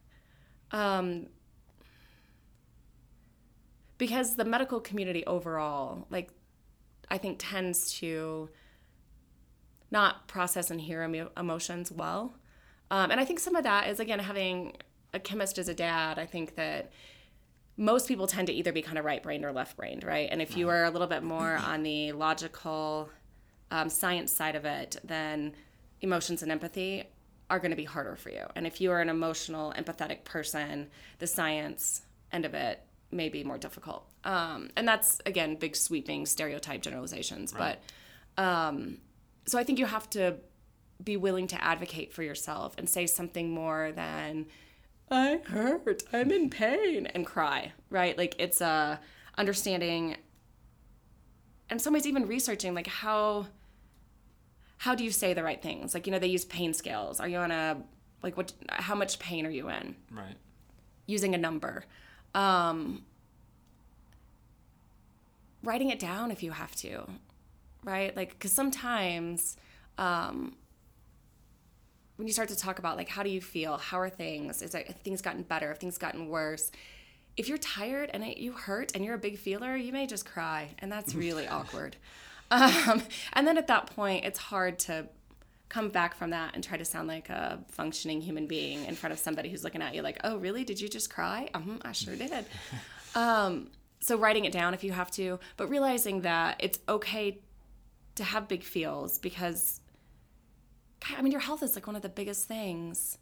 Um, 0.71 1.27
because 3.97 4.35
the 4.35 4.45
medical 4.45 4.79
community 4.79 5.25
overall, 5.25 6.07
like, 6.09 6.31
I 7.09 7.17
think 7.17 7.37
tends 7.39 7.93
to 7.99 8.49
not 9.89 10.27
process 10.27 10.71
and 10.71 10.81
hear 10.81 11.03
emotions 11.37 11.91
well. 11.91 12.33
Um, 12.91 13.09
and 13.09 13.19
I 13.19 13.25
think 13.25 13.39
some 13.39 13.55
of 13.55 13.63
that 13.63 13.87
is, 13.87 13.99
again, 13.99 14.19
having 14.19 14.75
a 15.13 15.19
chemist 15.19 15.57
as 15.57 15.67
a 15.67 15.73
dad, 15.73 16.19
I 16.19 16.25
think 16.25 16.55
that 16.55 16.91
most 17.77 18.07
people 18.07 18.27
tend 18.27 18.47
to 18.47 18.53
either 18.53 18.71
be 18.71 18.81
kind 18.81 18.99
of 18.99 19.05
right 19.05 19.23
brained 19.23 19.43
or 19.45 19.51
left 19.51 19.77
brained, 19.77 20.03
right? 20.03 20.27
And 20.29 20.41
if 20.41 20.55
you 20.55 20.69
are 20.69 20.83
a 20.83 20.89
little 20.91 21.07
bit 21.07 21.23
more 21.23 21.55
on 21.55 21.83
the 21.83 22.11
logical, 22.11 23.09
um, 23.71 23.89
science 23.89 24.31
side 24.31 24.55
of 24.55 24.65
it, 24.65 24.97
then 25.03 25.53
emotions 26.01 26.43
and 26.43 26.51
empathy 26.51 27.05
are 27.49 27.59
going 27.59 27.71
to 27.71 27.77
be 27.77 27.85
harder 27.85 28.15
for 28.15 28.29
you. 28.29 28.45
And 28.55 28.67
if 28.67 28.81
you 28.81 28.91
are 28.91 29.01
an 29.01 29.09
emotional, 29.09 29.73
empathetic 29.77 30.23
person, 30.25 30.89
the 31.19 31.27
science 31.27 32.01
end 32.31 32.45
of 32.45 32.53
it 32.53 32.83
may 33.11 33.29
be 33.29 33.43
more 33.43 33.57
difficult. 33.57 34.05
Um, 34.23 34.69
and 34.75 34.87
that's 34.87 35.19
again 35.25 35.55
big 35.55 35.75
sweeping 35.75 36.25
stereotype 36.25 36.81
generalizations, 36.81 37.53
Right. 37.53 37.77
but 38.37 38.43
um, 38.43 38.97
so 39.45 39.57
I 39.57 39.63
think 39.63 39.79
you 39.79 39.85
have 39.85 40.09
to 40.11 40.35
be 41.03 41.17
willing 41.17 41.47
to 41.47 41.63
advocate 41.63 42.13
for 42.13 42.23
yourself 42.23 42.75
and 42.77 42.89
say 42.89 43.07
something 43.07 43.51
more 43.51 43.91
than 43.91 44.45
I 45.09 45.41
hurt, 45.45 46.03
I'm 46.13 46.31
in 46.31 46.49
pain, 46.49 47.05
and 47.07 47.25
cry. 47.25 47.73
Right? 47.89 48.17
Like 48.17 48.35
it's 48.39 48.61
a 48.61 48.65
uh, 48.65 48.97
understanding, 49.37 50.13
and 51.69 51.73
in 51.73 51.79
some 51.79 51.93
ways 51.93 52.05
even 52.07 52.27
researching 52.27 52.73
like 52.73 52.87
how 52.87 53.47
how 54.77 54.95
do 54.95 55.03
you 55.03 55.11
say 55.11 55.33
the 55.33 55.43
right 55.43 55.61
things? 55.61 55.93
Like 55.93 56.07
you 56.07 56.11
know 56.11 56.19
they 56.19 56.27
use 56.27 56.45
pain 56.45 56.73
scales. 56.73 57.19
Are 57.19 57.27
you 57.27 57.37
on 57.37 57.51
a 57.51 57.77
like 58.23 58.37
what? 58.37 58.53
How 58.69 58.95
much 58.95 59.19
pain 59.19 59.45
are 59.45 59.51
you 59.51 59.69
in? 59.69 59.95
Right. 60.11 60.35
using 61.07 61.35
a 61.35 61.37
number. 61.37 61.85
Um, 62.33 63.03
writing 65.63 65.89
it 65.89 65.99
down 65.99 66.31
if 66.31 66.41
you 66.41 66.51
have 66.51 66.75
to, 66.77 67.07
right? 67.83 68.15
Like, 68.15 68.31
because 68.31 68.51
sometimes 68.51 69.57
um, 69.97 70.55
when 72.21 72.27
you 72.27 72.33
start 72.33 72.49
to 72.49 72.55
talk 72.55 72.77
about, 72.77 72.97
like, 72.97 73.09
how 73.09 73.23
do 73.23 73.31
you 73.31 73.41
feel? 73.41 73.77
How 73.77 73.99
are 73.99 74.07
things? 74.07 74.61
Is 74.61 74.75
it, 74.75 74.95
things 75.03 75.23
gotten 75.23 75.41
better? 75.41 75.69
Have 75.69 75.79
things 75.79 75.97
gotten 75.97 76.27
worse? 76.27 76.69
If 77.35 77.49
you're 77.49 77.57
tired 77.57 78.11
and 78.13 78.23
it, 78.23 78.37
you 78.37 78.51
hurt 78.51 78.91
and 78.93 79.03
you're 79.03 79.15
a 79.15 79.17
big 79.17 79.39
feeler, 79.39 79.75
you 79.75 79.91
may 79.91 80.05
just 80.05 80.23
cry, 80.23 80.69
and 80.77 80.91
that's 80.91 81.15
really 81.25 81.47
awkward. 81.47 81.95
Um, 82.51 83.01
and 83.33 83.47
then 83.47 83.57
at 83.57 83.65
that 83.65 83.87
point, 83.87 84.23
it's 84.23 84.37
hard 84.37 84.77
to 84.79 85.07
come 85.67 85.89
back 85.89 86.13
from 86.13 86.29
that 86.29 86.51
and 86.53 86.63
try 86.63 86.77
to 86.77 86.85
sound 86.85 87.07
like 87.07 87.29
a 87.29 87.57
functioning 87.69 88.21
human 88.21 88.45
being 88.45 88.85
in 88.85 88.93
front 88.93 89.13
of 89.13 89.17
somebody 89.17 89.49
who's 89.49 89.63
looking 89.63 89.81
at 89.81 89.95
you 89.95 90.03
like, 90.03 90.19
oh, 90.23 90.37
really? 90.37 90.63
Did 90.63 90.79
you 90.79 90.89
just 90.89 91.11
cry? 91.11 91.49
um, 91.55 91.81
I 91.83 91.91
sure 91.91 92.15
did. 92.15 92.45
um, 93.15 93.71
so 93.99 94.15
writing 94.15 94.45
it 94.45 94.53
down 94.53 94.75
if 94.75 94.83
you 94.83 94.91
have 94.91 95.09
to, 95.13 95.39
but 95.57 95.71
realizing 95.71 96.21
that 96.21 96.57
it's 96.59 96.77
okay 96.87 97.39
to 98.13 98.23
have 98.23 98.47
big 98.47 98.61
feels 98.61 99.17
because, 99.17 99.80
God, 101.07 101.17
I 101.17 101.21
mean, 101.21 101.31
your 101.31 101.41
health 101.41 101.63
is 101.63 101.75
like 101.75 101.87
one 101.87 101.95
of 101.95 102.01
the 102.01 102.09
biggest 102.09 102.47
things 102.47 103.17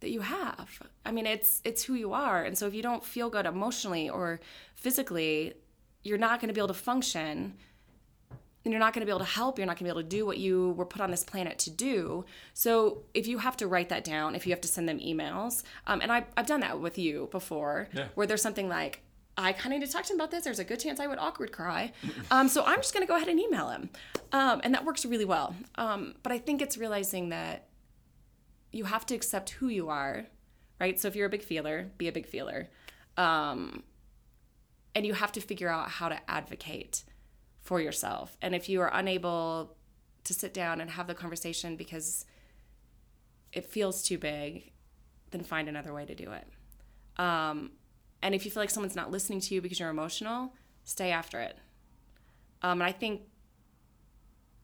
that 0.00 0.10
you 0.10 0.20
have. 0.20 0.80
I 1.06 1.12
mean, 1.12 1.26
it's 1.26 1.60
it's 1.64 1.84
who 1.84 1.94
you 1.94 2.12
are, 2.12 2.42
and 2.44 2.56
so 2.58 2.66
if 2.66 2.74
you 2.74 2.82
don't 2.82 3.04
feel 3.04 3.30
good 3.30 3.46
emotionally 3.46 4.08
or 4.10 4.40
physically, 4.74 5.54
you're 6.02 6.18
not 6.18 6.40
going 6.40 6.48
to 6.48 6.54
be 6.54 6.60
able 6.60 6.68
to 6.68 6.74
function 6.74 7.54
and 8.64 8.70
you're 8.72 8.78
not 8.80 8.92
going 8.92 9.00
to 9.00 9.06
be 9.06 9.10
able 9.10 9.18
to 9.18 9.24
help 9.24 9.58
you're 9.58 9.66
not 9.66 9.72
going 9.76 9.88
to 9.88 9.92
be 9.94 9.98
able 9.98 10.02
to 10.02 10.16
do 10.16 10.24
what 10.24 10.38
you 10.38 10.70
were 10.72 10.84
put 10.86 11.00
on 11.00 11.10
this 11.10 11.24
planet 11.24 11.58
to 11.58 11.70
do 11.70 12.24
so 12.54 13.02
if 13.12 13.26
you 13.26 13.38
have 13.38 13.56
to 13.56 13.66
write 13.66 13.88
that 13.88 14.04
down 14.04 14.36
if 14.36 14.46
you 14.46 14.52
have 14.52 14.60
to 14.60 14.68
send 14.68 14.88
them 14.88 15.00
emails 15.00 15.62
um, 15.88 16.00
and 16.00 16.12
I, 16.12 16.24
i've 16.36 16.46
done 16.46 16.60
that 16.60 16.78
with 16.80 16.96
you 16.96 17.28
before 17.32 17.88
Yeah. 17.92 18.06
where 18.14 18.26
there's 18.26 18.42
something 18.42 18.68
like 18.68 19.02
i 19.36 19.52
kind 19.52 19.74
of 19.74 19.80
need 19.80 19.86
to 19.86 19.92
talk 19.92 20.04
to 20.04 20.12
him 20.12 20.20
about 20.20 20.30
this. 20.30 20.44
There's 20.44 20.58
a 20.58 20.64
good 20.64 20.80
chance 20.80 21.00
i 21.00 21.06
would 21.06 21.18
awkward 21.18 21.52
cry. 21.52 21.92
Um, 22.30 22.48
so 22.48 22.64
i'm 22.64 22.78
just 22.78 22.94
going 22.94 23.06
to 23.06 23.08
go 23.08 23.16
ahead 23.16 23.28
and 23.28 23.40
email 23.40 23.68
him. 23.70 23.90
Um, 24.32 24.60
and 24.64 24.74
that 24.74 24.84
works 24.84 25.04
really 25.04 25.24
well. 25.24 25.54
Um, 25.76 26.14
but 26.22 26.32
i 26.32 26.38
think 26.38 26.62
it's 26.62 26.76
realizing 26.76 27.30
that 27.30 27.68
you 28.70 28.84
have 28.84 29.04
to 29.06 29.14
accept 29.14 29.50
who 29.50 29.68
you 29.68 29.88
are 29.88 30.26
right? 30.82 30.98
So 30.98 31.06
if 31.06 31.14
you're 31.14 31.26
a 31.26 31.30
big 31.30 31.44
feeler 31.44 31.92
be 31.96 32.08
a 32.08 32.12
big 32.12 32.26
feeler. 32.26 32.68
Um, 33.16 33.84
and 34.96 35.06
you 35.06 35.14
have 35.14 35.30
to 35.32 35.40
figure 35.40 35.68
out 35.68 35.88
how 35.88 36.08
to 36.08 36.18
advocate 36.28 37.04
for 37.60 37.80
yourself. 37.80 38.36
And 38.42 38.52
if 38.52 38.68
you 38.68 38.80
are 38.80 38.90
unable 38.92 39.76
to 40.24 40.34
sit 40.34 40.52
down 40.52 40.80
and 40.80 40.90
have 40.90 41.06
the 41.06 41.14
conversation 41.14 41.76
because 41.76 42.26
it 43.52 43.64
feels 43.64 44.02
too 44.02 44.18
big, 44.18 44.72
then 45.30 45.44
find 45.44 45.68
another 45.68 45.94
way 45.94 46.04
to 46.04 46.14
do 46.16 46.32
it. 46.32 46.46
Um, 47.16 47.70
and 48.22 48.34
if 48.34 48.44
you 48.44 48.50
feel 48.50 48.62
like 48.62 48.70
someone's 48.70 48.96
not 48.96 49.10
listening 49.10 49.40
to 49.40 49.54
you 49.54 49.60
because 49.60 49.80
you're 49.80 49.90
emotional, 49.90 50.54
stay 50.84 51.10
after 51.10 51.40
it. 51.40 51.56
Um, 52.62 52.80
and 52.80 52.88
I 52.88 52.92
think, 52.92 53.22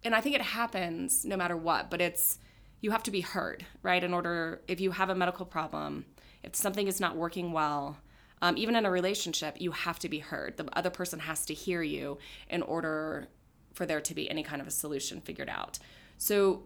and 0.04 0.14
I 0.14 0.20
think 0.20 0.36
it 0.36 0.42
happens 0.42 1.24
no 1.24 1.36
matter 1.36 1.56
what, 1.56 1.90
but 1.90 2.00
it's, 2.00 2.38
you 2.80 2.92
have 2.92 3.02
to 3.02 3.10
be 3.10 3.20
heard, 3.20 3.66
right? 3.82 4.02
In 4.02 4.14
order, 4.14 4.62
if 4.68 4.80
you 4.80 4.92
have 4.92 5.10
a 5.10 5.14
medical 5.14 5.44
problem, 5.44 6.04
if 6.44 6.54
something 6.54 6.86
is 6.86 7.00
not 7.00 7.16
working 7.16 7.52
well, 7.52 7.98
um, 8.40 8.56
even 8.56 8.76
in 8.76 8.86
a 8.86 8.90
relationship, 8.90 9.60
you 9.60 9.72
have 9.72 9.98
to 9.98 10.08
be 10.08 10.20
heard. 10.20 10.56
The 10.56 10.68
other 10.78 10.90
person 10.90 11.18
has 11.18 11.44
to 11.46 11.54
hear 11.54 11.82
you 11.82 12.18
in 12.48 12.62
order 12.62 13.26
for 13.74 13.84
there 13.84 14.00
to 14.00 14.14
be 14.14 14.30
any 14.30 14.42
kind 14.42 14.62
of 14.62 14.68
a 14.68 14.70
solution 14.70 15.20
figured 15.20 15.48
out. 15.48 15.78
So, 16.18 16.62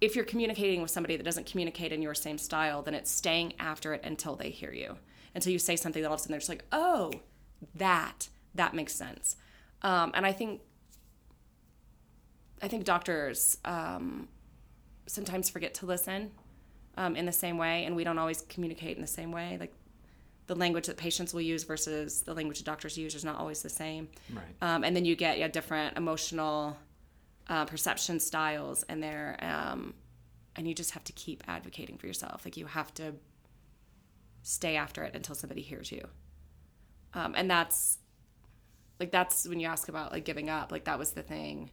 if 0.00 0.14
you're 0.16 0.24
communicating 0.24 0.82
with 0.82 0.90
somebody 0.90 1.16
that 1.16 1.22
doesn't 1.22 1.46
communicate 1.46 1.92
in 1.92 2.02
your 2.02 2.14
same 2.14 2.36
style, 2.36 2.82
then 2.82 2.94
it's 2.94 3.10
staying 3.10 3.54
after 3.58 3.94
it 3.94 4.02
until 4.04 4.36
they 4.36 4.50
hear 4.50 4.72
you, 4.72 4.96
until 5.34 5.52
you 5.52 5.58
say 5.58 5.76
something 5.76 6.02
that 6.02 6.08
all 6.08 6.14
of 6.14 6.20
a 6.20 6.22
sudden 6.22 6.32
they're 6.32 6.40
just 6.40 6.48
like, 6.48 6.64
oh, 6.72 7.12
that 7.74 8.28
that 8.54 8.74
makes 8.74 8.94
sense. 8.94 9.36
Um, 9.82 10.12
and 10.14 10.24
I 10.24 10.32
think, 10.32 10.60
I 12.62 12.68
think 12.68 12.84
doctors 12.84 13.58
um, 13.64 14.28
sometimes 15.06 15.50
forget 15.50 15.74
to 15.74 15.86
listen 15.86 16.30
um, 16.96 17.16
in 17.16 17.26
the 17.26 17.32
same 17.32 17.58
way, 17.58 17.84
and 17.84 17.96
we 17.96 18.04
don't 18.04 18.18
always 18.18 18.42
communicate 18.42 18.96
in 18.96 19.02
the 19.02 19.08
same 19.08 19.32
way. 19.32 19.56
Like 19.60 19.74
the 20.46 20.54
language 20.54 20.86
that 20.86 20.96
patients 20.96 21.34
will 21.34 21.40
use 21.40 21.64
versus 21.64 22.22
the 22.22 22.34
language 22.34 22.58
that 22.58 22.64
doctors 22.64 22.96
use 22.96 23.14
is 23.14 23.24
not 23.24 23.36
always 23.36 23.62
the 23.62 23.68
same. 23.68 24.08
Right. 24.32 24.44
Um, 24.62 24.84
and 24.84 24.94
then 24.94 25.04
you 25.04 25.16
get 25.16 25.38
yeah 25.38 25.48
different 25.48 25.96
emotional 25.96 26.76
uh, 27.48 27.64
perception 27.66 28.20
styles 28.20 28.84
in 28.84 29.00
there, 29.00 29.36
um, 29.40 29.94
and 30.56 30.66
you 30.66 30.74
just 30.74 30.92
have 30.92 31.04
to 31.04 31.12
keep 31.12 31.42
advocating 31.48 31.98
for 31.98 32.06
yourself. 32.06 32.44
Like 32.44 32.56
you 32.56 32.66
have 32.66 32.94
to 32.94 33.14
stay 34.44 34.76
after 34.76 35.02
it 35.02 35.16
until 35.16 35.34
somebody 35.34 35.60
hears 35.62 35.90
you. 35.90 36.06
Um, 37.14 37.34
and 37.36 37.50
that's 37.50 37.98
like 39.00 39.10
that's 39.10 39.48
when 39.48 39.58
you 39.58 39.66
ask 39.66 39.88
about 39.88 40.12
like 40.12 40.24
giving 40.24 40.48
up. 40.48 40.70
Like 40.70 40.84
that 40.84 40.98
was 41.00 41.10
the 41.12 41.22
thing. 41.22 41.70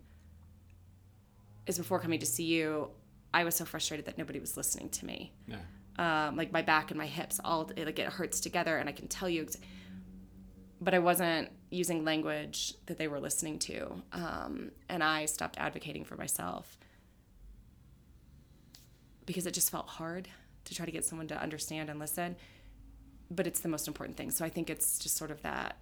Is 1.68 1.78
before 1.78 2.00
coming 2.00 2.20
to 2.20 2.26
see 2.26 2.46
you, 2.46 2.90
I 3.34 3.44
was 3.44 3.54
so 3.56 3.66
frustrated 3.66 4.08
that 4.08 4.18
nobody 4.18 4.40
was 4.40 4.58
listening 4.58 4.90
to 4.90 5.06
me 5.06 5.32
Yeah. 5.48 5.58
um, 6.28 6.36
like 6.36 6.52
my 6.52 6.62
back 6.64 6.90
and 6.92 6.98
my 6.98 7.06
hips 7.06 7.40
all 7.46 7.70
it, 7.78 7.86
like 7.86 8.00
it 8.00 8.08
hurts 8.08 8.40
together 8.42 8.76
and 8.78 8.90
i 8.90 8.92
can 8.92 9.08
tell 9.08 9.30
you 9.30 9.44
ex- 9.44 9.56
but 10.82 10.94
i 10.94 11.00
wasn't 11.00 11.48
using 11.70 12.04
language 12.04 12.74
that 12.88 12.98
they 12.98 13.08
were 13.08 13.22
listening 13.22 13.58
to 13.60 14.02
um, 14.12 14.72
and 14.90 15.02
i 15.02 15.24
stopped 15.26 15.58
advocating 15.58 16.04
for 16.04 16.18
myself 16.18 16.78
because 19.26 19.46
it 19.46 19.54
just 19.54 19.70
felt 19.72 19.88
hard 19.88 20.28
to 20.66 20.76
try 20.76 20.86
to 20.86 20.92
get 20.92 21.06
someone 21.06 21.28
to 21.28 21.42
understand 21.42 21.90
and 21.90 22.00
listen 22.00 22.36
but 23.32 23.48
it's 23.48 23.62
the 23.62 23.70
most 23.70 23.88
important 23.88 24.16
thing 24.18 24.30
so 24.30 24.46
i 24.46 24.50
think 24.50 24.70
it's 24.70 25.00
just 25.00 25.16
sort 25.18 25.32
of 25.32 25.42
that 25.42 25.78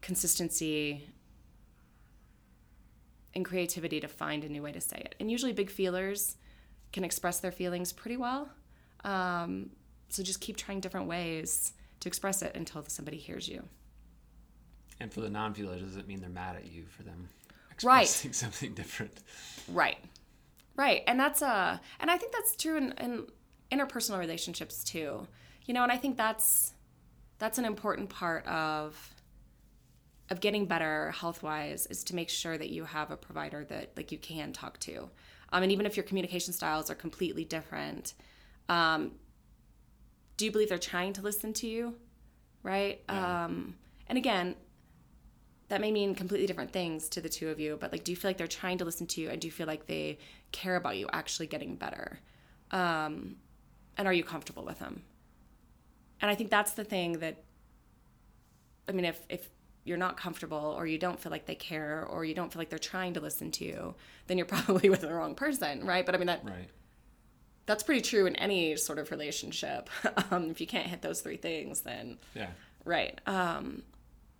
consistency 0.00 1.06
and 3.34 3.44
creativity 3.44 4.00
to 4.00 4.08
find 4.08 4.42
a 4.44 4.48
new 4.48 4.62
way 4.62 4.72
to 4.72 4.80
say 4.80 4.96
it 4.96 5.14
and 5.20 5.30
usually 5.30 5.52
big 5.52 5.70
feelers 5.70 6.36
can 6.92 7.04
express 7.04 7.38
their 7.40 7.52
feelings 7.52 7.92
pretty 7.92 8.16
well 8.16 8.48
um, 9.04 9.70
so 10.08 10.22
just 10.22 10.40
keep 10.40 10.56
trying 10.56 10.80
different 10.80 11.06
ways 11.06 11.72
to 12.00 12.08
express 12.08 12.42
it 12.42 12.54
until 12.56 12.84
somebody 12.88 13.16
hears 13.16 13.48
you. 13.48 13.62
And 15.00 15.12
for 15.12 15.20
the 15.20 15.30
non-feelers, 15.30 15.82
does 15.82 15.96
it 15.96 16.06
mean 16.08 16.20
they're 16.20 16.30
mad 16.30 16.56
at 16.56 16.66
you 16.66 16.84
for 16.86 17.02
them 17.02 17.28
Right. 17.82 18.02
expressing 18.02 18.32
something 18.32 18.74
different? 18.74 19.18
Right. 19.68 19.98
Right. 20.74 21.02
And 21.06 21.20
that's 21.20 21.40
uh 21.42 21.78
and 22.00 22.10
I 22.10 22.16
think 22.18 22.32
that's 22.32 22.56
true 22.56 22.76
in, 22.76 22.92
in 22.98 23.26
interpersonal 23.70 24.18
relationships 24.18 24.82
too. 24.82 25.26
You 25.66 25.74
know, 25.74 25.82
and 25.82 25.92
I 25.92 25.96
think 25.96 26.16
that's 26.16 26.72
that's 27.38 27.58
an 27.58 27.64
important 27.64 28.08
part 28.08 28.46
of 28.46 29.14
of 30.30 30.40
getting 30.40 30.66
better 30.66 31.12
health 31.12 31.42
wise 31.42 31.86
is 31.86 32.02
to 32.04 32.14
make 32.14 32.28
sure 32.28 32.58
that 32.58 32.70
you 32.70 32.84
have 32.84 33.10
a 33.10 33.16
provider 33.16 33.64
that 33.64 33.92
like 33.96 34.10
you 34.10 34.18
can 34.18 34.52
talk 34.52 34.78
to. 34.80 35.08
Um, 35.52 35.62
and 35.62 35.70
even 35.70 35.86
if 35.86 35.96
your 35.96 36.04
communication 36.04 36.52
styles 36.52 36.90
are 36.90 36.96
completely 36.96 37.44
different, 37.44 38.14
um, 38.68 39.12
do 40.36 40.44
you 40.44 40.50
believe 40.50 40.68
they're 40.68 40.78
trying 40.78 41.12
to 41.14 41.22
listen 41.22 41.52
to 41.54 41.68
you? 41.68 41.94
Right? 42.64 43.02
Um, 43.08 43.76
and 44.08 44.18
again, 44.18 44.56
that 45.68 45.80
may 45.80 45.92
mean 45.92 46.14
completely 46.14 46.46
different 46.46 46.72
things 46.72 47.08
to 47.10 47.20
the 47.20 47.28
two 47.28 47.48
of 47.48 47.60
you, 47.60 47.76
but 47.80 47.92
like, 47.92 48.02
do 48.02 48.10
you 48.10 48.16
feel 48.16 48.28
like 48.28 48.36
they're 48.36 48.48
trying 48.48 48.78
to 48.78 48.84
listen 48.84 49.06
to 49.08 49.20
you 49.20 49.30
and 49.30 49.40
do 49.40 49.46
you 49.46 49.52
feel 49.52 49.66
like 49.68 49.86
they 49.86 50.18
care 50.50 50.74
about 50.74 50.96
you 50.96 51.08
actually 51.12 51.46
getting 51.46 51.76
better? 51.76 52.18
Um, 52.72 53.36
and 53.96 54.08
are 54.08 54.12
you 54.12 54.24
comfortable 54.24 54.64
with 54.64 54.80
them? 54.80 55.02
And 56.20 56.30
I 56.30 56.34
think 56.34 56.50
that's 56.50 56.72
the 56.72 56.84
thing 56.84 57.18
that, 57.20 57.42
I 58.88 58.92
mean, 58.92 59.04
if, 59.04 59.20
if 59.28 59.48
you're 59.84 59.98
not 59.98 60.16
comfortable 60.16 60.74
or 60.76 60.86
you 60.86 60.98
don't 60.98 61.20
feel 61.20 61.30
like 61.30 61.46
they 61.46 61.54
care 61.54 62.04
or 62.08 62.24
you 62.24 62.34
don't 62.34 62.52
feel 62.52 62.58
like 62.60 62.70
they're 62.70 62.78
trying 62.78 63.14
to 63.14 63.20
listen 63.20 63.50
to 63.52 63.64
you, 63.64 63.94
then 64.26 64.38
you're 64.38 64.46
probably 64.56 64.88
with 64.90 65.02
the 65.02 65.12
wrong 65.12 65.34
person, 65.34 65.84
right? 65.84 66.04
But 66.06 66.14
I 66.14 66.18
mean, 66.18 66.26
that, 66.28 66.44
Right. 66.44 66.68
that's 67.66 67.82
pretty 67.82 68.00
true 68.00 68.26
in 68.26 68.34
any 68.36 68.76
sort 68.76 68.98
of 68.98 69.10
relationship. 69.10 69.90
um, 70.30 70.50
if 70.50 70.60
you 70.60 70.66
can't 70.66 70.86
hit 70.86 71.02
those 71.02 71.20
three 71.20 71.36
things, 71.36 71.80
then 71.82 72.18
Yeah. 72.34 72.48
Right. 72.84 73.20
Um, 73.26 73.82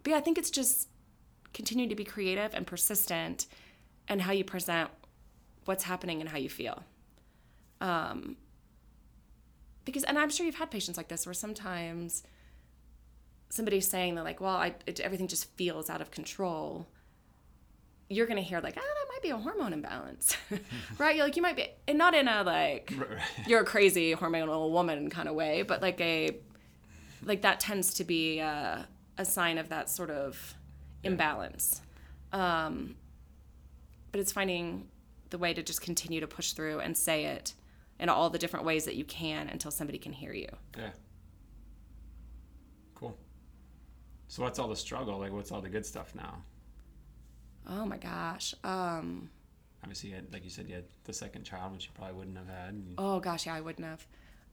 but 0.02 0.10
yeah, 0.12 0.16
I 0.16 0.20
think 0.20 0.38
it's 0.38 0.50
just 0.50 0.88
continue 1.52 1.88
to 1.88 1.94
be 1.96 2.04
creative 2.04 2.54
and 2.54 2.66
persistent 2.66 3.46
and 4.08 4.22
how 4.22 4.32
you 4.32 4.44
present 4.44 4.90
what's 5.64 5.84
happening 5.84 6.20
and 6.20 6.28
how 6.30 6.38
you 6.38 6.48
feel. 6.48 6.84
Um, 7.80 8.36
because, 9.86 10.04
and 10.04 10.18
I'm 10.18 10.28
sure 10.28 10.44
you've 10.44 10.56
had 10.56 10.70
patients 10.70 10.98
like 10.98 11.08
this 11.08 11.24
where 11.24 11.32
sometimes 11.32 12.22
somebody's 13.48 13.88
saying 13.88 14.16
that, 14.16 14.24
like, 14.24 14.40
well, 14.40 14.56
I, 14.56 14.74
it, 14.84 15.00
everything 15.00 15.28
just 15.28 15.50
feels 15.56 15.88
out 15.88 16.02
of 16.02 16.10
control. 16.10 16.86
You're 18.10 18.26
going 18.26 18.36
to 18.36 18.42
hear, 18.42 18.60
like, 18.60 18.74
ah, 18.76 18.80
that 18.80 19.06
might 19.08 19.22
be 19.22 19.30
a 19.30 19.36
hormone 19.38 19.72
imbalance, 19.72 20.36
right? 20.98 21.16
You're 21.16 21.24
like, 21.24 21.36
you 21.36 21.42
might 21.42 21.56
be, 21.56 21.68
and 21.88 21.96
not 21.96 22.14
in 22.14 22.28
a, 22.28 22.42
like, 22.42 22.92
you're 23.46 23.60
a 23.60 23.64
crazy 23.64 24.14
hormonal 24.14 24.70
woman 24.70 25.08
kind 25.08 25.28
of 25.28 25.34
way, 25.34 25.62
but 25.62 25.80
like 25.80 26.00
a, 26.00 26.36
like 27.22 27.42
that 27.42 27.60
tends 27.60 27.94
to 27.94 28.04
be 28.04 28.40
a, 28.40 28.86
a 29.16 29.24
sign 29.24 29.56
of 29.56 29.68
that 29.68 29.88
sort 29.88 30.10
of 30.10 30.54
imbalance. 31.04 31.80
Um, 32.32 32.96
but 34.10 34.20
it's 34.20 34.32
finding 34.32 34.88
the 35.30 35.38
way 35.38 35.54
to 35.54 35.62
just 35.62 35.80
continue 35.80 36.20
to 36.20 36.26
push 36.26 36.52
through 36.52 36.80
and 36.80 36.96
say 36.96 37.26
it 37.26 37.54
in 37.98 38.08
all 38.08 38.30
the 38.30 38.38
different 38.38 38.64
ways 38.66 38.84
that 38.84 38.96
you 38.96 39.04
can 39.04 39.48
until 39.48 39.70
somebody 39.70 39.98
can 39.98 40.12
hear 40.12 40.32
you. 40.32 40.48
Yeah. 40.76 40.90
Cool. 42.94 43.16
So 44.28 44.42
what's 44.42 44.58
all 44.58 44.68
the 44.68 44.76
struggle? 44.76 45.18
Like 45.18 45.32
what's 45.32 45.52
all 45.52 45.60
the 45.60 45.68
good 45.68 45.86
stuff 45.86 46.14
now? 46.14 46.42
Oh 47.68 47.84
my 47.84 47.96
gosh. 47.96 48.54
Um 48.64 49.30
obviously 49.82 50.10
you 50.10 50.16
had, 50.16 50.32
like 50.32 50.44
you 50.44 50.50
said 50.50 50.68
you 50.68 50.74
had 50.74 50.84
the 51.04 51.12
second 51.12 51.44
child 51.44 51.72
which 51.72 51.86
you 51.86 51.92
probably 51.94 52.14
wouldn't 52.14 52.36
have 52.36 52.48
had. 52.48 52.82
Oh 52.98 53.20
gosh, 53.20 53.46
yeah, 53.46 53.54
I 53.54 53.60
wouldn't 53.60 53.86
have. 53.86 54.06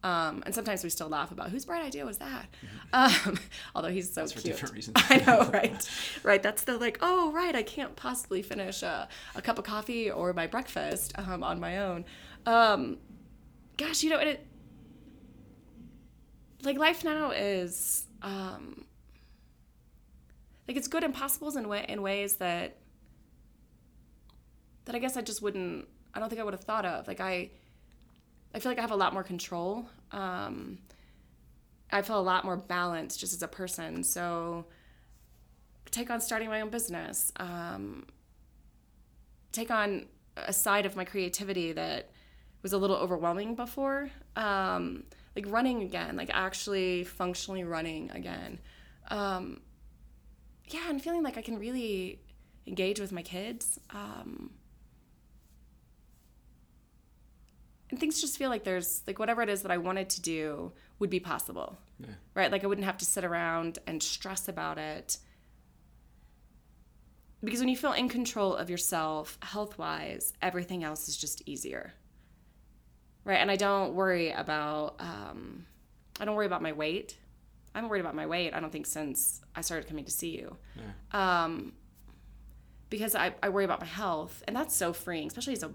Um, 0.04 0.44
and 0.46 0.54
sometimes 0.54 0.84
we 0.84 0.90
still 0.90 1.08
laugh 1.08 1.32
about 1.32 1.50
whose 1.50 1.64
bright 1.66 1.84
idea 1.84 2.06
was 2.06 2.18
that. 2.18 2.48
Mm-hmm. 2.94 3.30
Um, 3.30 3.40
although 3.74 3.90
he's 3.90 4.14
so 4.14 4.22
That's 4.22 4.34
cute. 4.34 4.44
For 4.44 4.50
different 4.50 4.76
reasons. 4.76 4.98
I 5.10 5.18
know, 5.26 5.50
right? 5.54 5.90
right. 6.24 6.44
That's 6.44 6.64
the 6.64 6.78
like, 6.78 7.00
oh, 7.02 7.32
right. 7.32 7.56
I 7.56 7.64
can't 7.64 7.96
possibly 7.96 8.42
finish 8.42 8.84
a, 8.84 9.08
a 9.34 9.42
cup 9.42 9.58
of 9.58 9.64
coffee 9.64 10.12
or 10.12 10.34
my 10.34 10.46
breakfast 10.46 11.14
um, 11.18 11.42
on 11.44 11.60
my 11.60 11.80
own. 11.80 12.06
Gosh, 13.78 14.04
you 14.04 14.10
know, 14.10 14.20
it, 14.20 14.46
like 16.64 16.78
life 16.78 17.04
now 17.04 17.32
is 17.32 18.06
um, 18.22 18.86
like 20.68 20.78
it's 20.78 20.88
good 20.88 21.04
impossibles 21.04 21.56
in 21.56 21.68
way 21.68 21.86
in 21.88 22.02
ways 22.02 22.36
that 22.36 22.78
that 24.86 24.96
I 24.96 25.00
guess 25.00 25.18
I 25.18 25.22
just 25.22 25.42
wouldn't. 25.42 25.88
I 26.14 26.20
don't 26.20 26.30
think 26.30 26.40
I 26.40 26.44
would 26.44 26.54
have 26.54 26.64
thought 26.64 26.86
of. 26.86 27.08
Like 27.08 27.20
I 27.20 27.50
I 28.54 28.60
feel 28.60 28.72
like 28.72 28.78
I 28.78 28.82
have 28.82 28.92
a 28.92 28.96
lot 28.96 29.14
more 29.14 29.24
control. 29.24 29.88
Um, 30.12 30.80
I 31.92 32.02
feel 32.02 32.20
a 32.20 32.22
lot 32.22 32.46
more 32.46 32.58
balanced 32.58 33.20
just 33.20 33.34
as 33.34 33.42
a 33.42 33.48
person. 33.48 34.04
So, 34.04 34.66
take 35.92 36.10
on 36.10 36.22
starting 36.22 36.50
my 36.50 36.62
own 36.62 36.70
business. 36.70 37.32
Um, 37.38 38.06
take 39.52 39.72
on 39.72 40.06
a 40.38 40.54
side 40.54 40.86
of 40.86 40.96
my 40.96 41.06
creativity 41.06 41.72
that 41.74 42.12
was 42.64 42.74
a 42.74 42.78
little 42.78 42.96
overwhelming 42.96 43.54
before. 43.56 44.10
Um, 44.36 45.04
like 45.36 45.46
running 45.50 45.84
again, 45.84 46.16
like 46.16 46.30
actually 46.34 47.04
functionally 47.04 47.64
running 47.64 48.10
again. 48.12 48.60
Um, 49.10 49.62
yeah, 50.68 50.90
and 50.90 51.02
feeling 51.02 51.24
like 51.24 51.38
I 51.38 51.42
can 51.42 51.60
really 51.60 52.20
engage 52.66 53.00
with 53.00 53.12
my 53.12 53.22
kids. 53.22 53.80
Um, 53.90 54.52
and 57.90 58.00
things 58.00 58.22
just 58.22 58.38
feel 58.38 58.50
like 58.50 58.64
there's 58.64 59.04
like 59.06 59.20
whatever 59.20 59.42
it 59.42 59.50
is 59.50 59.62
that 59.64 59.72
I 59.72 59.78
wanted 59.78 60.10
to 60.12 60.22
do 60.22 60.72
would 61.00 61.10
be 61.10 61.20
possible. 61.20 61.78
Yeah. 62.00 62.08
Right? 62.34 62.52
Like 62.52 62.64
I 62.64 62.68
wouldn't 62.68 62.86
have 62.86 62.98
to 62.98 63.06
sit 63.06 63.26
around 63.26 63.80
and 63.86 64.02
stress 64.02 64.48
about 64.48 64.78
it. 64.78 65.18
Because 67.44 67.60
when 67.60 67.68
you 67.68 67.76
feel 67.76 67.92
in 67.92 68.08
control 68.08 68.56
of 68.56 68.70
yourself, 68.70 69.38
health 69.42 69.78
wise, 69.78 70.32
everything 70.42 70.84
else 70.86 71.10
is 71.10 71.18
just 71.18 71.44
easier. 71.46 71.94
Right? 73.26 73.38
And 73.38 73.50
I 73.50 73.56
don't 73.56 73.94
worry 73.94 74.32
about, 74.32 74.96
um, 75.00 75.66
I 76.20 76.26
don't 76.26 76.36
worry 76.36 76.46
about 76.46 76.62
my 76.62 76.74
weight. 76.74 77.18
I 77.74 77.80
haven't 77.80 77.90
worried 77.90 78.02
about 78.02 78.16
my 78.16 78.28
weight, 78.28 78.54
I 78.54 78.60
don't 78.60 78.72
think, 78.72 78.86
since 78.86 79.42
I 79.56 79.62
started 79.62 79.88
coming 79.88 80.06
to 80.06 80.12
see 80.12 80.30
you. 80.38 80.58
Yeah. 80.76 81.44
Um, 81.44 81.74
because 82.90 83.16
I, 83.16 83.34
I 83.42 83.50
worry 83.50 83.66
about 83.66 83.80
my 83.80 83.88
health. 83.88 84.44
And 84.48 84.56
that's 84.56 84.76
so 84.76 84.94
freeing, 84.94 85.28
especially 85.28 85.54
as 85.54 85.64
a 85.64 85.72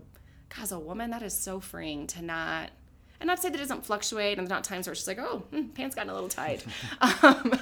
God, 0.55 0.63
as 0.63 0.73
a 0.73 0.79
woman, 0.79 1.11
that 1.11 1.23
is 1.23 1.37
so 1.37 1.61
freeing 1.61 2.07
to 2.09 2.23
not, 2.23 2.71
and 3.21 3.27
not 3.27 3.41
say 3.41 3.49
that 3.49 3.57
it 3.57 3.59
doesn't 3.59 3.85
fluctuate, 3.85 4.39
and 4.39 4.47
there's 4.47 4.51
not 4.55 4.65
times 4.65 4.87
where 4.87 4.93
it's 4.93 5.01
just 5.05 5.09
like, 5.09 5.19
oh, 5.19 5.45
hmm, 5.51 5.69
pants 5.69 5.95
gotten 5.95 6.11
a 6.11 6.15
little 6.15 6.29
tight. 6.29 6.65
um, 7.23 7.53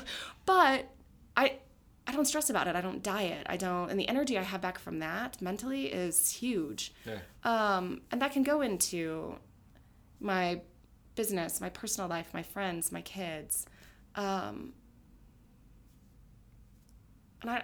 but 0.45 0.89
I, 1.37 1.59
I 2.07 2.13
don't 2.13 2.27
stress 2.27 2.51
about 2.51 2.69
it. 2.69 2.77
I 2.77 2.81
don't 2.81 3.03
diet. 3.03 3.47
I 3.49 3.57
don't, 3.57 3.91
and 3.91 3.99
the 3.99 4.09
energy 4.09 4.39
I 4.39 4.43
have 4.43 4.61
back 4.61 4.79
from 4.79 5.01
that 5.01 5.41
mentally 5.41 5.87
is 5.87 6.31
huge. 6.31 6.93
Yeah. 7.05 7.19
Um, 7.43 8.03
and 8.13 8.21
that 8.23 8.33
can 8.33 8.43
go 8.43 8.61
into 8.61 9.37
my 10.21 10.61
business, 11.15 11.61
my 11.61 11.71
personal 11.71 12.09
life, 12.09 12.29
my 12.35 12.43
friends, 12.43 12.93
my 12.93 13.03
kids. 13.03 13.67
Um, 14.15 14.73
and 17.43 17.51
I, 17.51 17.63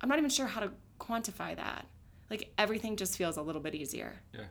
I'm 0.00 0.08
not 0.08 0.18
even 0.18 0.30
sure 0.30 0.46
how 0.46 0.60
to 0.60 0.70
quantify 0.98 1.56
that 1.56 1.86
like 2.30 2.52
everything 2.56 2.96
just 2.96 3.18
feels 3.18 3.36
a 3.36 3.42
little 3.42 3.60
bit 3.60 3.74
easier. 3.74 4.14
Yeah. 4.32 4.44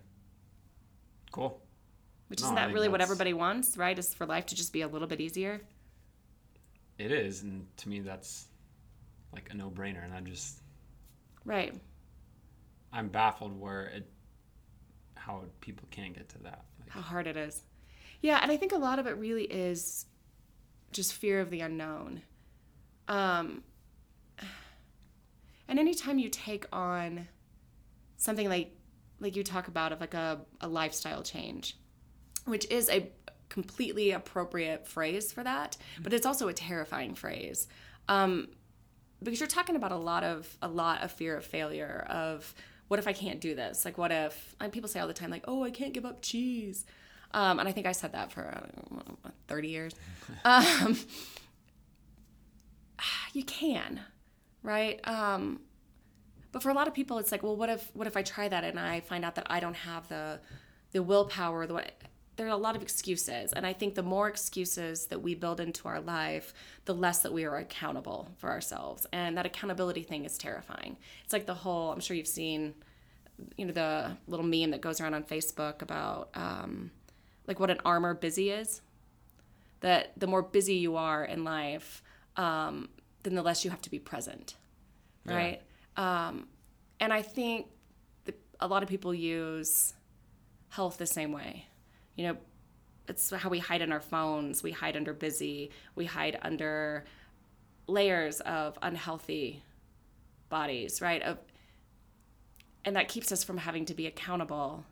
Cool. 1.32 1.62
Which 2.28 2.42
no, 2.42 2.48
isn't 2.48 2.56
that 2.56 2.68
really 2.68 2.88
that's... 2.88 2.92
what 2.92 3.02
everybody 3.02 3.34
wants, 3.34 3.78
right? 3.78 3.98
Is 3.98 4.14
for 4.14 4.26
life 4.26 4.46
to 4.48 4.56
just 4.56 4.74
be 4.74 4.82
a 4.82 4.88
little 4.88 5.08
bit 5.08 5.22
easier. 5.22 5.62
It 6.98 7.12
is, 7.12 7.44
and 7.44 7.66
to 7.78 7.90
me 7.90 8.02
that's 8.02 8.48
like 9.34 9.48
a 9.52 9.56
no-brainer, 9.56 10.04
and 10.04 10.14
I 10.14 10.20
just 10.20 10.62
right. 11.46 11.74
I'm 12.92 13.08
baffled 13.08 13.58
where 13.58 13.86
it 13.86 14.10
how 15.16 15.44
people 15.62 15.88
can't 15.92 16.14
get 16.14 16.28
to 16.30 16.40
that. 16.40 16.66
How 16.90 17.02
hard 17.02 17.28
it 17.28 17.38
is. 17.38 17.64
Yeah, 18.22 18.40
and 18.42 18.52
I 18.52 18.58
think 18.58 18.74
a 18.74 18.78
lot 18.78 19.00
of 19.00 19.08
it 19.08 19.18
really 19.18 19.46
is 19.46 20.06
just 20.92 21.14
fear 21.14 21.40
of 21.40 21.50
the 21.50 21.62
unknown. 21.62 22.22
Um, 23.08 23.64
and 25.68 25.80
anytime 25.80 26.20
you 26.20 26.30
take 26.30 26.66
on 26.74 27.28
something 28.18 28.50
like 28.50 28.76
like 29.22 29.36
you 29.36 29.44
talk 29.44 29.68
about 29.68 29.92
of 29.92 30.02
like 30.02 30.14
a, 30.14 30.42
a 30.62 30.68
lifestyle 30.68 31.24
change 31.24 31.78
which 32.46 32.70
is 32.70 32.90
a 32.90 33.10
completely 33.48 34.12
appropriate 34.12 34.88
phrase 34.88 35.32
for 35.32 35.44
that 35.44 35.78
but 36.02 36.14
it's 36.14 36.26
also 36.26 36.48
a 36.48 36.54
terrifying 36.54 37.16
phrase 37.16 37.68
um, 38.08 38.48
because 39.22 39.40
you're 39.40 39.48
talking 39.48 39.76
about 39.76 39.92
a 39.92 39.98
lot 39.98 40.24
of 40.24 40.58
a 40.62 40.68
lot 40.68 41.02
of 41.02 41.12
fear 41.12 41.38
of 41.38 41.46
failure 41.46 42.06
of 42.10 42.54
what 42.90 43.00
if 43.00 43.08
i 43.08 43.14
can't 43.14 43.40
do 43.40 43.56
this? 43.56 43.86
Like 43.86 43.98
what 43.98 44.12
if 44.12 44.56
and 44.60 44.72
people 44.72 44.90
say 44.90 45.00
all 45.00 45.08
the 45.08 45.14
time 45.14 45.32
like 45.32 45.46
oh 45.48 45.64
i 45.64 45.72
can't 45.72 45.94
give 45.94 46.06
up 46.06 46.22
cheese. 46.22 46.86
Um, 47.32 47.60
and 47.60 47.70
i 47.70 47.72
think 47.72 47.88
i 47.88 47.94
said 47.94 48.12
that 48.12 48.32
for 48.32 48.42
know, 48.92 49.32
30 49.48 49.68
years. 49.70 49.96
Um, 50.46 50.98
you 53.34 53.44
can 53.44 54.02
right? 54.64 55.00
Um, 55.08 55.62
but 56.52 56.64
for 56.64 56.70
a 56.70 56.74
lot 56.74 56.88
of 56.88 56.94
people, 56.94 57.18
it's 57.20 57.32
like, 57.32 57.44
well, 57.44 57.56
what 57.56 57.70
if 57.70 57.90
what 57.94 58.08
if 58.08 58.18
I 58.18 58.24
try 58.24 58.48
that 58.48 58.64
and 58.64 58.80
I 58.80 59.02
find 59.02 59.24
out 59.24 59.36
that 59.36 59.48
I 59.50 59.60
don't 59.60 59.76
have 59.76 60.08
the 60.10 60.40
the 60.92 61.04
willpower, 61.04 61.68
the 61.68 61.74
what 61.76 61.92
there 62.40 62.48
are 62.48 62.52
a 62.52 62.56
lot 62.56 62.74
of 62.74 62.82
excuses 62.82 63.52
and 63.52 63.68
i 63.68 63.74
think 63.74 63.96
the 63.96 64.02
more 64.02 64.30
excuses 64.30 65.08
that 65.08 65.22
we 65.22 65.36
build 65.36 65.60
into 65.60 65.90
our 65.90 66.00
life 66.00 66.54
the 66.86 66.96
less 66.96 67.20
that 67.20 67.34
we 67.34 67.44
are 67.44 67.58
accountable 67.58 68.30
for 68.38 68.50
ourselves. 68.50 69.06
And 69.12 69.38
that 69.38 69.46
accountability 69.46 70.04
thing 70.04 70.24
is 70.26 70.38
terrifying. 70.38 70.96
It's 71.24 71.34
like 71.34 71.46
the 71.46 71.54
whole 71.54 71.92
i'm 71.92 72.00
sure 72.00 72.16
you've 72.16 72.28
seen 72.28 72.74
you 73.58 73.66
know 73.66 73.74
the 73.74 74.18
little 74.28 74.46
meme 74.46 74.72
that 74.72 74.80
goes 74.80 75.02
around 75.02 75.14
on 75.14 75.24
facebook 75.24 75.82
about 75.82 76.30
um, 76.34 76.92
like 77.46 77.60
what 77.60 77.70
an 77.70 77.80
armor 77.84 78.14
busy 78.14 78.50
is. 78.50 78.82
That 79.82 80.14
the 80.18 80.28
more 80.28 80.42
busy 80.42 80.76
you 80.76 80.96
are 80.96 81.24
in 81.26 81.44
life 81.44 82.02
um, 82.38 82.90
then 83.24 83.36
the 83.36 83.44
less 83.44 83.66
you 83.66 83.70
have 83.70 83.82
to 83.82 83.92
be 83.92 84.00
present 84.00 84.56
right? 85.36 85.62
Um, 85.98 86.48
and 87.02 87.12
I 87.12 87.22
think 87.22 87.68
a 88.62 88.68
lot 88.68 88.82
of 88.82 88.90
people 88.90 89.14
use 89.14 89.94
health 90.70 90.98
the 90.98 91.06
same 91.06 91.34
way. 91.34 91.66
You 92.20 92.28
know, 92.28 92.38
it's 93.08 93.30
how 93.32 93.48
we 93.48 93.60
hide 93.60 93.82
in 93.82 93.94
our 93.94 94.02
phones, 94.02 94.62
we 94.62 94.72
hide 94.72 94.98
under 94.98 95.14
busy, 95.14 95.72
we 95.96 96.04
hide 96.04 96.38
under 96.42 97.06
layers 97.88 98.42
of 98.42 98.78
unhealthy 98.82 99.64
bodies, 100.50 101.02
right? 101.02 101.22
Of, 101.22 101.38
and 102.84 102.98
that 102.98 103.08
keeps 103.08 103.32
us 103.32 103.46
from 103.46 103.58
having 103.58 103.86
to 103.86 103.94
be 103.94 104.06
accountable 104.06 104.84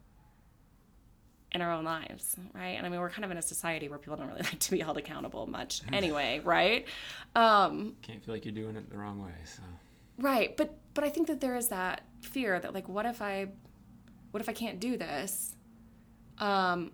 in 1.52 1.62
our 1.62 1.70
own 1.74 1.84
lives, 1.84 2.38
right? 2.54 2.78
And 2.78 2.86
I 2.86 2.90
mean, 2.90 3.02
we're 3.02 3.10
kind 3.10 3.26
of 3.26 3.32
in 3.32 3.38
a 3.38 3.42
society 3.42 3.90
where 3.90 4.00
people 4.00 4.16
don't 4.16 4.28
really 4.28 4.42
like 4.44 4.60
to 4.60 4.72
be 4.72 4.80
held 4.80 4.98
accountable 4.98 5.46
much 5.46 5.82
anyway, 5.92 6.40
right? 6.46 6.88
Um, 7.36 7.98
Can't 8.04 8.24
feel 8.24 8.36
like 8.36 8.46
you're 8.46 8.54
doing 8.54 8.78
it 8.78 8.90
the 8.90 8.98
wrong 8.98 9.22
way, 9.22 9.34
so. 9.44 9.64
Right, 10.18 10.56
but 10.56 10.78
but 10.94 11.04
I 11.04 11.10
think 11.10 11.28
that 11.28 11.42
there 11.42 11.58
is 11.58 11.68
that 11.68 12.04
fear 12.22 12.58
that 12.58 12.74
like 12.74 12.88
what 12.88 13.06
if 13.06 13.22
I 13.22 13.48
what 14.32 14.40
if 14.40 14.48
I 14.48 14.54
can't 14.54 14.80
do 14.80 14.96
this? 14.96 15.54
Um 16.40 16.92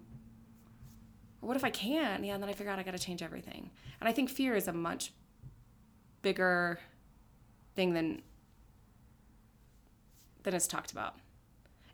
what 1.43 1.57
if 1.57 1.63
I 1.63 1.69
can? 1.69 2.23
Yeah, 2.23 2.33
and 2.33 2.41
then 2.41 2.49
I 2.49 2.53
figure 2.53 2.71
out 2.71 2.79
I 2.79 2.83
got 2.83 2.91
to 2.91 2.99
change 2.99 3.21
everything. 3.21 3.69
And 3.99 4.07
I 4.07 4.11
think 4.13 4.29
fear 4.29 4.55
is 4.55 4.67
a 4.67 4.73
much 4.73 5.11
bigger 6.21 6.79
thing 7.75 7.93
than 7.93 8.21
than 10.43 10.53
is 10.53 10.67
talked 10.67 10.91
about. 10.91 11.15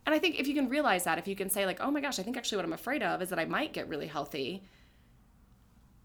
And 0.06 0.16
I 0.16 0.20
think 0.20 0.40
if 0.40 0.48
you 0.48 0.56
can 0.56 0.70
realize 0.70 1.04
that, 1.04 1.20
if 1.20 1.28
you 1.28 1.36
can 1.36 1.50
say, 1.50 1.66
like, 1.66 1.80
oh 1.82 1.92
my 1.92 2.02
gosh, 2.02 2.18
I 2.20 2.24
think 2.24 2.36
actually 2.36 2.58
what 2.58 2.66
I'm 2.66 2.74
afraid 2.74 3.04
of 3.04 3.22
is 3.22 3.30
that 3.30 3.38
I 3.38 3.46
might 3.46 3.74
get 3.74 3.88
really 3.88 4.08
healthy. 4.08 4.64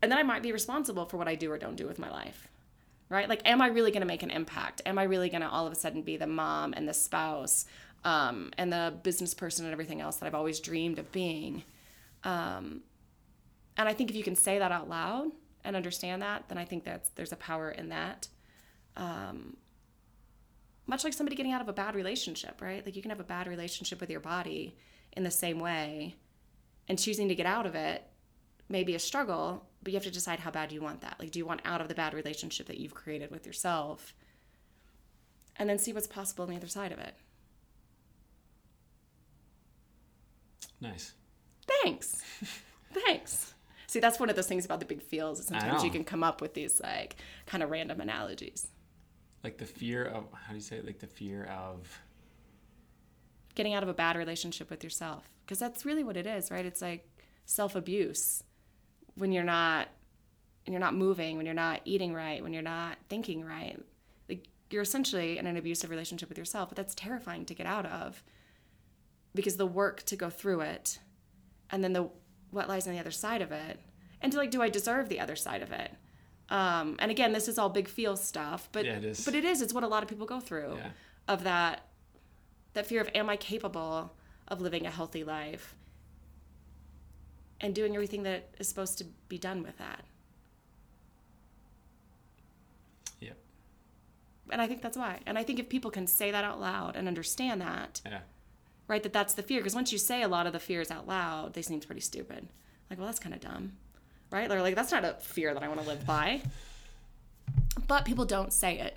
And 0.03 0.12
then 0.12 0.18
I 0.18 0.22
might 0.22 0.42
be 0.42 0.53
responsible 0.53 1.07
for 1.07 1.16
what 1.16 1.26
I 1.26 1.34
do 1.34 1.51
or 1.51 1.57
don't 1.57 1.76
do 1.76 1.86
with 1.86 1.99
my 1.99 2.11
life. 2.11 2.49
Right? 3.09 3.28
Like, 3.28 3.40
am 3.49 3.62
I 3.62 3.68
really 3.68 3.90
going 3.90 4.03
to 4.03 4.07
make 4.07 4.22
an 4.22 4.30
impact? 4.30 4.82
Am 4.84 4.99
I 4.99 5.05
really 5.05 5.30
going 5.30 5.40
to 5.40 5.49
all 5.49 5.66
of 5.66 5.72
a 5.72 5.76
sudden 5.76 6.03
be 6.03 6.18
the 6.18 6.26
mom 6.26 6.74
and 6.76 6.86
the 6.86 6.92
spouse 6.92 7.64
um, 8.05 8.51
and 8.59 8.70
the 8.70 8.95
business 9.03 9.32
person 9.32 9.64
and 9.64 9.72
everything 9.72 10.03
else 10.03 10.16
that 10.16 10.26
I've 10.26 10.34
always 10.34 10.61
dreamed 10.61 10.99
of 10.99 11.11
being? 11.11 11.62
Um, 12.24 12.82
and 13.77 13.89
I 13.89 13.93
think 13.93 14.11
if 14.11 14.16
you 14.16 14.22
can 14.22 14.37
say 14.37 14.59
that 14.59 14.72
out 14.72 14.89
loud 14.89 15.31
and 15.64 15.77
understand 15.77 16.22
that, 16.22 16.49
then 16.49 16.59
I 16.59 16.64
think 16.64 16.85
that 16.85 17.11
there's 17.14 17.33
a 17.33 17.37
power 17.37 17.70
in 17.70 17.89
that. 17.89 18.29
Um, 18.97 19.57
much 20.87 21.05
like 21.05 21.12
somebody 21.12 21.37
getting 21.37 21.53
out 21.53 21.62
of 21.62 21.68
a 21.68 21.72
bad 21.72 21.95
relationship, 21.95 22.61
right? 22.61 22.85
Like 22.85 22.95
you 22.95 23.03
can 23.03 23.11
have 23.11 23.20
a 23.20 23.25
bad 23.25 23.47
relationship 23.47 24.01
with 24.01 24.11
your 24.11 24.20
body 24.20 24.77
in 25.12 25.25
the 25.25 25.31
same 25.31 25.59
way, 25.59 26.16
and 26.89 26.99
choosing 26.99 27.29
to 27.29 27.35
get 27.35 27.47
out 27.47 27.66
of 27.66 27.75
it 27.75 28.05
may 28.68 28.85
be 28.85 28.95
a 28.95 28.99
struggle, 28.99 29.66
but 29.83 29.93
you 29.93 29.97
have 29.97 30.05
to 30.05 30.11
decide 30.11 30.41
how 30.41 30.51
bad 30.51 30.72
you 30.72 30.81
want 30.81 31.01
that. 31.01 31.16
Like, 31.18 31.31
do 31.31 31.39
you 31.39 31.47
want 31.47 31.62
out 31.64 31.81
of 31.81 31.89
the 31.89 31.95
bad 31.95 32.14
relationship 32.14 32.66
that 32.66 32.79
you've 32.79 32.95
created 32.95 33.31
with 33.31 33.47
yourself? 33.47 34.14
And 35.57 35.68
then 35.68 35.79
see 35.79 35.93
what's 35.93 36.07
possible 36.07 36.45
on 36.45 36.51
the 36.51 36.57
other 36.57 36.66
side 36.66 36.93
of 36.93 36.99
it. 36.99 37.14
Nice. 40.81 41.14
Thanks. 41.66 42.22
Thanks. 42.93 43.53
See, 43.95 44.01
that's 44.01 44.18
one 44.18 44.28
of 44.28 44.34
those 44.34 44.49
things 44.49 44.64
about 44.64 44.80
the 44.80 44.86
big 44.86 45.01
feels. 45.01 45.38
Is 45.38 45.47
sometimes 45.47 45.84
you 45.84 45.90
can 45.92 46.03
come 46.03 46.24
up 46.24 46.40
with 46.40 46.53
these 46.53 46.80
like 46.80 47.14
kind 47.47 47.62
of 47.62 47.70
random 47.70 48.01
analogies. 48.01 48.66
Like 49.45 49.57
the 49.57 49.66
fear 49.66 50.05
of 50.05 50.24
how 50.32 50.49
do 50.49 50.57
you 50.57 50.61
say 50.61 50.78
it? 50.78 50.84
Like 50.84 50.99
the 50.99 51.07
fear 51.07 51.45
of 51.45 51.97
getting 53.55 53.72
out 53.72 53.84
of 53.84 53.88
a 53.88 53.95
bad 53.95 54.16
relationship 54.16 54.68
with 54.68 54.82
yourself 54.82 55.30
because 55.47 55.61
that's 55.61 55.84
really 55.84 56.03
what 56.03 56.16
it 56.16 56.26
is 56.26 56.51
right 56.51 56.66
it's 56.66 56.82
like 56.82 57.09
self-abuse 57.45 58.42
when 59.14 59.30
you're 59.30 59.45
not 59.45 59.86
when 60.66 60.72
you're 60.72 60.80
not 60.80 60.97
moving 60.97 61.36
when 61.36 61.47
you're 61.47 61.55
not 61.55 61.80
eating 61.84 62.12
right 62.12 62.42
when 62.42 62.53
you're 62.53 62.62
not 62.62 62.99
thinking 63.09 63.45
right 63.45 63.78
like 64.28 64.49
you're 64.70 64.82
essentially 64.82 65.38
in 65.38 65.47
an 65.47 65.57
abusive 65.57 65.88
relationship 65.88 66.28
with 66.28 66.36
yourself 66.36 66.68
but 66.68 66.74
that's 66.74 66.97
terrifying 66.97 67.45
to 67.45 67.55
get 67.55 67.64
out 67.64 67.86
of 67.86 68.24
because 69.36 69.57
the 69.57 69.66
work 69.66 70.03
to 70.03 70.16
go 70.16 70.28
through 70.28 70.62
it 70.62 70.99
and 71.70 71.84
then 71.84 71.92
the 71.92 72.11
what 72.55 72.68
lies 72.68 72.86
on 72.86 72.92
the 72.94 73.00
other 73.00 73.11
side 73.11 73.42
of 73.42 73.52
it 73.52 73.78
and 74.22 74.32
to 74.32 74.38
like 74.38 74.50
do 74.50 74.62
i 74.62 74.68
deserve 74.68 75.09
the 75.09 75.20
other 75.20 75.36
side 75.36 75.62
of 75.62 75.70
it 75.72 75.90
um, 76.50 76.96
and 76.98 77.11
again 77.11 77.32
this 77.32 77.48
is 77.48 77.59
all 77.59 77.68
big 77.68 77.88
feel 77.88 78.16
stuff 78.16 78.68
but 78.72 78.84
Yeah, 78.84 78.96
it 78.98 79.05
is. 79.05 79.24
but 79.24 79.34
it 79.34 79.44
is 79.44 79.61
it's 79.62 79.72
what 79.74 79.82
a 79.84 79.88
lot 79.88 80.02
of 80.02 80.09
people 80.09 80.26
go 80.26 80.40
through 80.40 80.76
Yeah. 80.78 80.90
of 81.28 81.44
that 81.44 81.86
that 82.74 82.86
fear 82.86 83.00
of 83.00 83.09
am 83.14 83.28
I 83.30 83.36
capable 83.36 84.12
of 84.48 84.61
living 84.61 84.84
a 84.86 84.90
healthy 84.90 85.22
life 85.24 85.74
and 87.61 87.74
doing 87.74 87.94
everything 87.94 88.24
that 88.24 88.48
is 88.59 88.68
supposed 88.68 88.98
to 88.98 89.05
be 89.28 89.38
done 89.38 89.62
with 89.62 89.78
that. 89.78 90.05
Yep. 93.20 93.36
And 94.50 94.61
I 94.61 94.66
think 94.66 94.82
that's 94.82 94.98
why. 94.98 95.20
And 95.24 95.38
I 95.38 95.44
think 95.44 95.59
if 95.59 95.68
people 95.68 95.90
can 95.90 96.07
say 96.07 96.30
that 96.30 96.44
out 96.44 96.61
loud 96.61 96.96
and 96.96 97.09
understand 97.09 97.61
that, 97.61 98.00
Yeah. 98.05 98.20
Right, 98.89 99.03
that 99.03 99.12
that's 99.12 99.35
the 99.35 99.43
fear. 99.43 99.61
Because 99.61 99.74
once 99.74 99.93
you 99.93 99.99
say 99.99 100.22
a 100.22 100.28
lot 100.28 100.47
of 100.47 100.53
the 100.53 100.61
fears 100.61 100.91
out 100.91 101.07
loud, 101.07 101.55
they 101.55 101.62
seem 101.62 101.80
pretty 101.80 102.01
stupid. 102.01 102.49
Like, 102.91 102.99
well, 102.99 103.07
that's 103.07 103.18
kind 103.18 103.35
of 103.35 103.41
dumb, 103.41 103.72
right? 104.30 104.49
They're 104.49 104.62
like, 104.62 104.74
that's 104.74 104.93
not 104.93 105.05
a 105.05 105.14
fear 105.20 105.55
that 105.55 105.62
I 105.62 105.68
want 105.68 105.80
to 105.80 105.87
live 105.87 106.07
by. 106.07 106.43
But 107.87 108.05
people 108.05 108.24
don't 108.24 108.53
say 108.53 108.78
it. 108.78 108.97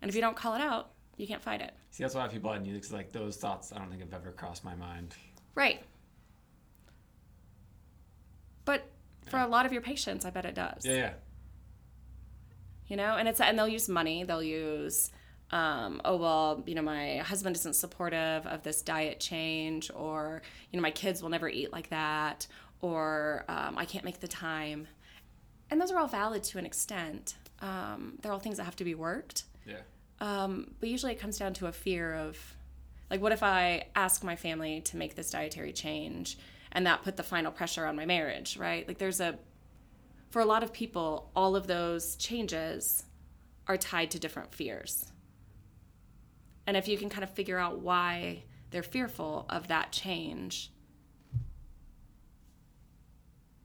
And 0.00 0.08
if 0.08 0.14
you 0.14 0.20
don't 0.20 0.36
call 0.36 0.54
it 0.54 0.60
out, 0.60 0.90
you 1.16 1.26
can't 1.26 1.42
fight 1.42 1.60
it. 1.60 1.72
See, 1.90 2.02
that's 2.02 2.14
why 2.14 2.26
people 2.28 2.54
knew 2.58 2.74
because 2.74 2.92
like 2.92 3.12
those 3.12 3.36
thoughts 3.36 3.72
I 3.72 3.78
don't 3.78 3.88
think 3.88 4.00
have 4.00 4.14
ever 4.14 4.32
crossed 4.32 4.64
my 4.64 4.74
mind. 4.74 5.14
Right. 5.54 5.82
But 8.64 8.84
for 9.28 9.38
a 9.38 9.46
lot 9.46 9.66
of 9.66 9.72
your 9.72 9.82
patients, 9.82 10.24
I 10.24 10.30
bet 10.30 10.44
it 10.44 10.54
does. 10.54 10.84
Yeah, 10.84 10.94
yeah. 10.94 11.12
You 12.88 12.96
know, 12.96 13.16
and 13.16 13.28
it's 13.28 13.40
and 13.40 13.58
they'll 13.58 13.68
use 13.68 13.88
money. 13.88 14.24
They'll 14.24 14.42
use, 14.42 15.10
um, 15.52 16.00
oh 16.04 16.16
well, 16.16 16.62
you 16.66 16.74
know, 16.74 16.82
my 16.82 17.18
husband 17.18 17.54
isn't 17.56 17.76
supportive 17.76 18.46
of 18.46 18.62
this 18.62 18.82
diet 18.82 19.20
change, 19.20 19.90
or 19.94 20.42
you 20.70 20.78
know, 20.78 20.82
my 20.82 20.90
kids 20.90 21.22
will 21.22 21.30
never 21.30 21.48
eat 21.48 21.72
like 21.72 21.90
that, 21.90 22.46
or 22.80 23.44
um, 23.48 23.78
I 23.78 23.84
can't 23.84 24.04
make 24.04 24.20
the 24.20 24.28
time. 24.28 24.88
And 25.70 25.80
those 25.80 25.90
are 25.90 25.98
all 25.98 26.08
valid 26.08 26.42
to 26.44 26.58
an 26.58 26.66
extent. 26.66 27.36
Um, 27.60 28.18
they're 28.20 28.32
all 28.32 28.38
things 28.38 28.56
that 28.56 28.64
have 28.64 28.76
to 28.76 28.84
be 28.84 28.94
worked. 28.94 29.44
Yeah. 29.66 29.76
Um, 30.20 30.74
but 30.80 30.88
usually 30.88 31.12
it 31.12 31.20
comes 31.20 31.38
down 31.38 31.54
to 31.54 31.66
a 31.66 31.72
fear 31.72 32.14
of, 32.14 32.38
like, 33.10 33.20
what 33.20 33.32
if 33.32 33.42
I 33.42 33.86
ask 33.94 34.22
my 34.22 34.36
family 34.36 34.80
to 34.82 34.96
make 34.96 35.14
this 35.14 35.30
dietary 35.30 35.72
change 35.72 36.38
and 36.72 36.86
that 36.86 37.02
put 37.02 37.16
the 37.16 37.22
final 37.22 37.52
pressure 37.52 37.86
on 37.86 37.96
my 37.96 38.06
marriage, 38.06 38.56
right? 38.56 38.86
Like, 38.86 38.98
there's 38.98 39.20
a, 39.20 39.38
for 40.30 40.40
a 40.40 40.44
lot 40.44 40.62
of 40.62 40.72
people, 40.72 41.30
all 41.36 41.56
of 41.56 41.66
those 41.66 42.16
changes 42.16 43.04
are 43.66 43.76
tied 43.76 44.10
to 44.12 44.18
different 44.18 44.54
fears. 44.54 45.11
And 46.66 46.76
if 46.76 46.86
you 46.88 46.96
can 46.96 47.08
kind 47.08 47.24
of 47.24 47.30
figure 47.30 47.58
out 47.58 47.80
why 47.80 48.44
they're 48.70 48.82
fearful 48.82 49.46
of 49.48 49.68
that 49.68 49.92
change, 49.92 50.70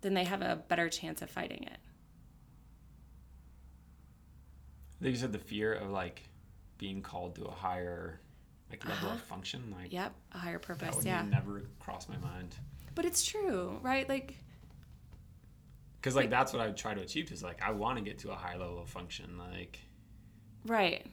then 0.01 0.13
they 0.13 0.23
have 0.23 0.41
a 0.41 0.55
better 0.67 0.89
chance 0.89 1.21
of 1.21 1.29
fighting 1.29 1.63
it. 1.63 1.77
I 4.99 5.03
think 5.03 5.13
you 5.13 5.19
said 5.19 5.31
the 5.31 5.39
fear 5.39 5.73
of 5.73 5.91
like 5.91 6.23
being 6.77 7.01
called 7.01 7.35
to 7.35 7.45
a 7.45 7.51
higher 7.51 8.19
like 8.69 8.83
level 8.87 9.09
of 9.09 9.15
uh-huh. 9.15 9.23
function. 9.27 9.73
Like 9.79 9.93
Yep, 9.93 10.13
a 10.33 10.37
higher 10.37 10.59
that 10.59 10.61
purpose. 10.63 10.95
would 10.95 11.05
Yeah. 11.05 11.21
never 11.23 11.63
cross 11.79 12.09
my 12.09 12.17
mind. 12.17 12.55
But 12.95 13.05
it's 13.05 13.23
true, 13.23 13.79
right? 13.83 14.07
Like, 14.09 14.35
Because 16.01 16.15
like 16.15 16.29
that's 16.29 16.51
what 16.51 16.61
I 16.61 16.67
would 16.67 16.77
try 16.77 16.93
to 16.93 17.01
achieve 17.01 17.31
is 17.31 17.43
like 17.43 17.61
I 17.61 17.71
want 17.71 17.97
to 17.99 18.03
get 18.03 18.19
to 18.19 18.31
a 18.31 18.35
high 18.35 18.57
level 18.57 18.81
of 18.81 18.89
function. 18.89 19.37
Like 19.37 19.79
right. 20.65 21.05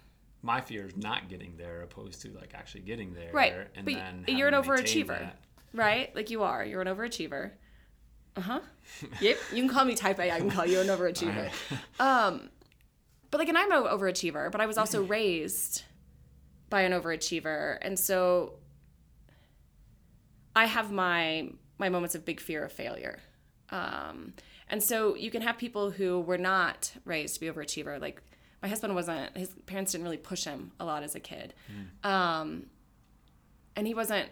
My 0.45 0.61
fear 0.61 0.87
is 0.87 0.97
not 0.97 1.29
getting 1.29 1.57
there 1.57 1.81
opposed 1.81 2.21
to 2.23 2.29
like 2.33 2.53
actually 2.55 2.83
getting 2.83 3.15
there. 3.15 3.33
Right. 3.33 3.55
And 3.75 3.87
but 3.87 3.95
then 3.95 4.25
you're 4.27 4.49
an 4.49 4.55
having 4.55 4.71
to 4.71 4.77
maintain 4.77 5.07
overachiever, 5.07 5.19
that. 5.21 5.39
right? 5.73 6.15
Like 6.15 6.31
you 6.31 6.43
are. 6.43 6.65
You're 6.65 6.83
an 6.83 6.89
overachiever. 6.89 7.53
Uh 8.37 8.41
huh. 8.41 8.61
yep. 9.21 9.39
You 9.53 9.63
can 9.63 9.69
call 9.69 9.85
me 9.85 9.95
type 9.95 10.19
A. 10.19 10.31
I 10.31 10.39
can 10.39 10.51
call 10.51 10.67
you 10.67 10.81
an 10.81 10.89
overachiever. 10.89 11.51
Um, 11.99 12.51
but 13.31 13.39
like, 13.39 13.49
and 13.49 13.57
I'm 13.59 13.73
an 13.73 13.83
overachiever, 13.85 14.53
but 14.53 14.61
I 14.61 14.67
was 14.67 14.79
also 14.79 15.03
raised 15.03 15.83
by 16.71 16.83
an 16.83 16.93
overachiever, 16.93 17.79
and 17.83 17.99
so 17.99 18.59
I 20.55 20.67
have 20.67 20.93
my 20.93 21.51
my 21.79 21.89
moments 21.89 22.15
of 22.15 22.25
big 22.25 22.39
fear 22.39 22.65
of 22.65 22.73
failure. 22.73 23.19
Um, 23.71 24.35
and 24.69 24.83
so 24.83 25.15
you 25.15 25.31
can 25.31 25.43
have 25.43 25.57
people 25.59 25.91
who 25.91 26.21
were 26.21 26.39
not 26.39 26.93
raised 27.05 27.35
to 27.35 27.41
be 27.41 27.47
overachiever. 27.47 28.01
Like 28.01 28.23
my 28.65 28.69
husband 28.69 28.95
wasn't. 28.95 29.37
His 29.37 29.51
parents 29.67 29.93
didn't 29.93 30.05
really 30.05 30.17
push 30.17 30.45
him 30.45 30.73
a 30.81 30.85
lot 30.87 31.03
as 31.03 31.15
a 31.15 31.21
kid. 31.21 31.53
Um, 32.03 32.67
and 33.77 33.87
he 33.87 33.93
wasn't 33.95 34.29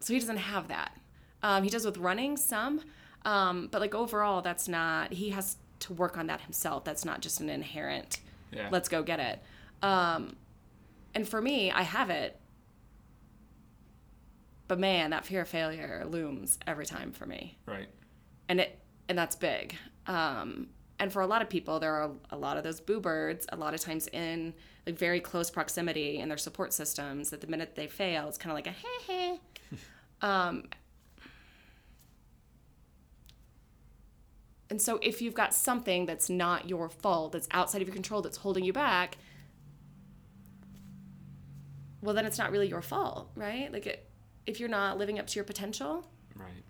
so 0.00 0.14
he 0.14 0.18
doesn't 0.20 0.36
have 0.38 0.68
that 0.68 0.96
um, 1.42 1.62
he 1.62 1.68
does 1.70 1.84
with 1.84 1.96
running 1.98 2.36
some 2.36 2.80
um, 3.24 3.68
but 3.70 3.80
like 3.80 3.94
overall 3.94 4.40
that's 4.42 4.68
not 4.68 5.12
he 5.12 5.30
has 5.30 5.56
to 5.80 5.92
work 5.92 6.16
on 6.16 6.26
that 6.28 6.40
himself 6.40 6.82
that's 6.84 7.04
not 7.04 7.20
just 7.20 7.40
an 7.40 7.48
inherent 7.48 8.20
Yeah. 8.52 8.68
let's 8.72 8.88
go 8.88 9.02
get 9.02 9.20
it 9.20 9.40
um, 9.82 10.34
and 11.14 11.28
for 11.28 11.40
me 11.42 11.70
i 11.72 11.82
have 11.82 12.08
it 12.10 12.38
but 14.68 14.78
man 14.78 15.10
that 15.10 15.24
fear 15.26 15.42
of 15.42 15.48
failure 15.48 16.04
looms 16.08 16.58
every 16.66 16.86
time 16.86 17.12
for 17.12 17.26
me 17.26 17.58
Right. 17.66 17.88
and 18.48 18.60
it 18.60 18.78
and 19.08 19.16
that's 19.18 19.36
big 19.36 19.76
um 20.06 20.68
and 21.02 21.12
for 21.12 21.20
a 21.20 21.26
lot 21.26 21.42
of 21.42 21.48
people 21.50 21.80
there 21.80 21.92
are 21.94 22.12
a 22.30 22.36
lot 22.36 22.56
of 22.56 22.62
those 22.62 22.80
boo 22.80 23.00
birds 23.00 23.44
a 23.50 23.56
lot 23.56 23.74
of 23.74 23.80
times 23.80 24.06
in 24.12 24.54
like 24.86 24.96
very 24.96 25.18
close 25.18 25.50
proximity 25.50 26.18
in 26.18 26.28
their 26.28 26.38
support 26.38 26.72
systems 26.72 27.30
that 27.30 27.40
the 27.40 27.46
minute 27.48 27.74
they 27.74 27.88
fail 27.88 28.28
it's 28.28 28.38
kind 28.38 28.52
of 28.52 28.54
like 28.54 28.68
a 28.68 28.70
heh 28.70 29.02
heh 29.08 29.36
um 30.22 30.62
and 34.70 34.80
so 34.80 35.00
if 35.02 35.20
you've 35.20 35.34
got 35.34 35.52
something 35.52 36.06
that's 36.06 36.30
not 36.30 36.68
your 36.68 36.88
fault 36.88 37.32
that's 37.32 37.48
outside 37.50 37.82
of 37.82 37.88
your 37.88 37.94
control 37.94 38.22
that's 38.22 38.36
holding 38.38 38.62
you 38.62 38.72
back 38.72 39.16
well 42.00 42.14
then 42.14 42.24
it's 42.24 42.38
not 42.38 42.52
really 42.52 42.68
your 42.68 42.80
fault 42.82 43.28
right 43.34 43.72
like 43.72 43.86
it, 43.86 44.08
if 44.46 44.60
you're 44.60 44.68
not 44.68 44.98
living 44.98 45.18
up 45.18 45.26
to 45.26 45.34
your 45.34 45.44
potential 45.44 46.06
Right. 46.34 46.64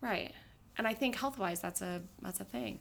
Right. 0.00 0.32
And 0.76 0.86
I 0.86 0.94
think 0.94 1.16
health 1.16 1.38
wise 1.38 1.60
that's 1.60 1.82
a 1.82 2.02
that's 2.22 2.40
a 2.40 2.44
thing. 2.44 2.80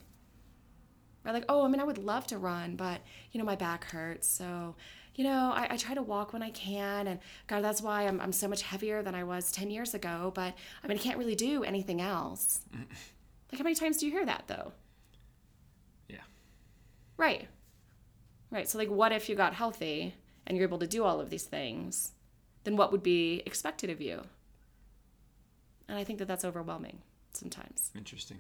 Like, 1.34 1.46
oh, 1.50 1.64
I 1.66 1.68
mean 1.68 1.80
I 1.80 1.84
would 1.84 1.98
love 1.98 2.28
to 2.28 2.38
run, 2.38 2.76
but 2.76 3.02
you 3.32 3.40
know, 3.40 3.46
my 3.46 3.56
back 3.56 3.86
hurts. 3.86 4.28
So, 4.28 4.76
you 5.16 5.24
know, 5.24 5.52
I, 5.54 5.68
I 5.72 5.78
try 5.78 5.94
to 5.94 6.02
walk 6.02 6.34
when 6.34 6.42
I 6.42 6.50
can 6.52 7.08
and 7.08 7.20
God, 7.48 7.64
that's 7.64 7.82
why 7.82 8.08
I'm 8.08 8.20
I'm 8.22 8.32
so 8.32 8.48
much 8.48 8.62
heavier 8.62 9.02
than 9.04 9.16
I 9.16 9.24
was 9.24 9.52
ten 9.52 9.70
years 9.70 9.94
ago, 9.94 10.32
but 10.36 10.54
I 10.84 10.88
mean 10.88 10.98
I 10.98 11.02
can't 11.02 11.18
really 11.18 11.36
do 11.36 11.64
anything 11.64 12.02
else. 12.02 12.62
like 13.52 13.58
how 13.60 13.64
many 13.64 13.76
times 13.76 13.98
do 13.98 14.06
you 14.06 14.12
hear 14.12 14.26
that 14.26 14.44
though? 14.48 14.72
Yeah. 16.08 16.24
Right. 17.18 17.48
Right. 18.52 18.68
So 18.68 18.78
like 18.78 18.90
what 18.90 19.12
if 19.12 19.30
you 19.30 19.36
got 19.36 19.54
healthy 19.54 20.16
and 20.48 20.58
you're 20.58 20.68
able 20.68 20.80
to 20.80 20.88
do 20.88 21.04
all 21.04 21.20
of 21.20 21.30
these 21.30 21.46
things? 21.46 22.12
Then 22.64 22.76
what 22.76 22.92
would 22.92 23.04
be 23.04 23.42
expected 23.46 23.90
of 23.90 24.02
you. 24.02 24.22
And 25.88 25.98
I 25.98 26.04
think 26.04 26.20
that 26.20 26.28
that's 26.28 26.46
overwhelming 26.46 27.00
sometimes. 27.34 27.92
Interesting. 27.96 28.38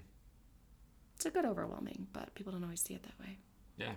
It's 1.19 1.25
a 1.25 1.31
good 1.31 1.43
overwhelming, 1.43 2.07
but 2.13 2.33
people 2.33 2.53
don't 2.53 2.63
always 2.63 2.79
see 2.79 2.93
it 2.93 3.03
that 3.03 3.19
way. 3.19 3.39
Yeah. 3.77 3.91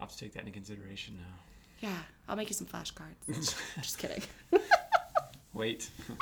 I'll 0.00 0.06
have 0.06 0.10
to 0.10 0.16
take 0.16 0.32
that 0.32 0.40
into 0.40 0.52
consideration 0.52 1.18
now. 1.18 1.86
Yeah, 1.90 1.98
I'll 2.26 2.34
make 2.36 2.48
you 2.48 2.54
some 2.54 2.66
flashcards. 2.66 3.54
Just 3.82 3.98
kidding. 3.98 4.22
Wait. 5.52 5.90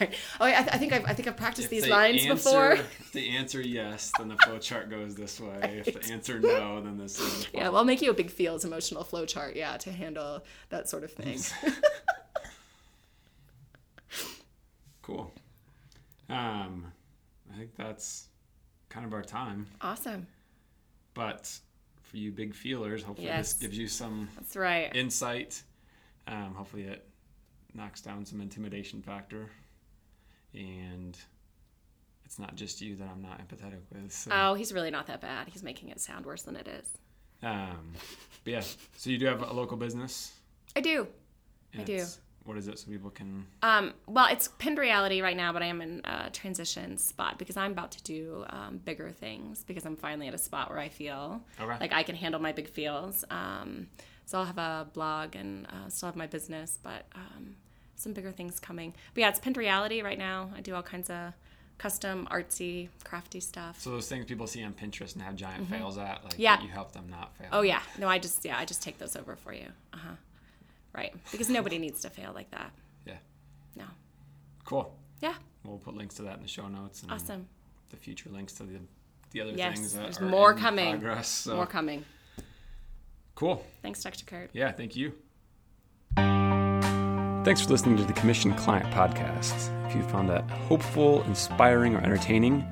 Right. 0.00 0.14
Oh, 0.40 0.44
I, 0.44 0.58
I 0.58 0.78
think 0.78 0.92
I've 0.92 1.04
I 1.06 1.12
think 1.14 1.26
I've 1.26 1.36
practiced 1.36 1.66
If 1.66 1.70
these 1.70 1.88
lines 1.88 2.24
answer- 2.24 2.34
before. 2.34 2.72
If 3.00 3.12
they 3.12 3.28
answer 3.30 3.60
yes, 3.60 4.12
then 4.16 4.28
the 4.28 4.36
flow 4.36 4.58
chart 4.58 4.90
goes 4.90 5.14
this 5.16 5.40
way. 5.40 5.82
If 5.84 6.00
the 6.06 6.12
answer 6.12 6.38
no, 6.38 6.80
then 6.82 6.98
this 6.98 7.18
is 7.18 7.46
the 7.46 7.50
Yeah, 7.54 7.68
well, 7.70 7.78
I'll 7.78 7.84
make 7.84 8.00
you 8.00 8.10
a 8.10 8.14
big 8.14 8.30
feels 8.30 8.64
emotional 8.64 9.02
flow 9.04 9.24
chart. 9.26 9.56
Yeah, 9.56 9.76
to 9.78 9.90
handle 9.90 10.44
that 10.68 10.88
sort 10.88 11.02
of 11.02 11.12
thing. 11.12 11.40
Cool. 15.02 15.32
Um, 16.28 16.92
I 17.52 17.56
think 17.58 17.70
that's 17.76 18.28
kind 18.88 19.04
of 19.06 19.12
our 19.12 19.22
time. 19.22 19.66
awesome. 19.80 20.26
But 21.14 21.58
for 22.02 22.16
you 22.18 22.30
big 22.30 22.54
feelers, 22.54 23.02
hopefully 23.02 23.26
Yes. 23.28 23.52
this 23.54 23.60
gives 23.62 23.78
you 23.78 23.88
some 23.88 24.28
That's 24.36 24.56
right. 24.56 24.94
insight. 24.94 25.62
Um, 26.26 26.54
hopefully 26.54 26.84
it 26.84 27.08
knocks 27.74 28.00
down 28.00 28.24
some 28.26 28.40
intimidation 28.40 29.02
factor. 29.02 29.48
And 30.54 31.16
it's 32.24 32.38
not 32.38 32.54
just 32.54 32.80
you 32.80 32.96
that 32.96 33.08
I'm 33.08 33.22
not 33.22 33.38
empathetic 33.46 33.80
with. 33.92 34.12
So, 34.12 34.30
Oh, 34.32 34.54
he's 34.54 34.72
really 34.72 34.90
not 34.90 35.06
that 35.08 35.20
bad. 35.20 35.48
He's 35.48 35.62
making 35.62 35.88
it 35.90 36.00
sound 36.00 36.24
worse 36.26 36.42
than 36.42 36.56
it 36.56 36.66
is. 36.68 36.86
um, 37.42 37.92
but 38.44 38.50
yeah, 38.52 38.62
so 38.96 39.10
you 39.10 39.18
do 39.18 39.26
have 39.26 39.42
a 39.42 39.52
local 39.52 39.76
business. 39.76 40.32
I 40.74 40.80
do. 40.80 41.06
and 41.72 41.82
I 41.82 41.84
do. 41.84 42.04
What 42.46 42.56
is 42.56 42.68
it 42.68 42.78
so 42.78 42.90
people 42.90 43.10
can. 43.10 43.46
Um, 43.62 43.92
well, 44.06 44.26
it's 44.30 44.48
pinned 44.58 44.78
reality 44.78 45.20
right 45.20 45.36
now, 45.36 45.52
but 45.52 45.62
I 45.62 45.66
am 45.66 45.80
in 45.82 46.00
a 46.04 46.30
transition 46.30 46.96
spot 46.96 47.38
because 47.38 47.56
I'm 47.56 47.72
about 47.72 47.90
to 47.92 48.02
do 48.02 48.44
um, 48.50 48.78
bigger 48.84 49.10
things 49.10 49.64
because 49.64 49.84
I'm 49.84 49.96
finally 49.96 50.28
at 50.28 50.34
a 50.34 50.38
spot 50.38 50.70
where 50.70 50.78
I 50.78 50.88
feel 50.88 51.42
Okay. 51.60 51.76
like 51.80 51.92
I 51.92 52.02
can 52.02 52.14
handle 52.14 52.40
my 52.40 52.52
big 52.52 52.68
feels. 52.68 53.24
Um, 53.30 53.88
so 54.24 54.38
I'll 54.38 54.44
have 54.44 54.58
a 54.58 54.86
blog 54.92 55.36
and 55.36 55.66
uh, 55.66 55.88
still 55.88 56.08
have 56.08 56.16
my 56.16 56.26
business, 56.26 56.78
but 56.82 57.04
um, 57.14 57.56
some 57.96 58.12
bigger 58.12 58.32
things 58.32 58.58
coming. 58.60 58.94
But 59.14 59.20
yeah, 59.20 59.28
it's 59.28 59.38
pinned 59.38 59.56
reality 59.56 60.02
right 60.02 60.18
now. 60.18 60.50
I 60.56 60.60
do 60.60 60.74
all 60.74 60.82
kinds 60.82 61.10
of 61.10 61.32
custom, 61.78 62.26
artsy, 62.30 62.88
crafty 63.04 63.38
stuff. 63.40 63.80
So 63.80 63.90
those 63.90 64.08
things 64.08 64.24
people 64.24 64.46
see 64.46 64.62
on 64.64 64.72
Pinterest 64.72 65.12
and 65.14 65.22
have 65.22 65.36
giant 65.36 65.68
fails 65.68 65.98
at, 65.98 66.24
like 66.24 66.32
Mm-hmm. 66.34 66.42
Yeah. 66.42 66.62
you 66.62 66.68
help 66.70 66.92
them 66.92 67.06
not 67.10 67.36
fail. 67.36 67.48
Oh 67.52 67.62
yeah, 67.62 67.82
no, 67.98 68.08
I 68.08 68.18
just 68.18 68.44
yeah, 68.44 68.56
I 68.58 68.64
just 68.64 68.82
take 68.82 68.98
those 68.98 69.14
over 69.16 69.36
for 69.36 69.52
you. 69.52 69.66
Uh 69.92 69.98
huh. 69.98 70.10
Right, 70.96 71.14
because 71.30 71.50
nobody 71.50 71.78
needs 71.78 72.00
to 72.00 72.10
fail 72.10 72.32
like 72.34 72.50
that. 72.52 72.72
Yeah. 73.04 73.18
No. 73.76 73.84
Cool. 74.64 74.96
Yeah. 75.20 75.34
We'll 75.64 75.78
put 75.78 75.94
links 75.94 76.14
to 76.16 76.22
that 76.22 76.36
in 76.36 76.42
the 76.42 76.48
show 76.48 76.68
notes 76.68 77.02
and 77.02 77.12
Awesome. 77.12 77.46
the 77.90 77.96
future 77.96 78.30
links 78.30 78.54
to 78.54 78.62
the 78.64 78.78
the 79.32 79.40
other 79.42 79.50
Yes, 79.50 79.74
things 79.78 79.92
that 79.92 80.02
there's 80.04 80.18
are 80.18 80.24
more 80.24 80.52
in 80.52 80.58
coming. 80.58 80.92
Progress, 81.00 81.28
so. 81.28 81.56
More 81.56 81.66
coming. 81.66 82.04
Cool. 83.34 83.62
Thanks, 83.82 84.02
Dr. 84.02 84.24
Kurt. 84.24 84.50
Yeah, 84.54 84.72
thank 84.72 84.96
you. 84.96 85.12
Thanks 86.16 87.60
for 87.62 87.68
listening 87.70 87.96
to 87.98 88.04
the 88.04 88.12
Commission 88.14 88.54
Client 88.54 88.86
Podcast. 88.92 89.70
If 89.88 89.94
you 89.94 90.02
found 90.04 90.28
that 90.30 90.48
hopeful, 90.50 91.22
inspiring, 91.24 91.94
or 91.94 92.00
entertaining, 92.00 92.64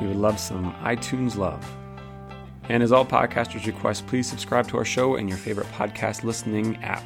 we 0.00 0.06
would 0.08 0.16
love 0.16 0.40
some 0.40 0.72
iTunes 0.82 1.36
love. 1.36 1.64
And 2.68 2.82
as 2.82 2.90
all 2.90 3.04
podcasters 3.06 3.66
request, 3.66 4.06
please 4.06 4.28
subscribe 4.28 4.66
to 4.68 4.78
our 4.78 4.84
show 4.84 5.16
in 5.16 5.28
your 5.28 5.36
favorite 5.38 5.68
podcast 5.68 6.24
listening 6.24 6.76
app. 6.82 7.04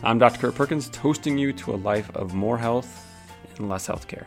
I'm 0.00 0.20
Dr. 0.20 0.38
Kurt 0.38 0.54
Perkins, 0.54 0.88
toasting 0.90 1.36
you 1.36 1.52
to 1.54 1.74
a 1.74 1.76
life 1.76 2.08
of 2.14 2.32
more 2.32 2.56
health 2.56 3.04
and 3.56 3.68
less 3.68 3.88
healthcare. 3.88 4.26